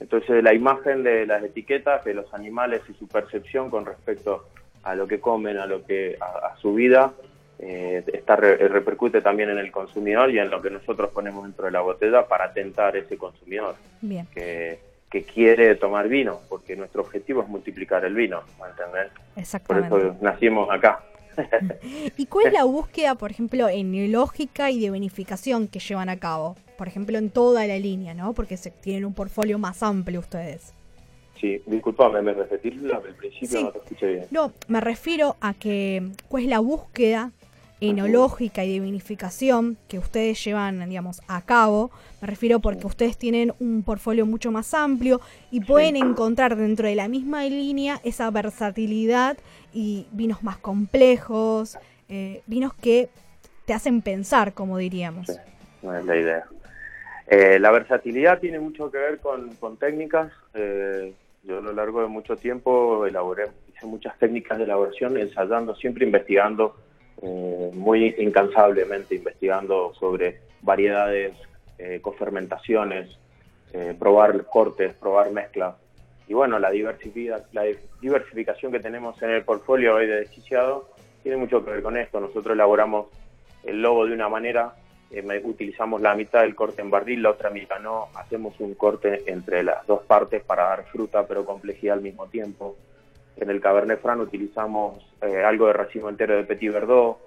Entonces 0.00 0.42
la 0.42 0.54
imagen 0.54 1.02
de 1.02 1.26
las 1.26 1.42
etiquetas 1.42 2.04
de 2.04 2.14
los 2.14 2.32
animales 2.32 2.80
y 2.88 2.94
su 2.94 3.06
percepción 3.08 3.68
con 3.68 3.84
respecto 3.84 4.46
a 4.84 4.94
lo 4.94 5.06
que 5.06 5.20
comen, 5.20 5.58
a 5.58 5.66
lo 5.66 5.84
que 5.84 6.16
a, 6.20 6.56
su 6.56 6.74
vida, 6.74 7.12
eh, 7.58 8.02
está, 8.12 8.36
repercute 8.36 9.20
también 9.20 9.50
en 9.50 9.58
el 9.58 9.70
consumidor 9.70 10.30
y 10.30 10.38
en 10.38 10.50
lo 10.50 10.62
que 10.62 10.70
nosotros 10.70 11.10
ponemos 11.10 11.44
dentro 11.44 11.66
de 11.66 11.72
la 11.72 11.82
botella 11.82 12.26
para 12.26 12.46
atentar 12.46 12.96
ese 12.96 13.16
consumidor 13.16 13.76
Que, 14.34 14.91
que 15.12 15.24
quiere 15.24 15.74
tomar 15.74 16.08
vino, 16.08 16.40
porque 16.48 16.74
nuestro 16.74 17.02
objetivo 17.02 17.42
es 17.42 17.48
multiplicar 17.48 18.02
el 18.06 18.14
vino, 18.14 18.40
¿me 18.58 19.40
Exactamente. 19.40 19.90
Por 19.90 20.00
eso 20.00 20.16
nacimos 20.22 20.70
acá. 20.70 21.04
¿Y 22.16 22.24
cuál 22.24 22.46
es 22.46 22.52
la 22.54 22.64
búsqueda, 22.78 23.14
por 23.14 23.30
ejemplo, 23.30 23.68
enológica 23.68 24.70
y 24.70 24.80
de 24.80 24.88
bonificación 24.88 25.68
que 25.68 25.80
llevan 25.80 26.08
a 26.08 26.18
cabo? 26.18 26.56
Por 26.78 26.88
ejemplo, 26.88 27.18
en 27.18 27.28
toda 27.28 27.66
la 27.66 27.78
línea, 27.78 28.14
¿no? 28.14 28.32
Porque 28.32 28.56
se, 28.56 28.70
tienen 28.70 29.04
un 29.04 29.12
portfolio 29.12 29.58
más 29.58 29.82
amplio 29.82 30.20
ustedes. 30.20 30.72
Sí, 31.38 31.60
disculpame, 31.66 32.22
¿me 32.22 32.32
repetís 32.32 32.72
al 32.90 33.02
principio? 33.14 33.60
No 33.60 33.70
te 33.70 33.78
escuché 33.80 34.06
bien. 34.06 34.26
No, 34.30 34.52
me 34.68 34.80
refiero 34.80 35.36
a 35.42 35.52
que 35.52 36.02
cuál 36.28 36.44
es 36.44 36.48
la 36.48 36.60
búsqueda 36.60 37.32
enológica 37.82 38.64
y 38.64 38.74
de 38.74 38.80
vinificación 38.80 39.76
que 39.88 39.98
ustedes 39.98 40.42
llevan, 40.44 40.88
digamos, 40.88 41.20
a 41.26 41.42
cabo. 41.42 41.90
Me 42.20 42.28
refiero 42.28 42.60
porque 42.60 42.86
ustedes 42.86 43.18
tienen 43.18 43.52
un 43.58 43.82
portfolio 43.82 44.24
mucho 44.24 44.52
más 44.52 44.72
amplio 44.72 45.20
y 45.50 45.60
pueden 45.60 45.96
encontrar 45.96 46.56
dentro 46.56 46.86
de 46.86 46.94
la 46.94 47.08
misma 47.08 47.44
línea 47.44 48.00
esa 48.04 48.30
versatilidad 48.30 49.36
y 49.72 50.06
vinos 50.12 50.44
más 50.44 50.58
complejos, 50.58 51.76
eh, 52.08 52.42
vinos 52.46 52.72
que 52.74 53.08
te 53.66 53.74
hacen 53.74 54.00
pensar, 54.00 54.54
como 54.54 54.78
diríamos. 54.78 55.26
Sí, 55.26 55.34
no 55.82 55.96
es 55.96 56.04
la 56.04 56.16
idea. 56.16 56.44
Eh, 57.26 57.58
la 57.58 57.72
versatilidad 57.72 58.38
tiene 58.38 58.60
mucho 58.60 58.90
que 58.92 58.98
ver 58.98 59.18
con, 59.18 59.56
con 59.56 59.76
técnicas. 59.76 60.30
Eh, 60.54 61.12
yo 61.42 61.58
a 61.58 61.60
lo 61.60 61.72
largo 61.72 62.00
de 62.00 62.06
mucho 62.06 62.36
tiempo 62.36 63.06
elaboré, 63.06 63.46
hice 63.74 63.86
muchas 63.86 64.16
técnicas 64.18 64.58
de 64.58 64.64
elaboración, 64.64 65.16
ensayando, 65.16 65.74
siempre 65.74 66.06
investigando 66.06 66.76
eh, 67.22 67.70
muy 67.72 68.14
incansablemente, 68.18 69.14
investigando 69.14 69.94
sobre 69.94 70.40
variedades, 70.60 71.34
eh, 71.78 72.00
cofermentaciones, 72.00 73.18
eh, 73.72 73.96
probar 73.98 74.44
cortes, 74.46 74.94
probar 74.94 75.30
mezclas. 75.30 75.76
Y 76.28 76.34
bueno, 76.34 76.58
la, 76.58 76.70
diversificación 76.70 78.70
que 78.70 78.80
tenemos 78.80 79.20
en 79.22 79.30
el 79.30 79.44
portfolio 79.44 79.96
hoy 79.96 80.06
de 80.06 80.20
Desquiciado 80.20 80.88
tiene 81.22 81.38
mucho 81.38 81.64
que 81.64 81.70
ver 81.70 81.82
con 81.82 81.96
esto. 81.96 82.20
Nosotros 82.20 82.54
elaboramos 82.54 83.06
el 83.64 83.80
logo 83.80 84.06
de 84.06 84.14
una 84.14 84.28
manera, 84.28 84.74
eh, 85.10 85.42
utilizamos 85.44 86.00
la 86.00 86.14
mitad 86.14 86.42
del 86.42 86.54
corte 86.54 86.82
en 86.82 86.90
barril, 86.90 87.22
la 87.22 87.30
otra 87.30 87.50
mitad 87.50 87.80
no, 87.80 88.08
hacemos 88.14 88.58
un 88.60 88.74
corte 88.74 89.22
entre 89.26 89.62
las 89.62 89.86
dos 89.86 90.02
partes 90.02 90.42
para 90.42 90.64
dar 90.64 90.84
fruta 90.84 91.26
pero 91.26 91.44
complejidad 91.44 91.96
al 91.96 92.02
mismo 92.02 92.26
tiempo. 92.26 92.76
En 93.36 93.50
el 93.50 93.60
Cabernet 93.60 94.00
Franc 94.00 94.20
utilizamos 94.20 94.98
eh, 95.22 95.42
algo 95.44 95.66
de 95.66 95.72
racimo 95.72 96.08
entero 96.08 96.36
de 96.36 96.44
Petit 96.44 96.72
Verdot, 96.72 97.18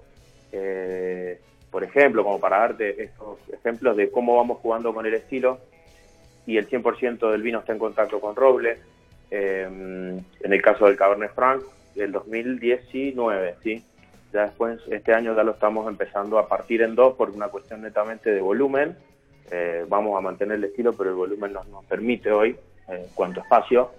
eh, 0.52 1.40
por 1.70 1.84
ejemplo, 1.84 2.22
como 2.24 2.40
para 2.40 2.58
darte 2.58 3.02
estos 3.02 3.38
ejemplos 3.52 3.96
de 3.96 4.10
cómo 4.10 4.36
vamos 4.36 4.58
jugando 4.58 4.94
con 4.94 5.04
el 5.04 5.14
estilo 5.14 5.58
y 6.46 6.56
el 6.56 6.68
100% 6.68 7.30
del 7.30 7.42
vino 7.42 7.58
está 7.58 7.72
en 7.72 7.78
contacto 7.78 8.20
con 8.20 8.36
roble. 8.36 8.78
en 9.30 10.24
el 10.40 10.62
caso 10.62 10.86
del 10.86 10.96
Cabernet 10.96 11.34
Franc, 11.34 11.62
del 11.96 12.12
2019, 12.12 13.56
¿sí? 13.62 13.84
Ya 14.32 14.42
después, 14.42 14.80
este 14.90 15.14
año 15.14 15.34
ya 15.34 15.42
lo 15.42 15.52
estamos 15.52 15.88
empezando 15.88 16.38
a 16.38 16.46
partir 16.46 16.82
en 16.82 16.94
dos 16.94 17.14
por 17.14 17.30
una 17.30 17.48
cuestión 17.48 17.82
netamente 17.82 18.30
de 18.30 18.40
volumen. 18.40 18.96
Eh, 19.50 19.84
vamos 19.88 20.16
a 20.18 20.20
mantener 20.20 20.58
el 20.58 20.64
estilo, 20.64 20.92
pero 20.92 21.10
el 21.10 21.16
volumen 21.16 21.52
nos, 21.52 21.66
nos 21.68 21.84
permite 21.84 22.30
hoy, 22.30 22.56
en 22.88 23.06
cuanto 23.14 23.40
espacio. 23.40 23.90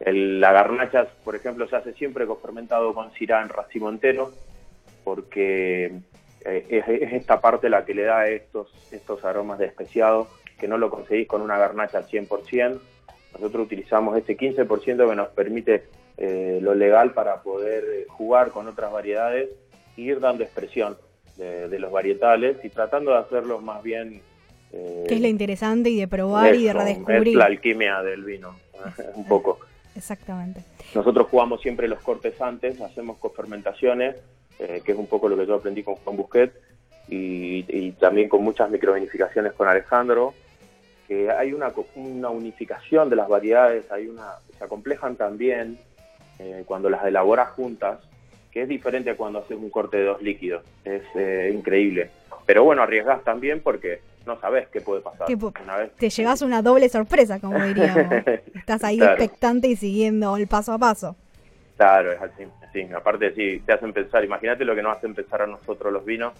El, 0.00 0.40
la 0.40 0.52
garnacha, 0.52 1.06
por 1.24 1.36
ejemplo, 1.36 1.68
se 1.68 1.76
hace 1.76 1.92
siempre 1.92 2.26
con 2.26 2.40
fermentado 2.40 2.94
con 2.94 3.10
cirá 3.12 3.42
en 3.42 3.50
racimo 3.50 3.88
entero, 3.90 4.32
porque 5.04 5.92
eh, 6.44 6.66
es, 6.68 7.12
esta 7.12 7.40
parte 7.40 7.68
la 7.68 7.84
que 7.84 7.94
le 7.94 8.04
da 8.04 8.26
estos, 8.28 8.72
estos 8.92 9.24
aromas 9.24 9.58
de 9.58 9.66
especiado, 9.66 10.28
que 10.58 10.68
no 10.68 10.78
lo 10.78 10.90
conseguís 10.90 11.28
con 11.28 11.42
una 11.42 11.58
garnacha 11.58 11.98
al 11.98 12.06
100%. 12.06 12.80
Nosotros 13.34 13.66
utilizamos 13.66 14.16
este 14.16 14.36
15% 14.36 15.08
que 15.08 15.16
nos 15.16 15.28
permite 15.28 15.84
eh, 16.16 16.58
lo 16.60 16.74
legal 16.74 17.12
para 17.12 17.42
poder 17.42 17.82
eh, 17.84 18.06
jugar 18.08 18.50
con 18.50 18.68
otras 18.68 18.92
variedades 18.92 19.48
e 19.96 20.00
ir 20.02 20.20
dando 20.20 20.44
expresión 20.44 20.98
de, 21.38 21.78
los 21.78 21.90
varietales 21.90 22.62
y 22.62 22.68
tratando 22.68 23.12
de 23.12 23.18
hacerlos 23.18 23.62
más 23.62 23.82
bien... 23.82 24.20
Eh, 24.72 25.06
que 25.08 25.14
es 25.14 25.20
lo 25.22 25.26
interesante 25.26 25.88
y 25.88 25.98
de 25.98 26.06
probar 26.06 26.54
y 26.54 26.64
de 26.64 26.72
redescubrir. 26.74 27.28
Es 27.28 27.34
la 27.34 27.46
alquimia 27.46 28.02
del 28.02 28.24
vino, 28.24 28.54
un 29.14 29.26
poco. 29.26 29.60
Exactamente. 29.94 30.64
Nosotros 30.94 31.28
jugamos 31.28 31.60
siempre 31.60 31.88
los 31.88 32.00
cortes 32.00 32.40
antes, 32.40 32.80
hacemos 32.80 33.18
cofermentaciones, 33.18 34.16
eh, 34.58 34.82
que 34.84 34.92
es 34.92 34.98
un 34.98 35.06
poco 35.06 35.28
lo 35.28 35.36
que 35.36 35.46
yo 35.46 35.56
aprendí 35.56 35.82
con 35.82 35.96
Juan 35.96 36.16
Busquet, 36.16 36.52
y, 37.08 37.64
y 37.68 37.92
también 37.92 38.28
con 38.28 38.42
muchas 38.42 38.70
microvinificaciones 38.70 39.52
con 39.54 39.66
Alejandro, 39.66 40.32
que 41.08 41.28
hay 41.28 41.52
una, 41.52 41.72
una 41.96 42.30
unificación 42.30 43.10
de 43.10 43.16
las 43.16 43.28
variedades, 43.28 43.90
hay 43.90 44.06
una, 44.06 44.34
se 44.56 44.62
acomplejan 44.62 45.16
también, 45.16 45.78
eh, 46.38 46.62
cuando 46.64 46.88
las 46.88 47.04
elaboras 47.04 47.50
juntas, 47.50 47.98
que 48.50 48.62
es 48.62 48.68
diferente 48.68 49.10
a 49.10 49.16
cuando 49.16 49.40
haces 49.40 49.58
un 49.58 49.70
corte 49.70 49.98
de 49.98 50.04
dos 50.04 50.22
líquidos. 50.22 50.64
Es 50.84 51.02
eh, 51.14 51.52
increíble. 51.54 52.10
Pero 52.46 52.64
bueno, 52.64 52.82
arriesgas 52.82 53.22
también 53.24 53.60
porque 53.60 54.00
no 54.26 54.40
sabes 54.40 54.68
qué 54.68 54.80
puede 54.80 55.00
pasar. 55.00 55.26
Te 55.98 56.10
llevas 56.10 56.42
una 56.42 56.62
doble 56.62 56.88
sorpresa, 56.88 57.40
como 57.40 57.58
diríamos. 57.64 58.24
Estás 58.54 58.84
ahí 58.84 59.00
expectante 59.00 59.68
y 59.68 59.76
siguiendo 59.76 60.36
el 60.36 60.46
paso 60.46 60.72
a 60.72 60.78
paso. 60.78 61.16
Claro, 61.76 62.12
es 62.12 62.20
así. 62.20 62.44
Sí. 62.72 62.88
Aparte, 62.94 63.34
sí, 63.34 63.62
te 63.64 63.72
hacen 63.72 63.92
pensar. 63.92 64.24
Imagínate 64.24 64.64
lo 64.64 64.74
que 64.74 64.82
nos 64.82 64.96
hacen 64.96 65.14
pensar 65.14 65.42
a 65.42 65.46
nosotros 65.46 65.92
los 65.92 66.04
vinos, 66.04 66.34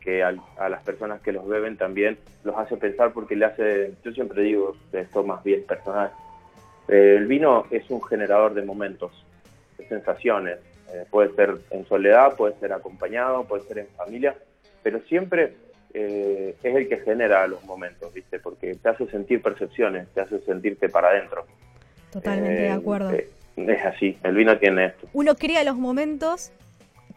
que 0.00 0.22
a, 0.22 0.32
las 0.68 0.82
personas 0.84 1.20
que 1.20 1.32
los 1.32 1.46
beben 1.46 1.76
también 1.76 2.18
los 2.44 2.56
hace 2.56 2.76
pensar 2.76 3.12
porque 3.12 3.36
le 3.36 3.46
hace. 3.46 3.94
Yo 4.04 4.12
siempre 4.12 4.42
digo, 4.42 4.76
esto 4.92 5.24
más 5.24 5.42
bien 5.42 5.64
personal. 5.66 6.12
Eh, 6.88 7.16
el 7.18 7.26
vino 7.26 7.66
es 7.70 7.90
un 7.90 8.02
generador 8.04 8.54
de 8.54 8.62
momentos 8.62 9.12
sensaciones. 9.88 10.58
Eh, 10.92 11.04
puede 11.10 11.34
ser 11.34 11.56
en 11.70 11.84
soledad, 11.86 12.36
puede 12.36 12.54
ser 12.60 12.72
acompañado, 12.72 13.44
puede 13.44 13.64
ser 13.64 13.78
en 13.78 13.88
familia, 13.96 14.36
pero 14.82 15.00
siempre 15.00 15.54
eh, 15.98 16.54
es 16.62 16.76
el 16.76 16.88
que 16.88 16.98
genera 16.98 17.46
los 17.46 17.64
momentos, 17.64 18.12
¿viste? 18.12 18.38
Porque 18.38 18.74
te 18.74 18.88
hace 18.90 19.06
sentir 19.06 19.40
percepciones, 19.40 20.06
te 20.08 20.20
hace 20.20 20.40
sentirte 20.40 20.90
para 20.90 21.08
adentro. 21.08 21.46
Totalmente 22.12 22.60
de 22.62 22.68
eh, 22.68 22.72
acuerdo. 22.72 23.10
es 23.12 23.84
así, 23.84 24.18
el 24.22 24.34
vino 24.36 24.58
tiene 24.58 24.86
esto. 24.86 25.08
Uno 25.14 25.34
crea 25.36 25.64
los 25.64 25.76
momentos 25.76 26.52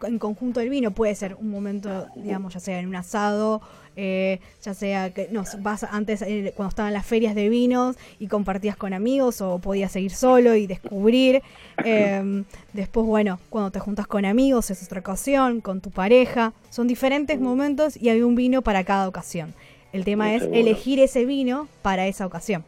en 0.02 0.18
conjunto 0.18 0.60
el 0.60 0.70
vino. 0.70 0.90
Puede 0.90 1.14
ser 1.14 1.36
un 1.36 1.50
momento, 1.50 2.06
digamos, 2.16 2.54
ya 2.54 2.60
sea 2.60 2.78
en 2.78 2.88
un 2.88 2.96
asado, 2.96 3.60
eh, 3.96 4.40
ya 4.62 4.74
sea 4.74 5.12
que 5.12 5.28
no, 5.30 5.44
vas 5.58 5.84
antes 5.84 6.22
eh, 6.22 6.52
cuando 6.56 6.70
estaban 6.70 6.92
las 6.92 7.04
ferias 7.04 7.34
de 7.34 7.48
vinos 7.48 7.96
y 8.18 8.28
compartías 8.28 8.76
con 8.76 8.94
amigos 8.94 9.40
o 9.40 9.58
podías 9.58 9.92
seguir 9.92 10.12
solo 10.12 10.54
y 10.54 10.66
descubrir. 10.66 11.42
Em, 11.82 12.44
después, 12.74 13.06
bueno, 13.06 13.40
cuando 13.48 13.70
te 13.70 13.78
juntas 13.78 14.06
con 14.06 14.26
amigos 14.26 14.70
es 14.70 14.84
otra 14.84 15.00
ocasión, 15.00 15.62
con 15.62 15.80
tu 15.80 15.90
pareja. 15.90 16.52
Son 16.68 16.86
diferentes 16.86 17.40
momentos 17.40 17.96
y 17.96 18.10
hay 18.10 18.20
un 18.20 18.34
vino 18.34 18.60
para 18.60 18.84
cada 18.84 19.08
ocasión. 19.08 19.54
El 19.92 20.04
tema 20.04 20.34
es 20.34 20.42
elegir 20.42 21.00
ese 21.00 21.24
vino 21.24 21.68
para 21.80 22.06
esa 22.06 22.26
ocasión. 22.26 22.64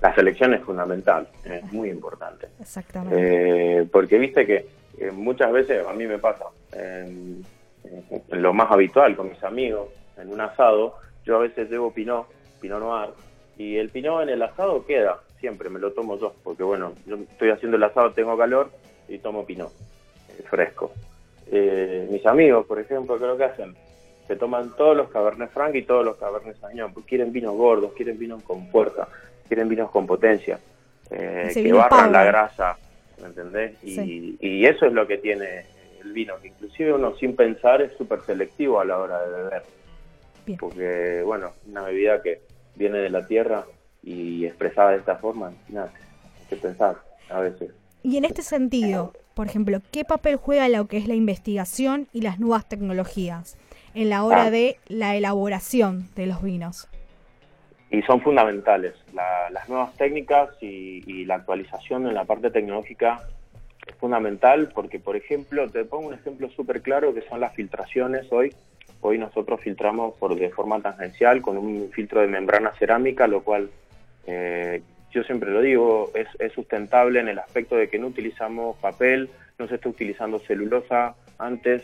La 0.00 0.14
selección 0.14 0.54
es 0.54 0.62
fundamental, 0.62 1.28
es 1.44 1.72
muy 1.72 1.90
importante. 1.90 2.46
Exactamente. 2.60 3.80
Eh, 3.80 3.88
porque 3.90 4.18
viste 4.18 4.46
que 4.46 4.66
muchas 5.12 5.52
veces, 5.52 5.86
a 5.86 5.92
mí 5.92 6.06
me 6.06 6.18
pasa, 6.18 6.46
lo 8.30 8.52
más 8.52 8.70
habitual 8.70 9.16
con 9.16 9.30
mis 9.30 9.42
amigos, 9.42 9.88
en 10.18 10.30
un 10.30 10.40
asado, 10.40 10.96
yo 11.24 11.36
a 11.36 11.40
veces 11.40 11.70
llevo 11.70 11.92
Pinot, 11.92 12.26
Pinot 12.60 12.80
Noir, 12.80 13.10
y 13.56 13.76
el 13.76 13.90
Pinot 13.90 14.22
en 14.22 14.30
el 14.30 14.42
asado 14.42 14.84
queda, 14.86 15.20
siempre 15.38 15.68
me 15.68 15.78
lo 15.78 15.92
tomo 15.92 16.18
yo, 16.18 16.34
porque 16.42 16.62
bueno, 16.62 16.92
yo 17.06 17.16
estoy 17.16 17.50
haciendo 17.50 17.76
el 17.76 17.82
asado, 17.82 18.12
tengo 18.12 18.36
calor 18.36 18.70
y 19.08 19.18
tomo 19.18 19.44
Pinot, 19.44 19.72
eh, 20.28 20.42
fresco. 20.48 20.92
Eh, 21.50 22.06
mis 22.10 22.24
amigos, 22.26 22.66
por 22.66 22.78
ejemplo, 22.78 23.18
¿qué 23.18 23.24
es 23.24 23.30
lo 23.30 23.36
que 23.36 23.44
hacen? 23.44 23.74
Se 24.28 24.36
toman 24.36 24.70
todos 24.76 24.96
los 24.96 25.10
Cabernet 25.10 25.50
Franc 25.50 25.74
y 25.74 25.82
todos 25.82 26.04
los 26.04 26.16
Cabernet 26.16 26.56
Sauvignon, 26.60 26.92
porque 26.92 27.08
quieren 27.08 27.32
vinos 27.32 27.54
gordos, 27.56 27.92
quieren 27.94 28.18
vinos 28.18 28.42
con 28.44 28.68
fuerza, 28.68 29.08
quieren 29.48 29.68
vinos 29.68 29.90
con 29.90 30.06
potencia, 30.06 30.60
eh, 31.10 31.50
que 31.52 31.72
barran 31.72 32.12
la 32.12 32.24
grasa, 32.24 32.78
¿me 33.20 33.28
entendés? 33.28 33.72
Y, 33.82 34.36
y 34.40 34.66
eso 34.66 34.86
es 34.86 34.92
lo 34.92 35.06
que 35.06 35.18
tiene 35.18 35.64
el 36.02 36.12
vino, 36.12 36.34
que 36.40 36.48
inclusive 36.48 36.92
uno 36.92 37.16
sin 37.16 37.36
pensar 37.36 37.82
es 37.82 37.92
súper 37.96 38.20
selectivo 38.22 38.80
a 38.80 38.84
la 38.84 38.98
hora 38.98 39.20
de 39.22 39.30
beber. 39.30 39.62
Porque, 40.58 41.22
bueno, 41.24 41.52
una 41.68 41.82
bebida 41.82 42.22
que 42.22 42.40
viene 42.74 42.98
de 42.98 43.10
la 43.10 43.26
tierra 43.26 43.64
y 44.02 44.46
expresada 44.46 44.90
de 44.90 44.96
esta 44.98 45.16
forma, 45.16 45.52
nada, 45.68 45.92
hay 45.94 46.46
que 46.48 46.56
pensar 46.56 46.96
a 47.28 47.40
veces. 47.40 47.70
Y 48.02 48.16
en 48.16 48.24
este 48.24 48.42
sentido, 48.42 49.12
por 49.34 49.46
ejemplo, 49.46 49.80
¿qué 49.92 50.04
papel 50.04 50.36
juega 50.36 50.68
lo 50.68 50.86
que 50.86 50.96
es 50.96 51.06
la 51.06 51.14
investigación 51.14 52.08
y 52.12 52.22
las 52.22 52.40
nuevas 52.40 52.68
tecnologías 52.68 53.56
en 53.94 54.08
la 54.08 54.24
hora 54.24 54.44
ah. 54.44 54.50
de 54.50 54.78
la 54.88 55.14
elaboración 55.16 56.08
de 56.16 56.26
los 56.26 56.42
vinos? 56.42 56.89
Y 57.90 58.02
son 58.02 58.20
fundamentales. 58.20 58.94
las 59.12 59.68
nuevas 59.68 59.96
técnicas 59.96 60.50
y, 60.60 61.02
y, 61.06 61.24
la 61.24 61.36
actualización 61.36 62.06
en 62.06 62.14
la 62.14 62.24
parte 62.24 62.50
tecnológica 62.50 63.20
es 63.86 63.94
fundamental 63.96 64.70
porque, 64.74 65.00
por 65.00 65.16
ejemplo, 65.16 65.68
te 65.68 65.84
pongo 65.84 66.08
un 66.08 66.14
ejemplo 66.14 66.48
súper 66.50 66.82
claro 66.82 67.12
que 67.12 67.22
son 67.22 67.40
las 67.40 67.54
filtraciones 67.54 68.30
hoy 68.30 68.54
Hoy 69.02 69.18
nosotros 69.18 69.60
filtramos 69.60 70.14
por 70.18 70.36
de 70.36 70.50
forma 70.50 70.80
tangencial 70.80 71.40
con 71.40 71.56
un 71.56 71.90
filtro 71.90 72.20
de 72.20 72.26
membrana 72.26 72.72
cerámica, 72.78 73.26
lo 73.26 73.42
cual 73.42 73.70
eh, 74.26 74.82
yo 75.10 75.22
siempre 75.24 75.50
lo 75.50 75.62
digo, 75.62 76.10
es, 76.14 76.52
sustentable 76.52 77.20
en 77.20 77.28
el 77.28 77.38
aspecto 77.38 77.76
de 77.76 77.88
que 77.88 77.98
no 77.98 78.08
utilizamos 78.08 78.76
papel, 78.76 79.30
no 79.58 79.66
se 79.68 79.76
está 79.76 79.88
utilizando 79.88 80.38
celulosa 80.40 81.14
antes. 81.38 81.82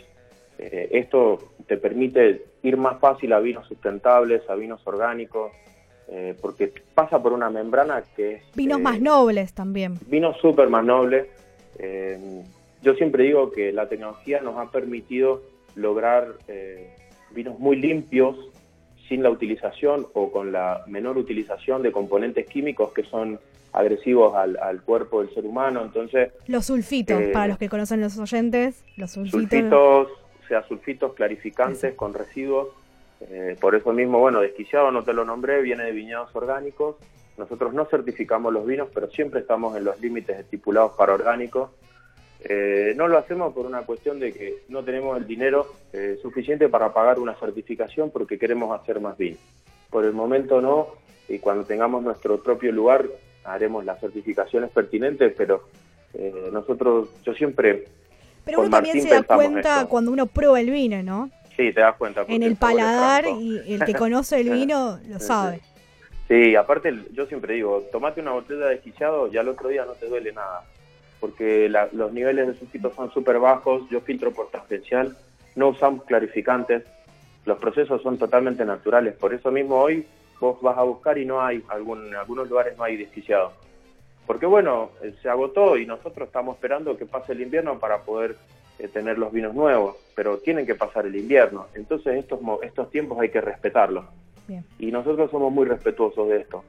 Eh, 0.59 0.89
esto 0.91 1.53
te 1.67 1.77
permite 1.77 2.43
ir 2.61 2.77
más 2.77 2.99
fácil 2.99 3.33
a 3.33 3.39
vinos 3.39 3.67
sustentables, 3.67 4.47
a 4.47 4.55
vinos 4.55 4.85
orgánicos, 4.85 5.51
eh, 6.09 6.35
porque 6.41 6.73
pasa 6.93 7.21
por 7.21 7.33
una 7.33 7.49
membrana 7.49 8.03
que 8.15 8.35
es... 8.35 8.43
Vinos 8.55 8.79
más 8.79 9.01
nobles 9.01 9.53
también. 9.53 9.97
Vinos 10.07 10.37
súper 10.37 10.69
más 10.69 10.85
nobles. 10.85 11.27
yo 12.81 12.93
siempre 12.95 13.23
digo 13.23 13.51
que 13.51 13.71
la 13.71 13.87
tecnología 13.89 14.41
nos 14.41 14.57
ha 14.57 14.71
permitido 14.71 15.41
lograr 15.75 16.35
vinos 17.31 17.59
muy 17.59 17.75
limpios, 17.75 18.35
sin 19.07 19.23
la 19.23 19.29
utilización 19.29 20.07
o 20.13 20.31
con 20.31 20.51
la 20.51 20.83
menor 20.87 21.17
utilización 21.17 21.81
de 21.81 21.91
componentes 21.91 22.45
químicos 22.47 22.91
que 22.93 23.03
son 23.03 23.39
agresivos 23.73 24.33
al, 24.35 24.81
cuerpo 24.81 25.21
del 25.21 25.33
ser 25.33 25.45
humano. 25.45 25.81
Entonces, 25.83 26.31
los 26.47 26.65
sulfitos, 26.65 27.21
eh, 27.21 27.29
para 27.33 27.47
los 27.47 27.57
que 27.57 27.69
conocen 27.69 28.01
los 28.01 28.17
oyentes, 28.17 28.83
los 28.95 29.11
sulfitos. 29.11 29.41
Sulfitos, 29.41 30.07
sea 30.47 30.67
sulfitos 30.67 31.13
clarificantes 31.13 31.93
con 31.93 32.13
residuos. 32.13 32.69
Eh, 33.21 33.55
por 33.59 33.75
eso 33.75 33.91
mismo, 33.93 34.19
bueno, 34.19 34.41
desquiciado 34.41 34.91
no 34.91 35.03
te 35.03 35.13
lo 35.13 35.25
nombré, 35.25 35.61
viene 35.61 35.83
de 35.83 35.91
viñedos 35.91 36.35
orgánicos. 36.35 36.95
Nosotros 37.37 37.73
no 37.73 37.85
certificamos 37.85 38.51
los 38.53 38.65
vinos, 38.65 38.89
pero 38.93 39.09
siempre 39.09 39.41
estamos 39.41 39.75
en 39.77 39.83
los 39.83 39.99
límites 39.99 40.39
estipulados 40.39 40.93
para 40.93 41.13
orgánicos. 41.13 41.69
Eh, 42.41 42.93
no 42.95 43.07
lo 43.07 43.17
hacemos 43.17 43.53
por 43.53 43.65
una 43.65 43.81
cuestión 43.81 44.19
de 44.19 44.31
que 44.31 44.63
no 44.69 44.83
tenemos 44.83 45.17
el 45.17 45.25
dinero 45.25 45.67
eh, 45.91 46.17
suficiente 46.21 46.69
para 46.69 46.93
pagar 46.93 47.19
una 47.19 47.33
certificación 47.35 48.11
porque 48.11 48.37
queremos 48.37 48.79
hacer 48.79 48.99
más 48.99 49.17
vino. 49.17 49.37
Por 49.89 50.05
el 50.05 50.13
momento 50.13 50.61
no, 50.61 50.87
y 51.27 51.39
cuando 51.39 51.65
tengamos 51.65 52.03
nuestro 52.03 52.41
propio 52.41 52.71
lugar 52.71 53.05
haremos 53.43 53.85
las 53.85 53.99
certificaciones 53.99 54.69
pertinentes, 54.71 55.33
pero 55.35 55.63
eh, 56.13 56.49
nosotros, 56.51 57.09
yo 57.23 57.33
siempre... 57.33 57.85
Pero 58.45 58.61
uno 58.61 58.69
también 58.69 59.01
se 59.01 59.09
da 59.09 59.23
cuenta 59.23 59.85
cuando 59.87 60.11
uno 60.11 60.25
prueba 60.25 60.59
el 60.59 60.69
vino, 60.69 61.03
¿no? 61.03 61.29
Sí, 61.57 61.73
te 61.73 61.81
das 61.81 61.95
cuenta. 61.95 62.23
En 62.27 62.43
el 62.43 62.55
paladar 62.55 63.25
y 63.27 63.73
el 63.73 63.83
que 63.83 63.95
conoce 63.95 64.39
el 64.39 64.49
vino 64.51 64.99
lo 65.07 65.19
sabe. 65.19 65.59
Sí, 66.29 66.55
aparte 66.55 66.93
yo 67.13 67.25
siempre 67.25 67.55
digo, 67.55 67.83
tomate 67.91 68.21
una 68.21 68.31
botella 68.31 68.65
de 68.65 68.75
desquiciado 68.75 69.27
y 69.27 69.37
al 69.37 69.49
otro 69.49 69.69
día 69.69 69.83
no 69.85 69.93
te 69.93 70.07
duele 70.07 70.31
nada 70.31 70.63
porque 71.19 71.69
los 71.69 72.13
niveles 72.13 72.47
de 72.47 72.53
sulfitos 72.55 72.93
son 72.95 73.11
súper 73.11 73.39
bajos, 73.39 73.83
yo 73.89 74.01
filtro 74.01 74.31
por 74.31 74.49
tangencial, 74.49 75.17
no 75.55 75.69
usamos 75.69 76.03
clarificantes, 76.03 76.83
los 77.45 77.57
procesos 77.57 78.01
son 78.01 78.17
totalmente 78.17 78.65
naturales, 78.65 79.15
por 79.15 79.33
eso 79.33 79.51
mismo 79.51 79.75
hoy 79.77 80.05
vos 80.39 80.61
vas 80.61 80.77
a 80.77 80.83
buscar 80.83 81.17
y 81.17 81.25
no 81.25 81.41
hay, 81.41 81.63
algún, 81.69 82.07
en 82.07 82.15
algunos 82.15 82.49
lugares 82.49 82.77
no 82.77 82.83
hay 82.83 82.97
desquiciado. 82.97 83.53
Porque 84.27 84.45
bueno, 84.45 84.91
eh, 85.01 85.15
se 85.21 85.29
agotó 85.29 85.77
y 85.77 85.85
nosotros 85.85 86.27
estamos 86.27 86.55
esperando 86.55 86.97
que 86.97 87.05
pase 87.05 87.31
el 87.31 87.41
invierno 87.41 87.79
para 87.79 87.99
poder 88.01 88.35
eh, 88.79 88.87
tener 88.87 89.17
los 89.17 89.31
vinos 89.31 89.53
nuevos, 89.53 89.95
pero 90.15 90.37
tienen 90.39 90.65
que 90.65 90.75
pasar 90.75 91.05
el 91.05 91.15
invierno, 91.15 91.67
entonces 91.73 92.15
estos, 92.15 92.39
estos 92.63 92.89
tiempos 92.91 93.19
hay 93.19 93.29
que 93.29 93.41
respetarlos. 93.41 94.05
Y 94.79 94.91
nosotros 94.91 95.29
somos 95.29 95.51
muy 95.51 95.65
respetuosos 95.65 96.29
de 96.29 96.37
esto. 96.37 96.63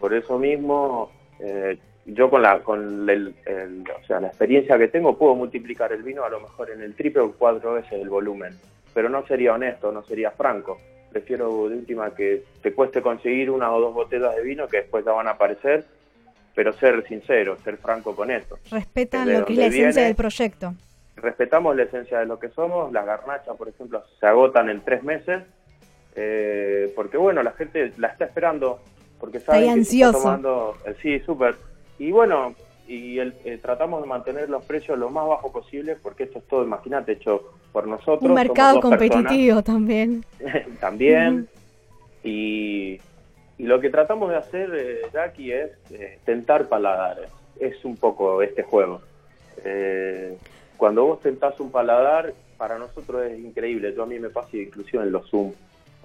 Por 0.00 0.14
eso 0.14 0.38
mismo 0.38 1.10
eh, 1.40 1.76
yo 2.06 2.30
con 2.30 2.42
la 2.42 2.60
con 2.60 3.08
el, 3.08 3.34
o 4.02 4.06
sea, 4.06 4.20
la 4.20 4.28
experiencia 4.28 4.78
que 4.78 4.88
tengo 4.88 5.16
puedo 5.16 5.34
multiplicar 5.34 5.92
el 5.92 6.02
vino 6.02 6.24
a 6.24 6.30
lo 6.30 6.40
mejor 6.40 6.70
en 6.70 6.82
el 6.82 6.94
triple 6.94 7.22
o 7.22 7.32
cuatro 7.32 7.74
veces 7.74 7.92
el 7.92 8.08
volumen, 8.08 8.54
pero 8.94 9.08
no 9.08 9.26
sería 9.26 9.54
honesto, 9.54 9.92
no 9.92 10.02
sería 10.02 10.30
franco. 10.30 10.78
Prefiero 11.10 11.68
de 11.68 11.76
última 11.76 12.14
que 12.14 12.44
te 12.62 12.72
cueste 12.72 13.00
conseguir 13.02 13.50
una 13.50 13.72
o 13.72 13.80
dos 13.80 13.94
botellas 13.94 14.34
de 14.36 14.42
vino 14.42 14.66
que 14.68 14.78
después 14.78 15.04
ya 15.04 15.12
van 15.12 15.26
a 15.26 15.32
aparecer, 15.32 15.84
pero 16.54 16.72
ser 16.72 17.06
sincero, 17.06 17.56
ser 17.62 17.76
franco 17.76 18.14
con 18.14 18.30
esto. 18.30 18.58
Respetan 18.70 19.32
lo 19.32 19.44
que 19.44 19.52
es 19.54 19.58
la 19.58 19.66
esencia 19.66 20.04
del 20.04 20.14
proyecto. 20.14 20.74
Respetamos 21.20 21.76
la 21.76 21.84
esencia 21.84 22.18
de 22.18 22.26
lo 22.26 22.38
que 22.38 22.48
somos. 22.50 22.92
Las 22.92 23.06
garnachas, 23.06 23.56
por 23.56 23.68
ejemplo, 23.68 24.02
se 24.18 24.26
agotan 24.26 24.70
en 24.70 24.80
tres 24.82 25.02
meses, 25.02 25.42
eh, 26.16 26.92
porque 26.94 27.16
bueno, 27.16 27.42
la 27.42 27.52
gente 27.52 27.92
la 27.98 28.08
está 28.08 28.24
esperando, 28.24 28.80
porque 29.20 29.40
sabe 29.40 29.64
que 29.64 29.70
ansioso. 29.70 30.18
está 30.18 30.22
tomando, 30.22 30.76
eh, 30.84 30.94
sí, 31.02 31.20
súper 31.20 31.56
y 31.98 32.12
bueno, 32.12 32.54
y 32.86 33.18
eh, 33.18 33.58
tratamos 33.60 34.00
de 34.00 34.08
mantener 34.08 34.48
los 34.48 34.64
precios 34.64 34.98
lo 34.98 35.10
más 35.10 35.26
bajo 35.26 35.52
posible 35.52 35.96
porque 35.96 36.24
esto 36.24 36.38
es 36.38 36.46
todo, 36.46 36.64
imagínate, 36.64 37.12
hecho 37.12 37.52
por 37.72 37.86
nosotros. 37.86 38.22
Un 38.22 38.34
mercado 38.34 38.80
competitivo 38.80 39.62
también. 39.62 40.24
también. 40.80 41.48
y, 42.22 43.00
lo 43.58 43.80
que 43.80 43.90
tratamos 43.90 44.30
de 44.30 44.36
hacer, 44.36 44.70
eh, 44.72 45.02
Jackie, 45.12 45.52
es 45.52 45.72
tentar 46.24 46.68
paladares. 46.68 47.28
Es 47.58 47.84
un 47.84 47.96
poco 47.96 48.40
este 48.40 48.62
juego. 48.62 49.02
Eh, 49.64 50.38
cuando 50.78 51.04
vos 51.04 51.20
tentás 51.20 51.60
un 51.60 51.70
paladar, 51.70 52.32
para 52.56 52.78
nosotros 52.78 53.22
es 53.26 53.38
increíble. 53.38 53.92
Yo 53.94 54.04
a 54.04 54.06
mí 54.06 54.18
me 54.18 54.30
pasa 54.30 54.56
inclusive 54.56 55.02
en 55.02 55.12
los 55.12 55.28
Zoom 55.28 55.52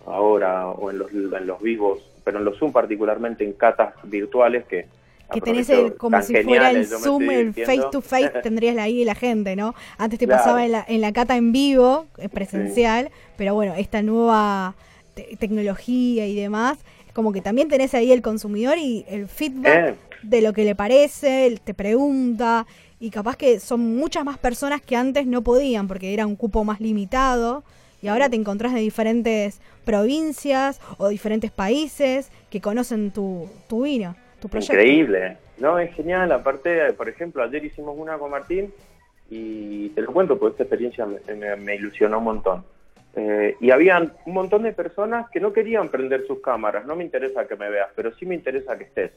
ahora 0.05 0.67
o 0.67 0.91
en 0.91 0.99
los, 0.99 1.11
en 1.13 1.47
los 1.47 1.61
vivos, 1.61 1.99
pero 2.25 2.39
en 2.39 2.45
los 2.45 2.57
Zoom 2.57 2.73
particularmente 2.73 3.45
en 3.45 3.53
catas 3.53 3.93
virtuales 4.03 4.65
que 4.65 4.87
que 5.31 5.41
tenés 5.41 5.69
el, 5.69 5.95
como 5.95 6.21
si 6.21 6.35
fuera 6.43 6.71
el 6.71 6.85
Zoom, 6.85 7.29
el 7.29 7.53
face 7.53 7.81
to 7.91 8.01
face, 8.01 8.29
tendrías 8.43 8.77
ahí 8.77 9.03
la 9.03 9.15
gente, 9.15 9.55
¿no? 9.55 9.73
Antes 9.97 10.19
te 10.19 10.27
pasaba 10.27 10.65
en 10.65 10.73
la, 10.73 10.85
en 10.87 11.01
la 11.01 11.11
cata 11.11 11.35
en 11.35 11.51
vivo, 11.51 12.05
eh, 12.17 12.29
presencial, 12.29 13.09
pero 13.35 13.53
bueno, 13.55 13.73
esta 13.75 14.01
nueva 14.01 14.75
tecnología 15.39 16.27
y 16.27 16.35
demás, 16.35 16.77
como 17.13 17.31
que 17.31 17.41
también 17.41 17.67
tenés 17.67 17.93
ahí 17.93 18.11
el 18.11 18.21
consumidor 18.21 18.77
y 18.77 19.05
el 19.07 19.27
feedback 19.27 19.89
eh. 19.89 19.95
de 20.23 20.41
lo 20.41 20.53
que 20.53 20.65
le 20.65 20.75
parece, 20.75 21.47
él 21.47 21.61
te 21.61 21.73
pregunta, 21.73 22.65
y 23.03 23.09
capaz 23.09 23.35
que 23.35 23.59
son 23.59 23.97
muchas 23.97 24.23
más 24.23 24.37
personas 24.37 24.81
que 24.81 24.95
antes 24.95 25.27
no 25.27 25.41
podían, 25.41 25.89
porque 25.89 26.13
era 26.13 26.25
un 26.25 26.37
cupo 26.37 26.63
más 26.63 26.79
limitado, 26.79 27.65
y 28.01 28.07
ahora 28.07 28.29
te 28.29 28.37
encontrás 28.37 28.73
de 28.73 28.79
diferentes 28.79 29.59
provincias 29.83 30.79
o 30.97 31.09
diferentes 31.09 31.51
países 31.51 32.31
que 32.49 32.61
conocen 32.61 33.11
tu, 33.11 33.49
tu 33.67 33.83
vino. 33.83 34.15
Increíble. 34.53 35.35
No, 35.57 35.79
es 35.79 35.93
genial. 35.95 36.31
Aparte, 36.31 36.93
por 36.93 37.09
ejemplo, 37.09 37.43
ayer 37.43 37.65
hicimos 37.65 37.93
una 37.97 38.17
con 38.17 38.31
Martín 38.31 38.73
Y 39.29 39.89
te 39.89 40.01
lo 40.01 40.13
cuento 40.13 40.39
porque 40.39 40.53
esta 40.53 40.63
experiencia 40.63 41.05
me, 41.05 41.75
ilusionó 41.75 42.19
un 42.19 42.23
montón. 42.23 42.63
Eh, 43.17 43.57
y 43.59 43.71
habían 43.71 44.13
un 44.25 44.33
montón 44.33 44.63
de 44.63 44.71
personas 44.71 45.29
que 45.29 45.41
no 45.41 45.51
querían 45.51 45.89
prender 45.89 46.25
sus 46.25 46.39
cámaras. 46.39 46.85
No 46.85 46.95
me 46.95 47.03
interesa 47.03 47.47
que 47.47 47.57
me 47.57 47.69
veas, 47.69 47.89
pero 47.97 48.13
sí 48.15 48.25
me 48.25 48.35
interesa 48.35 48.77
que 48.77 48.85
estés. 48.85 49.11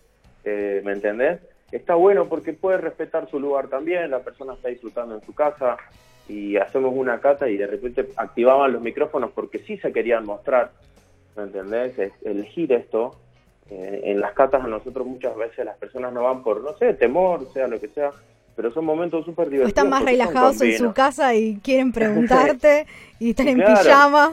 Eh, 0.44 0.82
¿Me 0.84 0.92
entendés? 0.92 1.38
Está 1.72 1.94
bueno 1.94 2.28
porque 2.28 2.52
puedes 2.52 2.80
respetar 2.80 3.28
su 3.30 3.40
lugar 3.40 3.68
también. 3.68 4.10
La 4.10 4.20
persona 4.20 4.54
está 4.54 4.68
disfrutando 4.68 5.14
en 5.14 5.22
su 5.22 5.34
casa 5.34 5.76
y 6.28 6.56
hacemos 6.56 6.92
una 6.94 7.20
cata 7.20 7.48
y 7.48 7.56
de 7.56 7.66
repente 7.66 8.08
activaban 8.16 8.72
los 8.72 8.82
micrófonos 8.82 9.30
porque 9.32 9.58
sí 9.60 9.76
se 9.78 9.92
querían 9.92 10.24
mostrar. 10.24 10.70
¿Me 11.36 11.44
entendés? 11.44 11.94
elegir 12.24 12.72
esto. 12.72 13.16
Eh, 13.68 14.00
en 14.04 14.20
las 14.20 14.32
catas 14.32 14.64
a 14.64 14.68
nosotros 14.68 15.04
muchas 15.06 15.36
veces 15.36 15.64
las 15.64 15.76
personas 15.76 16.12
no 16.12 16.22
van 16.22 16.42
por, 16.44 16.62
no 16.62 16.76
sé, 16.78 16.94
temor, 16.94 17.48
sea 17.52 17.66
lo 17.66 17.80
que 17.80 17.88
sea, 17.88 18.12
pero 18.54 18.72
son 18.72 18.84
momentos 18.84 19.24
súper 19.24 19.46
divertidos. 19.50 19.68
están 19.70 19.90
más 19.90 20.04
relajados 20.04 20.60
en 20.60 20.78
su 20.78 20.92
casa 20.92 21.34
y 21.34 21.58
quieren 21.58 21.92
preguntarte 21.92 22.86
y 23.18 23.30
están 23.30 23.48
en 23.48 23.58
pijama. 23.58 24.32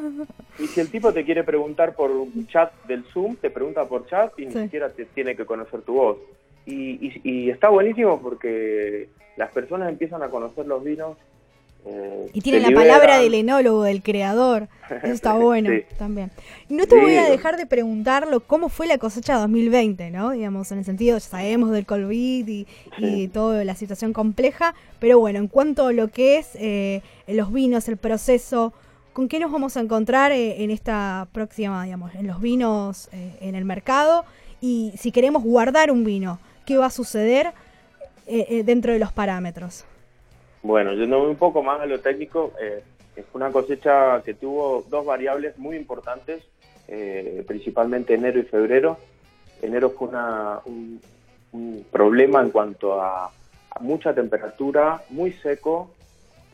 Y 0.59 0.67
si 0.67 0.81
el 0.81 0.91
tipo 0.91 1.11
te 1.11 1.25
quiere 1.25 1.43
preguntar 1.43 1.95
por 1.95 2.11
un 2.11 2.45
chat 2.45 2.71
del 2.85 3.03
Zoom, 3.05 3.35
te 3.37 3.49
pregunta 3.49 3.85
por 3.85 4.05
chat 4.05 4.37
y 4.37 4.45
ni 4.45 4.53
siquiera 4.53 4.89
te 4.89 5.05
tiene 5.05 5.35
que 5.35 5.45
conocer 5.45 5.81
tu 5.81 5.93
voz. 5.93 6.17
Y, 6.65 7.21
y, 7.23 7.49
está 7.49 7.69
buenísimo 7.69 8.21
porque 8.21 9.09
las 9.35 9.51
personas 9.51 9.89
empiezan 9.89 10.23
a 10.23 10.29
conocer 10.29 10.65
los 10.65 10.83
vinos 10.83 11.17
eh, 11.85 12.29
y 12.33 12.41
tiene 12.41 12.59
la 12.61 12.71
palabra 12.71 13.19
del 13.19 13.33
enólogo, 13.33 13.83
del 13.83 14.01
creador. 14.01 14.69
Eso 15.03 15.13
está 15.13 15.33
bueno 15.33 15.69
también. 15.97 16.31
Y 16.69 16.75
no 16.75 16.85
te 16.87 16.99
voy 16.99 17.15
a 17.15 17.29
dejar 17.29 17.57
de 17.57 17.65
preguntarlo 17.65 18.39
cómo 18.41 18.69
fue 18.69 18.87
la 18.87 18.97
cosecha 18.97 19.35
2020, 19.35 20.11
¿no? 20.11 20.31
Digamos, 20.31 20.71
en 20.71 20.79
el 20.79 20.85
sentido, 20.85 21.17
ya 21.17 21.21
sabemos 21.21 21.71
del 21.71 21.85
COVID 21.85 22.47
y, 22.47 22.67
y 22.97 23.27
toda 23.27 23.63
la 23.65 23.75
situación 23.75 24.13
compleja, 24.13 24.75
pero 24.99 25.19
bueno, 25.19 25.39
en 25.39 25.47
cuanto 25.47 25.87
a 25.87 25.93
lo 25.93 26.07
que 26.09 26.37
es 26.37 26.51
eh, 26.55 27.01
los 27.27 27.51
vinos, 27.51 27.89
el 27.89 27.97
proceso, 27.97 28.73
¿con 29.11 29.27
qué 29.27 29.39
nos 29.39 29.51
vamos 29.51 29.75
a 29.75 29.81
encontrar 29.81 30.31
eh, 30.31 30.63
en 30.63 30.71
esta 30.71 31.27
próxima, 31.33 31.83
digamos, 31.83 32.15
en 32.15 32.27
los 32.27 32.39
vinos 32.39 33.09
en 33.11 33.55
el 33.55 33.65
mercado? 33.65 34.23
Y 34.61 34.93
si 34.97 35.11
queremos 35.11 35.43
guardar 35.43 35.91
un 35.91 36.05
vino, 36.05 36.39
¿qué 36.65 36.77
va 36.77 36.87
a 36.87 36.89
suceder 36.89 37.53
dentro 38.25 38.93
de 38.93 38.99
los 38.99 39.11
parámetros? 39.11 39.85
Bueno, 40.63 40.93
yendo 40.93 41.21
un 41.21 41.35
poco 41.35 41.61
más 41.61 41.81
a 41.81 41.85
lo 41.85 41.99
técnico, 41.99 42.53
eh, 42.59 42.81
es 43.17 43.25
una 43.33 43.51
cosecha 43.51 44.21
que 44.23 44.33
tuvo 44.33 44.85
dos 44.89 45.05
variables 45.05 45.57
muy 45.57 45.75
importantes, 45.75 46.41
eh, 46.87 47.43
principalmente 47.45 48.13
enero 48.13 48.39
y 48.39 48.43
febrero. 48.43 48.97
Enero 49.61 49.89
fue 49.91 50.07
un, 50.65 51.01
problema 51.91 52.41
en 52.41 52.49
cuanto 52.49 52.99
a, 53.01 53.29
mucha 53.81 54.13
temperatura, 54.13 55.01
muy 55.09 55.33
seco, 55.33 55.91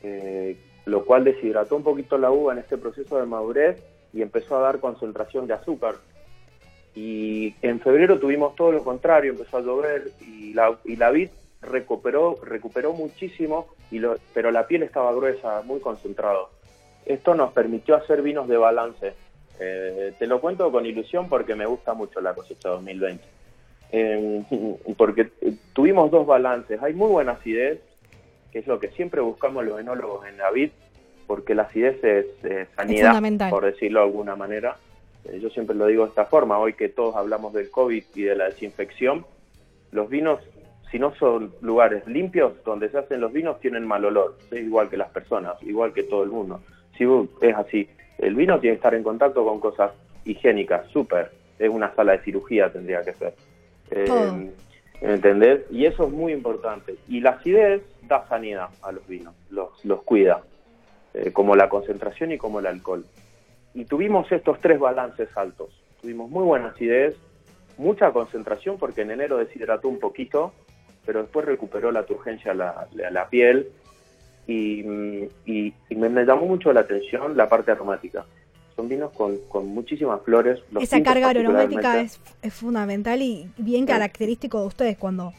eh, 0.04 0.58
lo 0.86 1.06
cual 1.06 1.24
deshidrató 1.24 1.76
un 1.76 1.84
poquito 1.84 2.18
la 2.18 2.32
uva 2.32 2.54
en 2.54 2.60
este 2.60 2.78
proceso 2.78 3.20
de 3.20 3.26
madurez 3.26 3.82
y 4.12 4.22
empezó 4.22 4.58
a 4.58 4.62
dar 4.62 4.80
concentración 4.80 5.46
de 5.46 5.54
azúcar. 5.54 5.96
Y 6.96 7.56
en 7.62 7.80
febrero 7.80 8.20
tuvimos 8.20 8.56
todo 8.56 8.72
lo 8.72 8.84
contrario, 8.84 9.32
empezó 9.32 9.58
a 9.58 9.62
llover 9.62 10.12
y 10.22 10.54
la, 10.54 10.78
y 10.84 10.96
la 10.96 11.12
vid 11.12 11.30
recuperó, 11.62 12.38
recuperó 12.44 12.94
muchísimo, 12.94 13.68
y 13.92 14.00
lo, 14.00 14.18
pero 14.34 14.52
la 14.52 14.68
piel 14.68 14.84
estaba 14.84 15.14
gruesa, 15.14 15.62
muy 15.64 15.80
concentrado. 15.80 16.50
Esto 17.06 17.36
nos 17.36 17.54
permitió 17.54 17.96
hacer 17.96 18.22
vinos 18.22 18.48
de 18.48 18.58
balance. 18.58 19.14
Eh, 19.60 20.14
te 20.18 20.28
lo 20.28 20.40
cuento 20.40 20.72
con 20.72 20.86
ilusión 20.86 21.28
porque 21.28 21.56
me 21.56 21.66
gusta 21.66 21.94
mucho 21.94 22.22
la 22.22 22.34
cosecha 22.34 22.70
2020. 22.70 23.24
Em, 23.92 24.46
porque 24.98 25.30
tuvimos 25.74 26.12
dos 26.12 26.26
balances. 26.26 26.82
Hay 26.82 26.94
muy 26.94 27.10
buena 27.10 27.34
acidez, 27.34 27.80
que 28.52 28.60
es 28.60 28.68
lo 28.68 28.80
que 28.80 28.90
siempre 28.90 29.22
buscamos 29.22 29.66
los 29.66 29.80
enólogos 29.80 30.28
en 30.28 30.38
la 30.38 30.52
vid, 30.52 30.72
porque 31.28 31.56
la 31.56 31.64
acidez 31.64 32.04
es, 32.04 32.26
sanidad, 32.76 33.50
por 33.50 33.66
decirlo 33.66 34.00
de 34.00 34.06
alguna 34.06 34.36
manera. 34.36 34.78
Eh, 35.26 35.40
yo 35.40 35.50
siempre 35.50 35.76
lo 35.76 35.86
digo 35.88 36.04
de 36.04 36.10
esta 36.10 36.26
forma, 36.26 36.58
hoy 36.58 36.74
que 36.74 36.90
todos 36.90 37.16
hablamos 37.16 37.54
del 37.54 37.70
COVID 37.70 38.04
y 38.16 38.22
de 38.24 38.36
la 38.36 38.46
desinfección, 38.46 39.26
los 39.92 40.10
vinos 40.10 40.40
si 40.92 40.98
no 40.98 41.14
son 41.16 41.54
lugares 41.62 42.06
limpios 42.08 42.64
donde 42.64 42.90
se 42.90 42.98
hacen 42.98 43.22
los 43.22 43.32
vinos, 43.32 43.60
tienen 43.60 43.86
mal 43.86 44.04
olor. 44.06 44.38
Es 44.52 44.62
igual 44.62 44.90
que 44.90 44.98
las 44.98 45.10
personas, 45.10 45.62
igual 45.62 45.94
que 45.94 46.04
todo 46.04 46.24
el 46.24 46.30
mundo. 46.30 46.62
Si 46.98 47.06
es 47.42 47.56
así, 47.56 47.88
el 48.18 48.36
vino 48.36 48.60
tiene 48.60 48.76
que 48.76 48.80
estar 48.80 48.96
en 48.96 49.04
contacto 49.04 49.46
con 49.46 49.60
cosas 49.60 49.92
higiénicas, 50.26 50.88
súper. 50.92 51.32
Es 51.60 51.70
una 51.70 51.94
sala 51.96 52.14
de 52.14 52.24
cirugía, 52.24 52.72
tendría 52.72 53.04
que 53.04 53.14
ser. 53.14 53.34
Eh, 53.92 54.52
¿Entendés? 55.02 55.62
Y 55.72 55.86
eso 55.86 56.06
es 56.06 56.12
muy 56.12 56.34
importante. 56.34 56.96
Y 57.08 57.22
la 57.22 57.32
acidez 57.32 57.84
da 58.08 58.28
sanidad 58.28 58.70
a 58.82 58.92
los 58.92 59.08
vinos, 59.08 59.36
los, 59.50 59.86
los 59.86 60.02
cuida, 60.04 60.42
eh, 61.14 61.32
como 61.32 61.56
la 61.56 61.70
concentración 61.70 62.32
y 62.32 62.38
como 62.38 62.60
el 62.60 62.66
alcohol. 62.66 63.06
Y 63.74 63.86
tuvimos 63.86 64.32
estos 64.32 64.60
tres 64.60 64.80
balances 64.80 65.30
altos. 65.36 65.70
Tuvimos 66.02 66.30
muy 66.30 66.44
buena 66.44 66.70
acidez, 66.70 67.16
mucha 67.78 68.12
concentración 68.12 68.78
porque 68.78 69.02
en 69.02 69.12
enero 69.12 69.38
deshidrató 69.38 69.88
un 69.88 70.00
poquito, 70.00 70.54
pero 71.06 71.22
después 71.22 71.46
recuperó 71.46 71.92
la 71.92 72.04
turgencia 72.04 72.52
a 72.52 72.56
la, 72.56 72.88
la, 72.94 73.30
piel 73.30 73.70
y, 74.48 74.84
me, 74.84 76.26
llamó 76.26 76.46
mucho 76.46 76.72
la 76.74 76.82
atención 76.82 77.36
la 77.36 77.48
parte 77.48 77.72
aromática. 77.72 78.26
Son 78.76 78.88
vinos 78.88 79.12
con, 79.12 79.40
muchísimas 79.68 80.22
flores. 80.22 80.60
Esa 80.80 81.02
carga 81.04 81.30
aromática 81.30 82.02
es, 82.02 82.20
fundamental 82.52 83.22
y 83.22 83.50
bien 83.58 83.86
característico 83.86 84.62
de 84.62 84.68
ustedes. 84.68 84.98
Cuando 84.98 85.34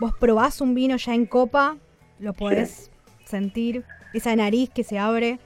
vos 0.00 0.12
probás 0.18 0.60
un 0.60 0.74
vino 0.74 0.96
ya 0.96 1.14
en 1.14 1.26
copa, 1.26 1.76
lo 2.18 2.32
podés 2.32 2.90
sentir, 3.24 3.84
esa 4.12 4.34
nariz 4.36 4.70
que 4.70 4.84
se 4.84 4.98
abre. 4.98 5.38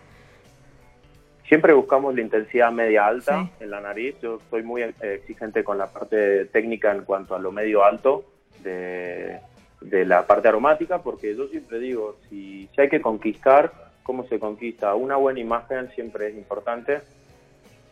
Siempre 1.48 1.72
buscamos 1.72 2.14
la 2.14 2.22
intensidad 2.22 2.72
media 2.72 3.06
alta 3.06 3.48
en 3.60 3.70
la 3.70 3.80
nariz. 3.80 4.16
Yo 4.20 4.40
soy 4.50 4.62
muy 4.62 4.82
exigente 4.82 5.62
con 5.62 5.78
la 5.78 5.86
parte 5.86 6.46
técnica 6.46 6.90
en 6.92 7.04
cuanto 7.04 7.36
a 7.36 7.38
lo 7.38 7.52
medio 7.52 7.84
alto 7.84 8.24
de, 8.64 9.38
de 9.80 10.04
la 10.04 10.26
parte 10.26 10.48
aromática, 10.48 11.02
porque 11.02 11.36
yo 11.36 11.46
siempre 11.48 11.78
digo, 11.78 12.16
si, 12.28 12.68
hay 12.76 12.88
que 12.88 13.00
conquistar, 13.00 13.72
¿cómo 14.02 14.26
se 14.26 14.38
conquista? 14.38 14.94
Una 14.94 15.16
buena 15.16 15.40
imagen 15.40 15.90
siempre 15.90 16.28
es 16.28 16.34
importante. 16.34 17.00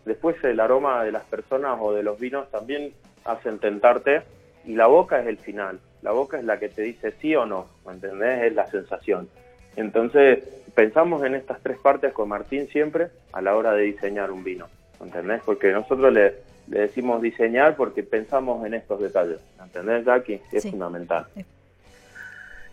Después 0.04 0.42
el 0.44 0.60
aroma 0.60 1.04
de 1.04 1.12
las 1.12 1.24
personas 1.24 1.78
o 1.80 1.92
de 1.92 2.02
los 2.02 2.18
vinos 2.18 2.50
también 2.50 2.92
hacen 3.24 3.58
tentarte 3.58 4.22
y 4.64 4.74
la 4.74 4.86
boca 4.86 5.20
es 5.20 5.26
el 5.26 5.38
final. 5.38 5.80
La 6.02 6.10
boca 6.10 6.38
es 6.38 6.44
la 6.44 6.58
que 6.58 6.68
te 6.68 6.82
dice 6.82 7.12
sí 7.20 7.34
o 7.34 7.46
no, 7.46 7.68
¿me 7.86 7.92
entendés? 7.92 8.42
Es 8.42 8.54
la 8.54 8.66
sensación. 8.70 9.28
Entonces, 9.76 10.44
pensamos 10.74 11.24
en 11.24 11.34
estas 11.34 11.60
tres 11.62 11.78
partes 11.78 12.12
con 12.12 12.28
Martín 12.28 12.68
siempre 12.68 13.08
a 13.32 13.40
la 13.40 13.56
hora 13.56 13.72
de 13.72 13.84
diseñar 13.84 14.30
un 14.30 14.44
vino, 14.44 14.66
¿entendés? 15.00 15.42
Porque 15.44 15.72
nosotros 15.72 16.12
le, 16.12 16.34
le 16.68 16.80
decimos 16.80 17.20
diseñar 17.20 17.76
porque 17.76 18.02
pensamos 18.02 18.64
en 18.66 18.74
estos 18.74 19.00
detalles, 19.00 19.40
¿entendés, 19.62 20.04
Jackie? 20.04 20.40
Es 20.52 20.68
fundamental. 20.70 21.26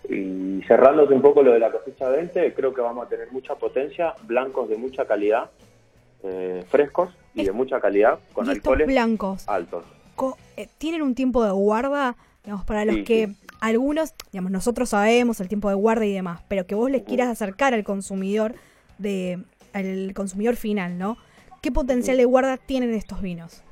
Y 0.10 0.62
cerrándote 0.68 1.14
un 1.14 1.22
poco 1.22 1.44
lo 1.44 1.52
de 1.52 1.60
la 1.60 1.72
cosecha 1.72 2.10
20, 2.10 2.54
creo 2.54 2.74
que 2.74 2.82
vamos 2.82 3.06
a 3.06 3.10
tener 3.10 3.32
mucha 3.32 3.56
potencia, 3.56 4.14
blancos 4.24 4.70
de 4.70 4.78
mucha 4.78 5.06
calidad, 5.06 5.50
eh, 6.24 6.64
frescos 6.70 7.16
y 7.34 7.46
de 7.46 7.52
mucha 7.52 7.80
calidad, 7.80 8.20
con 8.34 8.50
alcoholes 8.50 8.88
blancos 8.88 9.48
altos. 9.48 9.84
Eh, 10.58 10.68
¿Tienen 10.78 11.02
un 11.02 11.16
tiempo 11.16 11.44
de 11.44 11.52
guarda? 11.52 12.16
Digamos, 12.44 12.66
para 12.66 12.86
los 12.86 12.98
que 13.06 13.34
algunos, 13.60 14.14
digamos, 14.32 14.52
nosotros 14.52 14.90
sabemos 14.90 15.40
el 15.40 15.48
tiempo 15.48 15.70
de 15.70 15.76
guarda 15.76 16.06
y 16.06 16.14
demás, 16.14 16.42
pero 16.48 16.66
que 16.66 16.76
vos 16.76 16.90
les 16.90 17.04
quieras 17.04 17.30
acercar 17.30 17.74
al 17.74 17.84
consumidor, 17.84 18.56
de, 18.98 19.40
al 19.74 20.14
consumidor 20.16 20.56
final, 20.56 20.98
¿no? 20.98 21.18
¿Qué 21.62 21.72
potencial 21.72 22.18
de 22.18 22.26
guarda 22.26 22.58
tienen 22.58 22.94
estos 22.94 23.22
vinos? 23.22 23.64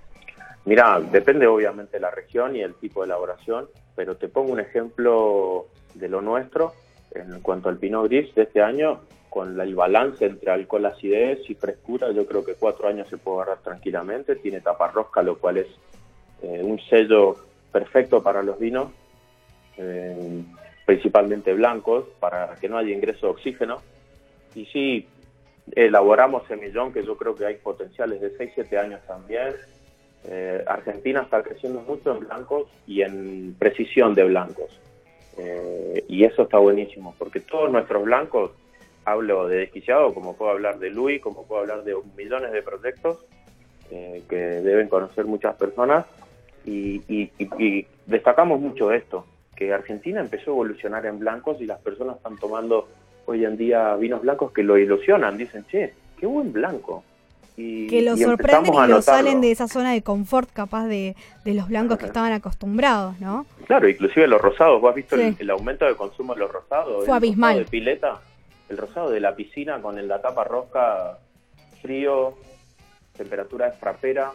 Mira, 0.66 1.00
depende 1.00 1.48
obviamente 1.48 1.98
de 1.98 2.02
la 2.02 2.12
región 2.12 2.56
y 2.56 2.62
el 2.62 2.76
tipo 2.76 3.02
de 3.02 3.08
elaboración, 3.08 3.68
pero 3.96 4.18
te 4.18 4.28
pongo 4.28 4.52
un 4.52 4.60
ejemplo 4.60 5.68
de 5.96 6.10
lo 6.10 6.22
nuestro 6.22 6.74
en 7.12 7.40
cuanto 7.42 7.70
al 7.70 7.78
Pinot 7.78 8.08
Gris 8.08 8.34
de 8.36 8.44
este 8.44 8.62
año, 8.62 9.02
con 9.30 9.60
el 9.60 9.76
balance 9.76 10.26
entre 10.26 10.52
alcohol, 10.52 10.86
acidez 10.86 11.50
y 11.50 11.56
frescura, 11.56 12.12
yo 12.12 12.26
creo 12.26 12.44
que 12.44 12.56
cuatro 12.56 12.88
años 12.88 13.08
se 13.08 13.18
puede 13.18 13.42
agarrar 13.42 13.64
tranquilamente. 13.64 14.36
Tiene 14.36 14.62
tapa 14.62 14.88
rosca, 14.92 15.22
lo 15.22 15.38
cual 15.38 15.58
es 15.58 15.68
eh, 16.42 16.62
un 16.64 16.80
sello 16.80 17.36
perfecto 17.72 18.22
para 18.22 18.44
los 18.44 18.60
vinos, 18.60 18.92
eh, 19.78 20.44
principalmente 20.86 21.54
blancos, 21.54 22.06
para 22.20 22.56
que 22.56 22.68
no 22.68 22.78
haya 22.78 22.94
ingreso 22.94 23.28
de 23.28 23.34
oxígeno. 23.34 23.82
Y 24.56 24.66
sí, 24.66 25.08
elaboramos 25.76 26.48
semillón, 26.48 26.92
que 26.92 27.04
yo 27.04 27.16
creo 27.18 27.36
que 27.36 27.46
hay 27.46 27.56
potenciales 27.56 28.22
de 28.22 28.36
6-7 28.38 28.78
años 28.78 29.02
también. 29.08 29.54
Eh, 30.26 30.64
Argentina 30.68 31.22
está 31.22 31.42
creciendo 31.44 31.82
mucho 31.82 32.12
en 32.12 32.20
blancos 32.22 32.68
y 32.86 33.02
en 33.02 33.56
precisión 33.58 34.16
de 34.16 34.26
blancos. 34.26 34.80
Eh, 35.38 36.04
y 36.08 36.26
eso 36.26 36.44
está 36.44 36.58
buenísimo, 36.58 37.16
porque 37.18 37.40
todos 37.40 37.72
nuestros 37.72 38.04
blancos, 38.04 38.52
hablo 39.06 39.48
de 39.48 39.60
desquiciado, 39.60 40.14
como 40.14 40.36
puedo 40.36 40.52
hablar 40.52 40.80
de 40.80 40.90
Luis, 40.90 41.22
como 41.22 41.46
puedo 41.46 41.62
hablar 41.62 41.84
de 41.84 41.96
millones 42.18 42.52
de 42.52 42.62
proyectos 42.62 43.20
que 43.90 44.36
deben 44.36 44.88
conocer 44.88 45.26
muchas 45.26 45.56
personas, 45.56 46.06
y, 46.66 47.86
destacamos 48.06 48.60
mucho 48.60 48.92
esto, 48.92 49.26
que 49.56 49.74
Argentina 49.74 50.20
empezó 50.20 50.52
a 50.52 50.54
evolucionar 50.54 51.06
en 51.06 51.20
blancos 51.20 51.58
y 51.60 51.66
las 51.66 51.80
personas 51.80 52.18
están 52.18 52.38
tomando 52.38 52.88
hoy 53.26 53.46
en 53.46 53.58
día 53.58 53.96
vinos 53.96 54.22
blancos 54.22 54.52
que 54.52 54.64
lo 54.64 54.78
ilusionan, 54.78 55.38
dicen, 55.38 55.66
che, 55.70 55.94
qué 56.20 56.26
buen 56.26 56.52
blanco. 56.52 57.04
Y, 57.58 57.88
que 57.88 58.02
lo 58.02 58.16
sorprenden 58.16 58.74
y 58.74 58.88
lo 58.88 59.02
salen 59.02 59.42
de 59.42 59.52
esa 59.52 59.68
zona 59.68 59.92
de 59.92 60.02
confort 60.02 60.50
capaz 60.54 60.88
de, 60.88 61.16
los 61.44 61.68
blancos 61.68 61.98
que 61.98 62.06
estaban 62.06 62.32
acostumbrados, 62.32 63.20
¿no? 63.20 63.46
Claro, 63.68 63.90
inclusive 63.90 64.28
los 64.28 64.42
rosados, 64.42 64.80
¿vos 64.80 64.92
has 64.92 64.96
visto 64.96 65.16
el, 65.18 65.50
aumento 65.50 65.86
de 65.86 65.96
consumo 65.96 66.34
de 66.34 66.40
los 66.40 66.52
rosados? 66.52 67.06
Fue 67.06 67.16
abismal. 67.16 67.58
de 67.58 67.66
pileta, 67.66 68.22
el 68.70 68.78
rosado 68.78 69.10
de 69.10 69.20
la 69.20 69.36
piscina 69.36 69.82
con 69.82 70.08
la 70.08 70.22
tapa 70.22 70.46
rosca, 70.46 71.18
frío, 71.82 72.36
temperatura 73.18 73.72
frapera. 73.72 74.32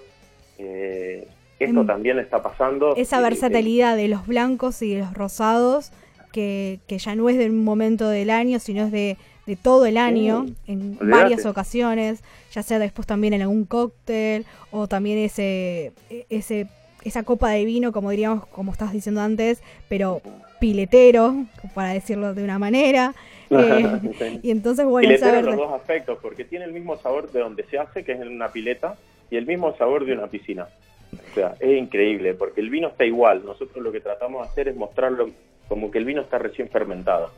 Eh, 0.59 1.27
esto 1.59 1.85
también 1.85 2.19
está 2.19 2.43
pasando. 2.43 2.95
Esa 2.97 3.21
versatilidad 3.21 3.97
de 3.97 4.09
los 4.09 4.27
blancos 4.27 4.83
y 4.83 4.95
de 4.95 5.01
los 5.01 5.15
rosados, 5.15 5.93
que, 6.33 6.81
que 6.87 6.99
ya 6.99 7.15
no 7.15 7.29
es 7.29 7.39
de 7.39 7.47
un 7.47 7.65
momento 7.65 8.09
del 8.09 8.31
año, 8.31 8.59
sino 8.59 8.85
es 8.85 8.93
de, 8.93 9.17
de 9.47 9.57
todo 9.57 9.87
el 9.87 9.97
año, 9.97 10.47
en 10.67 10.99
varias 10.99 11.45
ocasiones, 11.47 12.23
ya 12.53 12.63
sea 12.63 12.79
después 12.79 13.07
también 13.07 13.35
en 13.35 13.43
algún 13.43 13.65
cóctel, 13.65 14.47
o 14.71 14.89
también 14.89 15.19
ese, 15.19 15.93
ese, 16.31 16.67
esa 17.05 17.23
copa 17.23 17.51
de 17.51 17.65
vino, 17.65 17.93
como 17.93 18.11
diríamos, 18.11 18.47
como 18.47 18.73
estás 18.73 18.93
diciendo 18.93 19.21
antes, 19.21 19.63
pero 19.89 20.23
piletero, 20.61 21.35
para 21.75 21.93
decirlo 21.93 22.35
de 22.35 22.45
una 22.45 22.59
manera. 22.59 23.15
Eh, 23.51 24.41
y 24.43 24.51
entonces, 24.51 24.85
bueno, 24.85 25.07
piletero 25.07 25.39
en 25.39 25.47
los 25.47 25.57
dos 25.57 25.73
aspectos, 25.75 26.19
porque 26.21 26.45
tiene 26.45 26.65
el 26.65 26.73
mismo 26.73 26.97
sabor 26.97 27.31
de 27.31 27.41
donde 27.41 27.63
se 27.65 27.79
hace, 27.79 28.03
que 28.03 28.13
es 28.13 28.21
en 28.21 28.29
una 28.29 28.49
pileta, 28.49 28.97
y 29.31 29.37
el 29.37 29.47
mismo 29.47 29.77
sabor 29.77 30.07
de 30.07 30.15
una 30.15 30.27
piscina. 30.27 30.67
O 31.13 31.35
sea, 31.35 31.55
es 31.61 31.79
increíble, 31.79 32.35
porque 32.35 32.61
el 32.61 32.71
vino 32.71 32.89
está 32.89 33.05
igual. 33.05 33.45
Nosotros 33.45 33.83
lo 33.83 33.93
que 33.93 34.01
tratamos 34.01 34.43
de 34.43 34.49
hacer 34.49 34.69
es 34.69 34.77
mostrarlo 34.77 35.31
como 35.69 35.91
que 35.91 35.99
el 35.99 36.05
vino 36.05 36.21
está 36.21 36.39
recién 36.39 36.69
fermentado, 36.69 37.31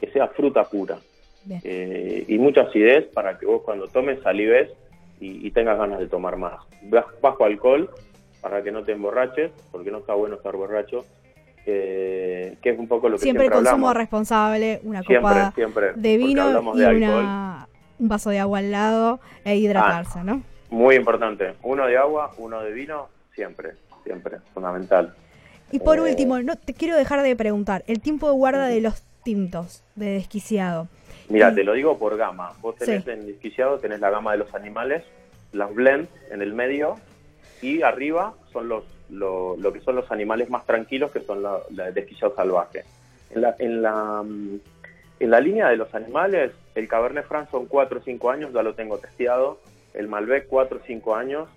que 0.00 0.10
sea 0.10 0.28
fruta 0.28 0.64
pura. 0.64 0.98
Eh, 1.64 2.24
y 2.28 2.38
mucha 2.38 2.62
acidez 2.62 3.06
para 3.06 3.38
que 3.38 3.46
vos 3.46 3.62
cuando 3.62 3.88
tomes 3.88 4.20
salives 4.20 4.70
y, 5.18 5.46
y 5.46 5.50
tengas 5.50 5.78
ganas 5.78 5.98
de 5.98 6.06
tomar 6.06 6.36
más. 6.36 6.60
Bajo 7.22 7.44
alcohol 7.44 7.90
para 8.40 8.62
que 8.62 8.70
no 8.70 8.84
te 8.84 8.92
emborraches, 8.92 9.50
porque 9.70 9.90
no 9.90 9.98
está 9.98 10.14
bueno 10.14 10.36
estar 10.36 10.54
borracho. 10.54 11.04
Eh, 11.70 12.56
que 12.62 12.70
es 12.70 12.78
un 12.78 12.88
poco 12.88 13.10
lo 13.10 13.16
que 13.16 13.24
siempre, 13.24 13.44
siempre 13.44 13.62
consumo 13.62 13.92
responsable, 13.92 14.80
una 14.84 15.02
copa 15.02 15.52
de 15.96 16.16
vino 16.16 16.50
y 16.74 16.80
una, 16.80 17.68
un 17.98 18.08
vaso 18.08 18.30
de 18.30 18.38
agua 18.38 18.60
al 18.60 18.70
lado 18.70 19.20
e 19.44 19.56
hidratarse, 19.56 20.20
ah, 20.20 20.24
¿no? 20.24 20.42
Muy 20.70 20.96
importante, 20.96 21.54
uno 21.62 21.86
de 21.86 21.96
agua, 21.96 22.32
uno 22.38 22.60
de 22.62 22.72
vino, 22.72 23.08
siempre, 23.34 23.72
siempre, 24.04 24.38
fundamental. 24.52 25.14
Y 25.70 25.80
por 25.80 25.98
eh, 25.98 26.02
último, 26.02 26.38
no 26.40 26.56
te 26.56 26.74
quiero 26.74 26.96
dejar 26.96 27.22
de 27.22 27.36
preguntar, 27.36 27.84
el 27.86 28.00
tiempo 28.00 28.28
de 28.28 28.34
guarda 28.34 28.66
de 28.66 28.80
los 28.80 29.02
tintos 29.22 29.82
de 29.94 30.12
desquiciado. 30.12 30.88
Mira, 31.28 31.54
te 31.54 31.64
lo 31.64 31.74
digo 31.74 31.98
por 31.98 32.16
gama. 32.16 32.52
Vos 32.60 32.76
tenés 32.76 33.06
en 33.06 33.26
desquiciado, 33.26 33.78
tenés 33.78 34.00
la 34.00 34.10
gama 34.10 34.32
de 34.32 34.38
los 34.38 34.54
animales, 34.54 35.04
las 35.52 35.74
blend 35.74 36.08
en 36.30 36.42
el 36.42 36.54
medio 36.54 36.96
y 37.60 37.82
arriba 37.82 38.34
son 38.52 38.68
los 38.68 38.84
lo, 39.10 39.56
que 39.72 39.80
son 39.80 39.96
los 39.96 40.10
animales 40.10 40.50
más 40.50 40.66
tranquilos, 40.66 41.10
que 41.10 41.20
son 41.20 41.42
la, 41.42 41.58
la 41.74 41.90
desquiciado 41.90 42.34
salvaje. 42.34 42.84
En 43.30 43.42
la, 43.42 43.56
en, 43.58 43.82
la, 43.82 44.22
mm, 44.22 44.60
en 45.20 45.30
la 45.30 45.40
línea 45.40 45.68
de 45.68 45.76
los 45.76 45.94
animales, 45.94 46.52
el 46.74 46.88
Cabernet 46.88 47.26
Franc 47.26 47.50
son 47.50 47.66
4 47.66 47.98
o 47.98 48.02
5 48.02 48.30
años, 48.30 48.52
ya 48.52 48.62
lo 48.62 48.74
tengo 48.74 48.98
testeado. 48.98 49.58
El 49.98 50.06
Malbec 50.06 50.46
4 50.46 50.78
o 50.78 50.80
5 50.86 51.14
años, 51.16 51.48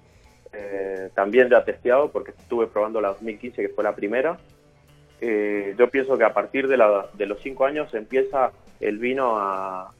eh, 0.51 1.09
también 1.13 1.47
ya 1.47 1.63
testeado 1.63 2.11
porque 2.11 2.31
estuve 2.31 2.65
probando 2.65 2.99
la 2.99 3.09
2015, 3.09 3.61
que 3.61 3.69
fue 3.69 3.83
la 3.83 3.95
primera. 3.95 4.37
Eh, 5.21 5.75
yo 5.77 5.87
pienso 5.91 6.17
que 6.17 6.23
a 6.23 6.33
partir 6.33 6.67
de, 6.67 6.75
la, 6.75 7.07
de 7.13 7.27
los 7.27 7.39
5 7.41 7.65
años 7.65 7.93
empieza 7.93 8.51
el 8.79 8.97
vino 8.97 9.37
a, 9.37 9.91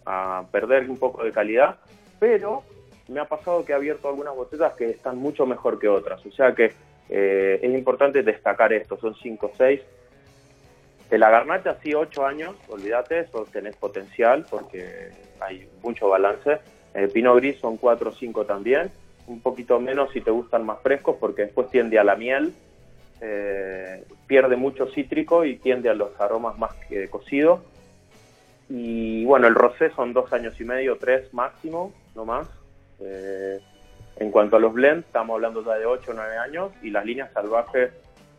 perder 0.52 0.90
un 0.90 0.98
poco 0.98 1.24
de 1.24 1.32
calidad, 1.32 1.78
pero 2.20 2.64
me 3.08 3.20
ha 3.20 3.26
pasado 3.26 3.64
que 3.64 3.74
he 3.74 3.76
abierto 3.76 4.10
algunas 4.10 4.36
botellas 4.36 4.74
que 4.74 4.90
están 4.90 5.18
mucho 5.20 5.46
mejor 5.46 5.78
que 5.78 5.88
otras. 5.88 6.26
O 6.26 6.32
sea 6.32 6.56
que 6.56 6.74
eh, 7.10 7.60
es 7.62 7.74
importante 7.74 8.24
destacar 8.24 8.74
esto, 8.74 8.98
son 8.98 9.14
5 9.14 9.46
o 9.46 9.52
6. 9.56 9.82
De 11.12 11.18
la 11.20 11.30
garnacha 11.30 11.78
sí 11.84 11.94
8 11.94 12.26
años, 12.26 12.56
olvídate, 12.70 13.20
eso 13.20 13.46
tenés 13.52 13.76
potencial 13.76 14.48
porque 14.50 15.12
hay 15.40 15.70
mucho 15.84 16.10
balance. 16.10 16.60
El 16.94 17.10
pino 17.10 17.36
gris 17.36 17.58
son 17.60 17.78
4 17.78 18.10
o 18.10 18.14
5 18.14 18.46
también, 18.46 18.92
un 19.28 19.42
poquito 19.42 19.80
menos 19.80 20.12
si 20.12 20.22
te 20.22 20.32
gustan 20.32 20.66
más 20.66 20.80
frescos 20.82 21.18
porque 21.20 21.44
después 21.44 21.70
tiende 21.70 22.00
a 22.00 22.04
la 22.04 22.16
miel, 22.16 22.54
eh, 23.22 24.04
pierde 24.28 24.56
mucho 24.56 24.88
cítrico 24.88 25.46
y 25.46 25.58
tiende 25.58 25.90
a 25.90 25.94
los 25.94 26.20
aromas 26.20 26.58
más 26.58 26.74
que 26.90 27.08
cocido. 27.10 27.64
Y 28.70 29.26
bueno, 29.26 29.48
el 29.48 29.56
rosé 29.56 29.92
son 29.92 30.14
dos 30.14 30.32
años 30.34 30.60
y 30.60 30.64
medio, 30.64 30.98
tres 30.98 31.34
máximo, 31.34 31.94
no 32.16 32.26
más. 32.26 32.48
Eh, 33.00 33.60
en 34.18 34.32
cuanto 34.32 34.56
a 34.56 34.60
los 34.60 34.74
blends, 34.74 35.06
estamos 35.06 35.36
hablando 35.36 35.64
ya 35.64 35.76
de 35.76 35.86
8 35.86 36.12
o 36.12 36.14
9 36.14 36.38
años 36.38 36.72
y 36.82 36.90
las 36.90 37.06
líneas 37.06 37.32
salvajes, 37.34 37.92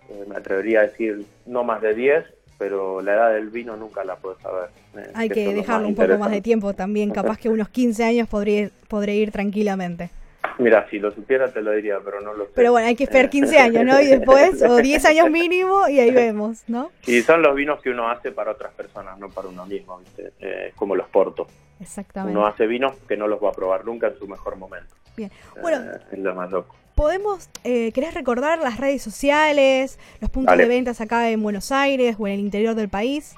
eh, 0.08 0.24
me 0.28 0.36
atrevería 0.36 0.80
a 0.80 0.82
decir 0.84 1.24
no 1.46 1.64
más 1.64 1.80
de 1.80 1.94
10, 1.94 2.24
pero 2.62 3.02
la 3.02 3.14
edad 3.14 3.32
del 3.32 3.48
vino 3.48 3.76
nunca 3.76 4.04
la 4.04 4.14
puedo 4.14 4.38
saber. 4.38 4.70
Eh, 4.96 5.10
Hay 5.14 5.28
que, 5.28 5.52
dejarlo 5.52 5.88
un 5.88 5.96
poco 5.96 6.16
más 6.16 6.30
de 6.30 6.40
tiempo 6.40 6.74
también, 6.74 7.10
capaz 7.10 7.36
que 7.36 7.48
unos 7.48 7.68
15 7.70 8.04
años 8.04 8.28
podría, 8.28 8.70
podré 8.86 9.16
ir 9.16 9.32
tranquilamente. 9.32 10.10
Mira, 10.58 10.86
si 10.88 11.00
lo 11.00 11.10
supiera 11.10 11.52
te 11.52 11.60
lo 11.60 11.72
diría, 11.72 11.98
pero 12.04 12.20
no 12.20 12.34
lo 12.34 12.44
sé. 12.44 12.52
Pero 12.54 12.70
bueno, 12.70 12.86
hay 12.86 12.94
que 12.94 13.02
esperar 13.02 13.30
15 13.30 13.58
años, 13.58 13.84
¿no? 13.84 14.00
Y 14.00 14.06
después, 14.16 14.62
o 14.62 14.76
10 14.76 15.04
años 15.06 15.28
mínimo, 15.28 15.88
y 15.88 15.98
ahí 15.98 16.12
vemos, 16.12 16.62
¿no? 16.68 16.92
Y 17.04 17.22
son 17.22 17.42
los 17.42 17.52
vinos 17.56 17.82
que 17.82 17.90
uno 17.90 18.08
hace 18.08 18.30
para 18.30 18.52
otras 18.52 18.72
personas, 18.74 19.18
no 19.18 19.28
para 19.28 19.48
uno 19.48 19.66
mismo, 19.66 19.98
¿viste? 19.98 20.30
Eh, 20.38 20.72
como 20.76 20.94
los 20.94 21.08
portos. 21.08 21.48
Exactamente. 21.82 22.38
Uno 22.38 22.46
hace 22.46 22.66
vinos 22.66 22.94
que 23.08 23.16
no 23.16 23.26
los 23.26 23.42
va 23.42 23.50
a 23.50 23.52
probar 23.52 23.84
nunca 23.84 24.06
en 24.08 24.18
su 24.18 24.26
mejor 24.26 24.56
momento. 24.56 24.94
Bien. 25.16 25.30
Bueno, 25.60 25.92
eh, 25.92 25.98
es 26.12 26.18
lo 26.18 26.34
más 26.34 26.50
loco. 26.50 26.76
¿Podemos, 26.94 27.48
eh, 27.64 27.90
querés 27.92 28.12
recordar 28.12 28.58
las 28.58 28.78
redes 28.78 29.02
sociales, 29.02 29.98
los 30.20 30.30
puntos 30.30 30.56
de 30.58 30.66
ventas 30.66 31.00
acá 31.00 31.30
en 31.30 31.42
Buenos 31.42 31.72
Aires 31.72 32.16
o 32.18 32.26
en 32.26 32.34
el 32.34 32.40
interior 32.40 32.74
del 32.74 32.90
país? 32.90 33.34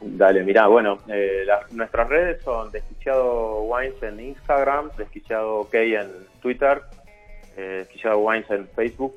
Dale, 0.00 0.42
mira, 0.42 0.66
bueno, 0.66 0.98
eh, 1.06 1.46
nuestras 1.70 2.08
redes 2.08 2.42
son 2.42 2.72
Desquiciado 2.72 3.62
Wines 3.62 4.02
en 4.02 4.18
Instagram, 4.18 4.90
Desquiciado 4.96 5.60
OK 5.60 5.74
en 5.74 6.08
Twitter, 6.40 6.82
eh, 7.56 7.84
Desquiciado 7.84 8.18
Wines 8.18 8.50
en 8.50 8.66
Facebook. 8.68 9.14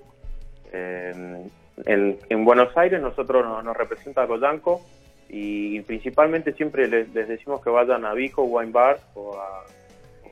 en, 0.72 2.46
Buenos 2.46 2.78
Aires 2.78 3.02
nosotros 3.02 3.64
nos, 3.64 3.76
representa 3.76 4.28
Coyanco 4.28 4.82
y, 5.30 5.80
principalmente 5.82 6.54
siempre 6.54 6.88
les, 6.88 7.14
decimos 7.14 7.62
que 7.62 7.70
vayan 7.70 8.06
a 8.06 8.14
Vico 8.14 8.44
Wine 8.44 8.72
Bar 8.72 9.00
o 9.16 9.38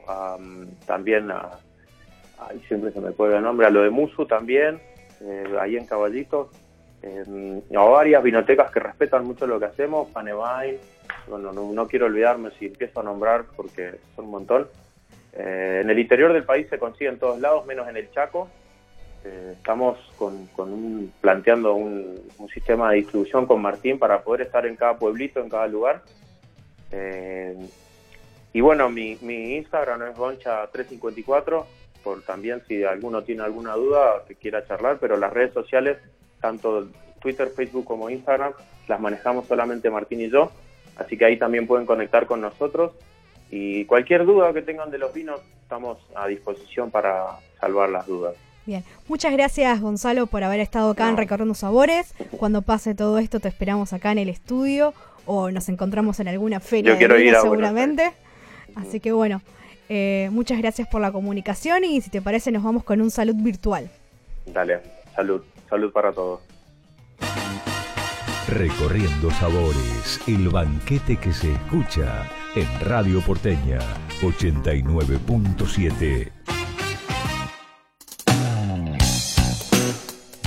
a, 0.07 0.37
mm, 0.37 0.85
también 0.85 1.31
a, 1.31 1.51
siempre 2.67 2.91
se 2.91 3.01
me 3.01 3.11
puede 3.11 3.37
el 3.37 3.43
nombre, 3.43 3.67
a 3.67 3.69
lo 3.69 3.81
de 3.83 3.89
Musu 3.89 4.25
también, 4.25 4.79
eh, 5.21 5.45
ahí 5.59 5.77
en 5.77 5.85
Caballitos 5.85 6.49
eh, 7.03 7.61
varias 7.69 8.23
vinotecas 8.23 8.71
que 8.71 8.79
respetan 8.79 9.25
mucho 9.25 9.45
lo 9.45 9.59
que 9.59 9.65
hacemos, 9.65 10.07
Panevine, 10.09 10.79
bueno, 11.27 11.51
no, 11.51 11.87
quiero 11.87 12.05
olvidarme 12.05 12.51
si 12.57 12.67
empiezo 12.67 13.01
a 13.01 13.03
nombrar 13.03 13.45
porque 13.55 13.95
son 14.15 14.25
un 14.25 14.31
montón. 14.31 14.67
Eh, 15.33 15.81
en 15.83 15.89
el 15.89 15.99
interior 15.99 16.31
del 16.31 16.43
país 16.43 16.67
se 16.69 16.79
consigue 16.79 17.09
en 17.09 17.19
todos 17.19 17.39
lados, 17.39 17.65
menos 17.65 17.87
en 17.89 17.97
el 17.97 18.09
Chaco. 18.11 18.49
Eh, 19.25 19.53
estamos 19.55 19.97
con, 20.17 20.47
un, 20.57 21.13
planteando 21.21 21.75
un, 21.75 22.21
sistema 22.53 22.91
de 22.91 22.97
distribución 22.97 23.45
con 23.45 23.61
Martín 23.61 23.97
para 23.97 24.21
poder 24.21 24.41
estar 24.41 24.65
en 24.65 24.75
cada 24.75 24.97
pueblito, 24.97 25.39
en 25.39 25.49
cada 25.49 25.67
lugar. 25.67 26.03
Eh, 26.91 27.55
y 28.51 28.61
bueno, 28.61 28.89
mi, 28.89 29.17
mi 29.21 29.55
Instagram 29.55 30.03
es 30.03 30.15
goncha354, 30.15 31.65
por 32.03 32.21
también 32.23 32.61
si 32.67 32.83
alguno 32.83 33.23
tiene 33.23 33.43
alguna 33.43 33.73
duda 33.73 34.23
que 34.27 34.35
quiera 34.35 34.67
charlar, 34.67 34.97
pero 34.99 35.17
las 35.17 35.33
redes 35.33 35.53
sociales 35.53 35.97
tanto 36.43 36.89
Twitter, 37.21 37.49
Facebook 37.55 37.85
como 37.85 38.09
Instagram, 38.09 38.51
las 38.89 38.99
manejamos 38.99 39.47
solamente 39.47 39.89
Martín 39.89 40.19
y 40.19 40.29
yo, 40.29 40.51
así 40.97 41.17
que 41.17 41.23
ahí 41.23 41.37
también 41.37 41.65
pueden 41.65 41.85
conectar 41.85 42.27
con 42.27 42.41
nosotros 42.41 42.91
y 43.49 43.85
cualquier 43.85 44.25
duda 44.25 44.53
que 44.53 44.61
tengan 44.61 44.91
de 44.91 44.97
los 44.97 45.13
vinos, 45.13 45.39
estamos 45.61 45.97
a 46.13 46.27
disposición 46.27 46.91
para 46.91 47.39
salvar 47.61 47.89
las 47.89 48.05
dudas. 48.05 48.35
Bien, 48.65 48.83
muchas 49.07 49.33
gracias 49.33 49.81
Gonzalo 49.81 50.27
por 50.27 50.43
haber 50.43 50.61
estado 50.61 50.91
acá 50.91 51.09
en 51.09 51.17
Recorriendo 51.17 51.53
Sabores. 51.53 52.13
Cuando 52.37 52.61
pase 52.61 52.95
todo 52.95 53.17
esto 53.17 53.39
te 53.39 53.49
esperamos 53.49 53.91
acá 53.91 54.11
en 54.11 54.19
el 54.19 54.29
estudio 54.29 54.93
o 55.25 55.51
nos 55.51 55.67
encontramos 55.69 56.19
en 56.19 56.29
alguna 56.29 56.59
feria 56.59 56.97
quiero 56.97 57.19
ir 57.19 57.35
seguramente. 57.41 58.13
Así 58.75 58.99
que 58.99 59.11
bueno, 59.11 59.41
eh, 59.89 60.29
muchas 60.31 60.59
gracias 60.59 60.87
por 60.87 61.01
la 61.01 61.11
comunicación 61.11 61.83
y 61.83 62.01
si 62.01 62.09
te 62.09 62.21
parece 62.21 62.51
nos 62.51 62.63
vamos 62.63 62.83
con 62.83 63.01
un 63.01 63.11
salud 63.11 63.35
virtual. 63.35 63.89
Dale, 64.45 64.79
salud. 65.15 65.43
Salud 65.69 65.91
para 65.91 66.13
todos. 66.13 66.39
Recorriendo 68.47 69.29
sabores, 69.31 70.21
el 70.27 70.47
banquete 70.49 71.17
que 71.17 71.33
se 71.33 71.51
escucha 71.51 72.29
en 72.55 72.67
Radio 72.81 73.21
Porteña 73.21 73.79
89.7. 74.21 76.52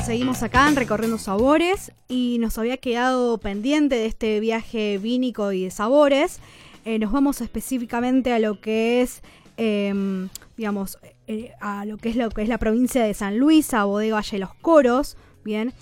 Seguimos 0.07 0.45
acá 0.45 0.69
en 0.69 0.77
Recorriendo 0.77 1.19
Sabores 1.19 1.91
y 2.07 2.37
nos 2.39 2.59
había 2.59 2.77
quedado 2.77 3.39
pendiente 3.39 3.97
de 3.97 4.07
este 4.07 4.39
viaje 4.39 4.99
vínico 4.99 5.51
y 5.51 5.65
de 5.65 5.73
sabores 5.73 6.39
eh, 6.85 7.01
nos 7.01 7.11
vamos 7.11 7.41
específicamente 7.41 8.33
a 8.33 8.39
lo 8.39 8.61
que 8.61 9.03
es, 9.03 9.21
em, 9.57 10.29
digamos, 10.57 10.97
eh, 11.27 11.51
a 11.61 11.85
lo 11.87 11.97
que 11.97 12.11
es 12.11 12.15
lo 12.15 12.29
que 12.31 12.43
es 12.43 12.49
la 12.49 12.59
provincia 12.59 13.03
de 13.03 13.15
San 13.15 13.37
Luis, 13.37 13.75
a 13.75 13.85
Bodega 13.85 14.15
Valle 14.15 14.39
los 14.39 14.55
Coros, 14.55 15.17
bien, 15.45 15.73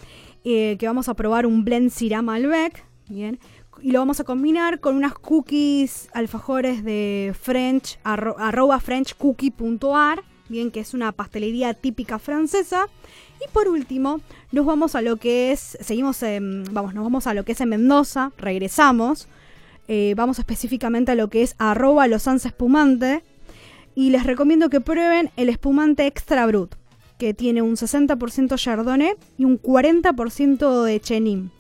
eh, 0.44 0.76
que 0.78 0.86
vamos 0.86 1.10
a 1.10 1.14
probar 1.14 1.44
un 1.44 1.62
blend 1.66 1.90
Syrah 1.90 2.22
Malbec, 2.22 2.82
bien, 3.10 3.38
y 3.82 3.90
lo 3.90 3.98
vamos 3.98 4.20
a 4.20 4.24
combinar 4.24 4.80
con 4.80 4.96
unas 4.96 5.12
cookies 5.12 6.08
alfajores 6.14 6.82
de 6.82 7.34
French, 7.38 7.98
arroba 8.04 8.80
frenchcookie.ar, 8.80 10.22
bien, 10.48 10.70
que 10.70 10.80
es 10.80 10.94
una 10.94 11.12
pastelería 11.12 11.74
típica 11.74 12.18
francesa. 12.18 12.86
Y 13.44 13.50
por 13.52 13.68
último, 13.68 14.20
nos 14.52 14.64
vamos 14.64 14.94
a 14.94 15.02
lo 15.02 15.16
que 15.16 15.52
es, 15.52 15.76
seguimos, 15.80 16.20
vamos, 16.70 16.94
nos 16.94 17.04
vamos 17.04 17.26
a 17.26 17.34
lo 17.34 17.44
que 17.44 17.52
es 17.52 17.60
en 17.60 17.68
Mendoza, 17.68 18.32
regresamos, 18.38 19.28
eh, 19.88 20.14
vamos 20.16 20.38
específicamente 20.38 21.12
a 21.12 21.14
lo 21.14 21.28
que 21.28 21.42
es 21.42 21.54
arroba 21.58 22.06
los 22.06 22.26
espumante, 22.26 23.22
y 23.94 24.10
les 24.10 24.24
recomiendo 24.24 24.70
que 24.70 24.80
prueben 24.80 25.30
el 25.36 25.48
espumante 25.48 26.06
extra 26.06 26.46
brut, 26.46 26.74
que 27.18 27.34
tiene 27.34 27.62
un 27.62 27.76
60% 27.76 28.56
chardonnay 28.56 29.14
y 29.36 29.44
un 29.44 29.60
40% 29.60 30.82
de 30.82 31.00
chenin, 31.00 31.50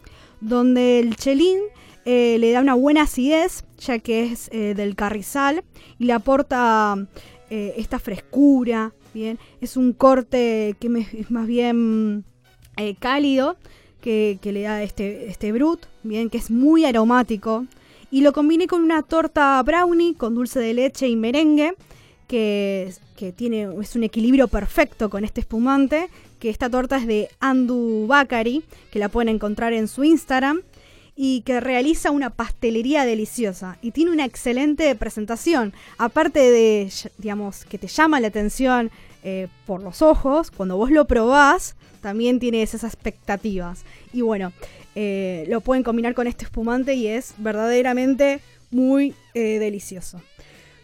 donde 0.40 1.00
el 1.00 1.16
chelín 1.16 1.58
eh, 2.06 2.38
le 2.38 2.52
da 2.52 2.60
una 2.60 2.74
buena 2.74 3.02
acidez, 3.02 3.64
ya 3.78 3.98
que 3.98 4.24
es 4.24 4.48
eh, 4.52 4.74
del 4.74 4.96
carrizal, 4.96 5.64
y 5.98 6.06
le 6.06 6.12
aporta 6.12 6.96
esta 7.50 8.00
frescura, 8.00 8.92
bien, 9.14 9.38
es 9.62 9.78
un 9.78 9.94
corte 9.94 10.76
que 10.78 11.06
es 11.18 11.30
más 11.30 11.46
bien 11.46 12.24
cálido, 12.98 13.56
que, 14.02 14.38
le 14.42 14.62
da 14.62 14.82
este, 14.82 15.28
este 15.28 15.50
brut, 15.52 15.86
bien, 16.02 16.28
que 16.28 16.36
es 16.36 16.50
muy 16.50 16.84
aromático, 16.84 17.66
y 18.10 18.20
lo 18.20 18.34
combiné 18.34 18.66
con 18.66 18.82
una 18.82 19.02
torta 19.02 19.62
brownie 19.62 20.14
con 20.14 20.34
dulce 20.34 20.60
de 20.60 20.74
leche 20.74 21.08
y 21.08 21.16
merengue, 21.16 21.74
que, 22.28 22.92
que 23.16 23.32
tiene, 23.32 23.68
es 23.80 23.96
un 23.96 24.04
equilibrio 24.04 24.48
perfecto 24.48 25.08
con 25.08 25.24
este 25.24 25.40
espumante, 25.40 26.10
que 26.38 26.50
esta 26.50 26.68
torta 26.68 26.98
es 26.98 27.06
de 27.06 27.30
Andu 27.40 28.06
Bakari, 28.06 28.62
que 28.90 28.98
la 28.98 29.08
pueden 29.08 29.30
encontrar 29.30 29.72
en 29.72 29.88
su 29.88 30.04
Instagram 30.04 30.60
y 31.16 31.42
que 31.42 31.60
realiza 31.60 32.10
una 32.10 32.30
pastelería 32.30 33.04
deliciosa 33.04 33.78
y 33.82 33.92
tiene 33.92 34.10
una 34.10 34.24
excelente 34.24 34.94
presentación. 34.94 35.72
Aparte 35.96 36.40
de, 36.50 36.92
digamos, 37.18 37.64
que 37.64 37.78
te 37.78 37.86
llama 37.86 38.20
la 38.20 38.28
atención 38.28 38.90
eh, 39.22 39.48
por 39.66 39.82
los 39.82 40.02
ojos, 40.02 40.50
cuando 40.50 40.76
vos 40.76 40.90
lo 40.90 41.06
probás, 41.06 41.76
también 42.00 42.40
tiene 42.40 42.62
esas 42.62 42.84
expectativas. 42.84 43.84
Y 44.12 44.22
bueno, 44.22 44.52
eh, 44.94 45.46
lo 45.48 45.60
pueden 45.60 45.82
combinar 45.84 46.14
con 46.14 46.26
este 46.26 46.44
espumante 46.44 46.94
y 46.94 47.06
es 47.06 47.34
verdaderamente 47.38 48.40
muy 48.70 49.14
eh, 49.34 49.58
delicioso. 49.58 50.20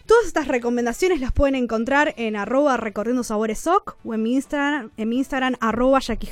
Todas 0.07 0.26
estas 0.26 0.49
recomendaciones 0.49 1.20
las 1.20 1.33
pueden 1.33 1.55
encontrar 1.55 2.14
en 2.16 2.35
arroba 2.35 2.76
recorriendo 2.76 3.22
sabores 3.22 3.64
o 3.66 3.83
en 4.12 4.22
mi 4.22 4.35
Instagram, 4.35 4.91
en 4.97 5.09
mi 5.09 5.18
Instagram 5.18 5.55
arroba 5.61 6.01
Jackie 6.01 6.28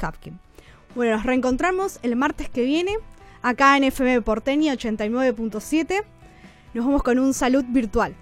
Bueno, 0.96 1.16
nos 1.16 1.24
reencontramos 1.24 2.00
el 2.02 2.16
martes 2.16 2.48
que 2.48 2.64
viene 2.64 2.96
acá 3.42 3.76
en 3.76 3.84
FM 3.84 4.22
Porteña 4.22 4.74
89.7. 4.74 6.04
Nos 6.74 6.84
vamos 6.84 7.02
con 7.02 7.18
un 7.18 7.34
salud 7.34 7.64
virtual. 7.68 8.14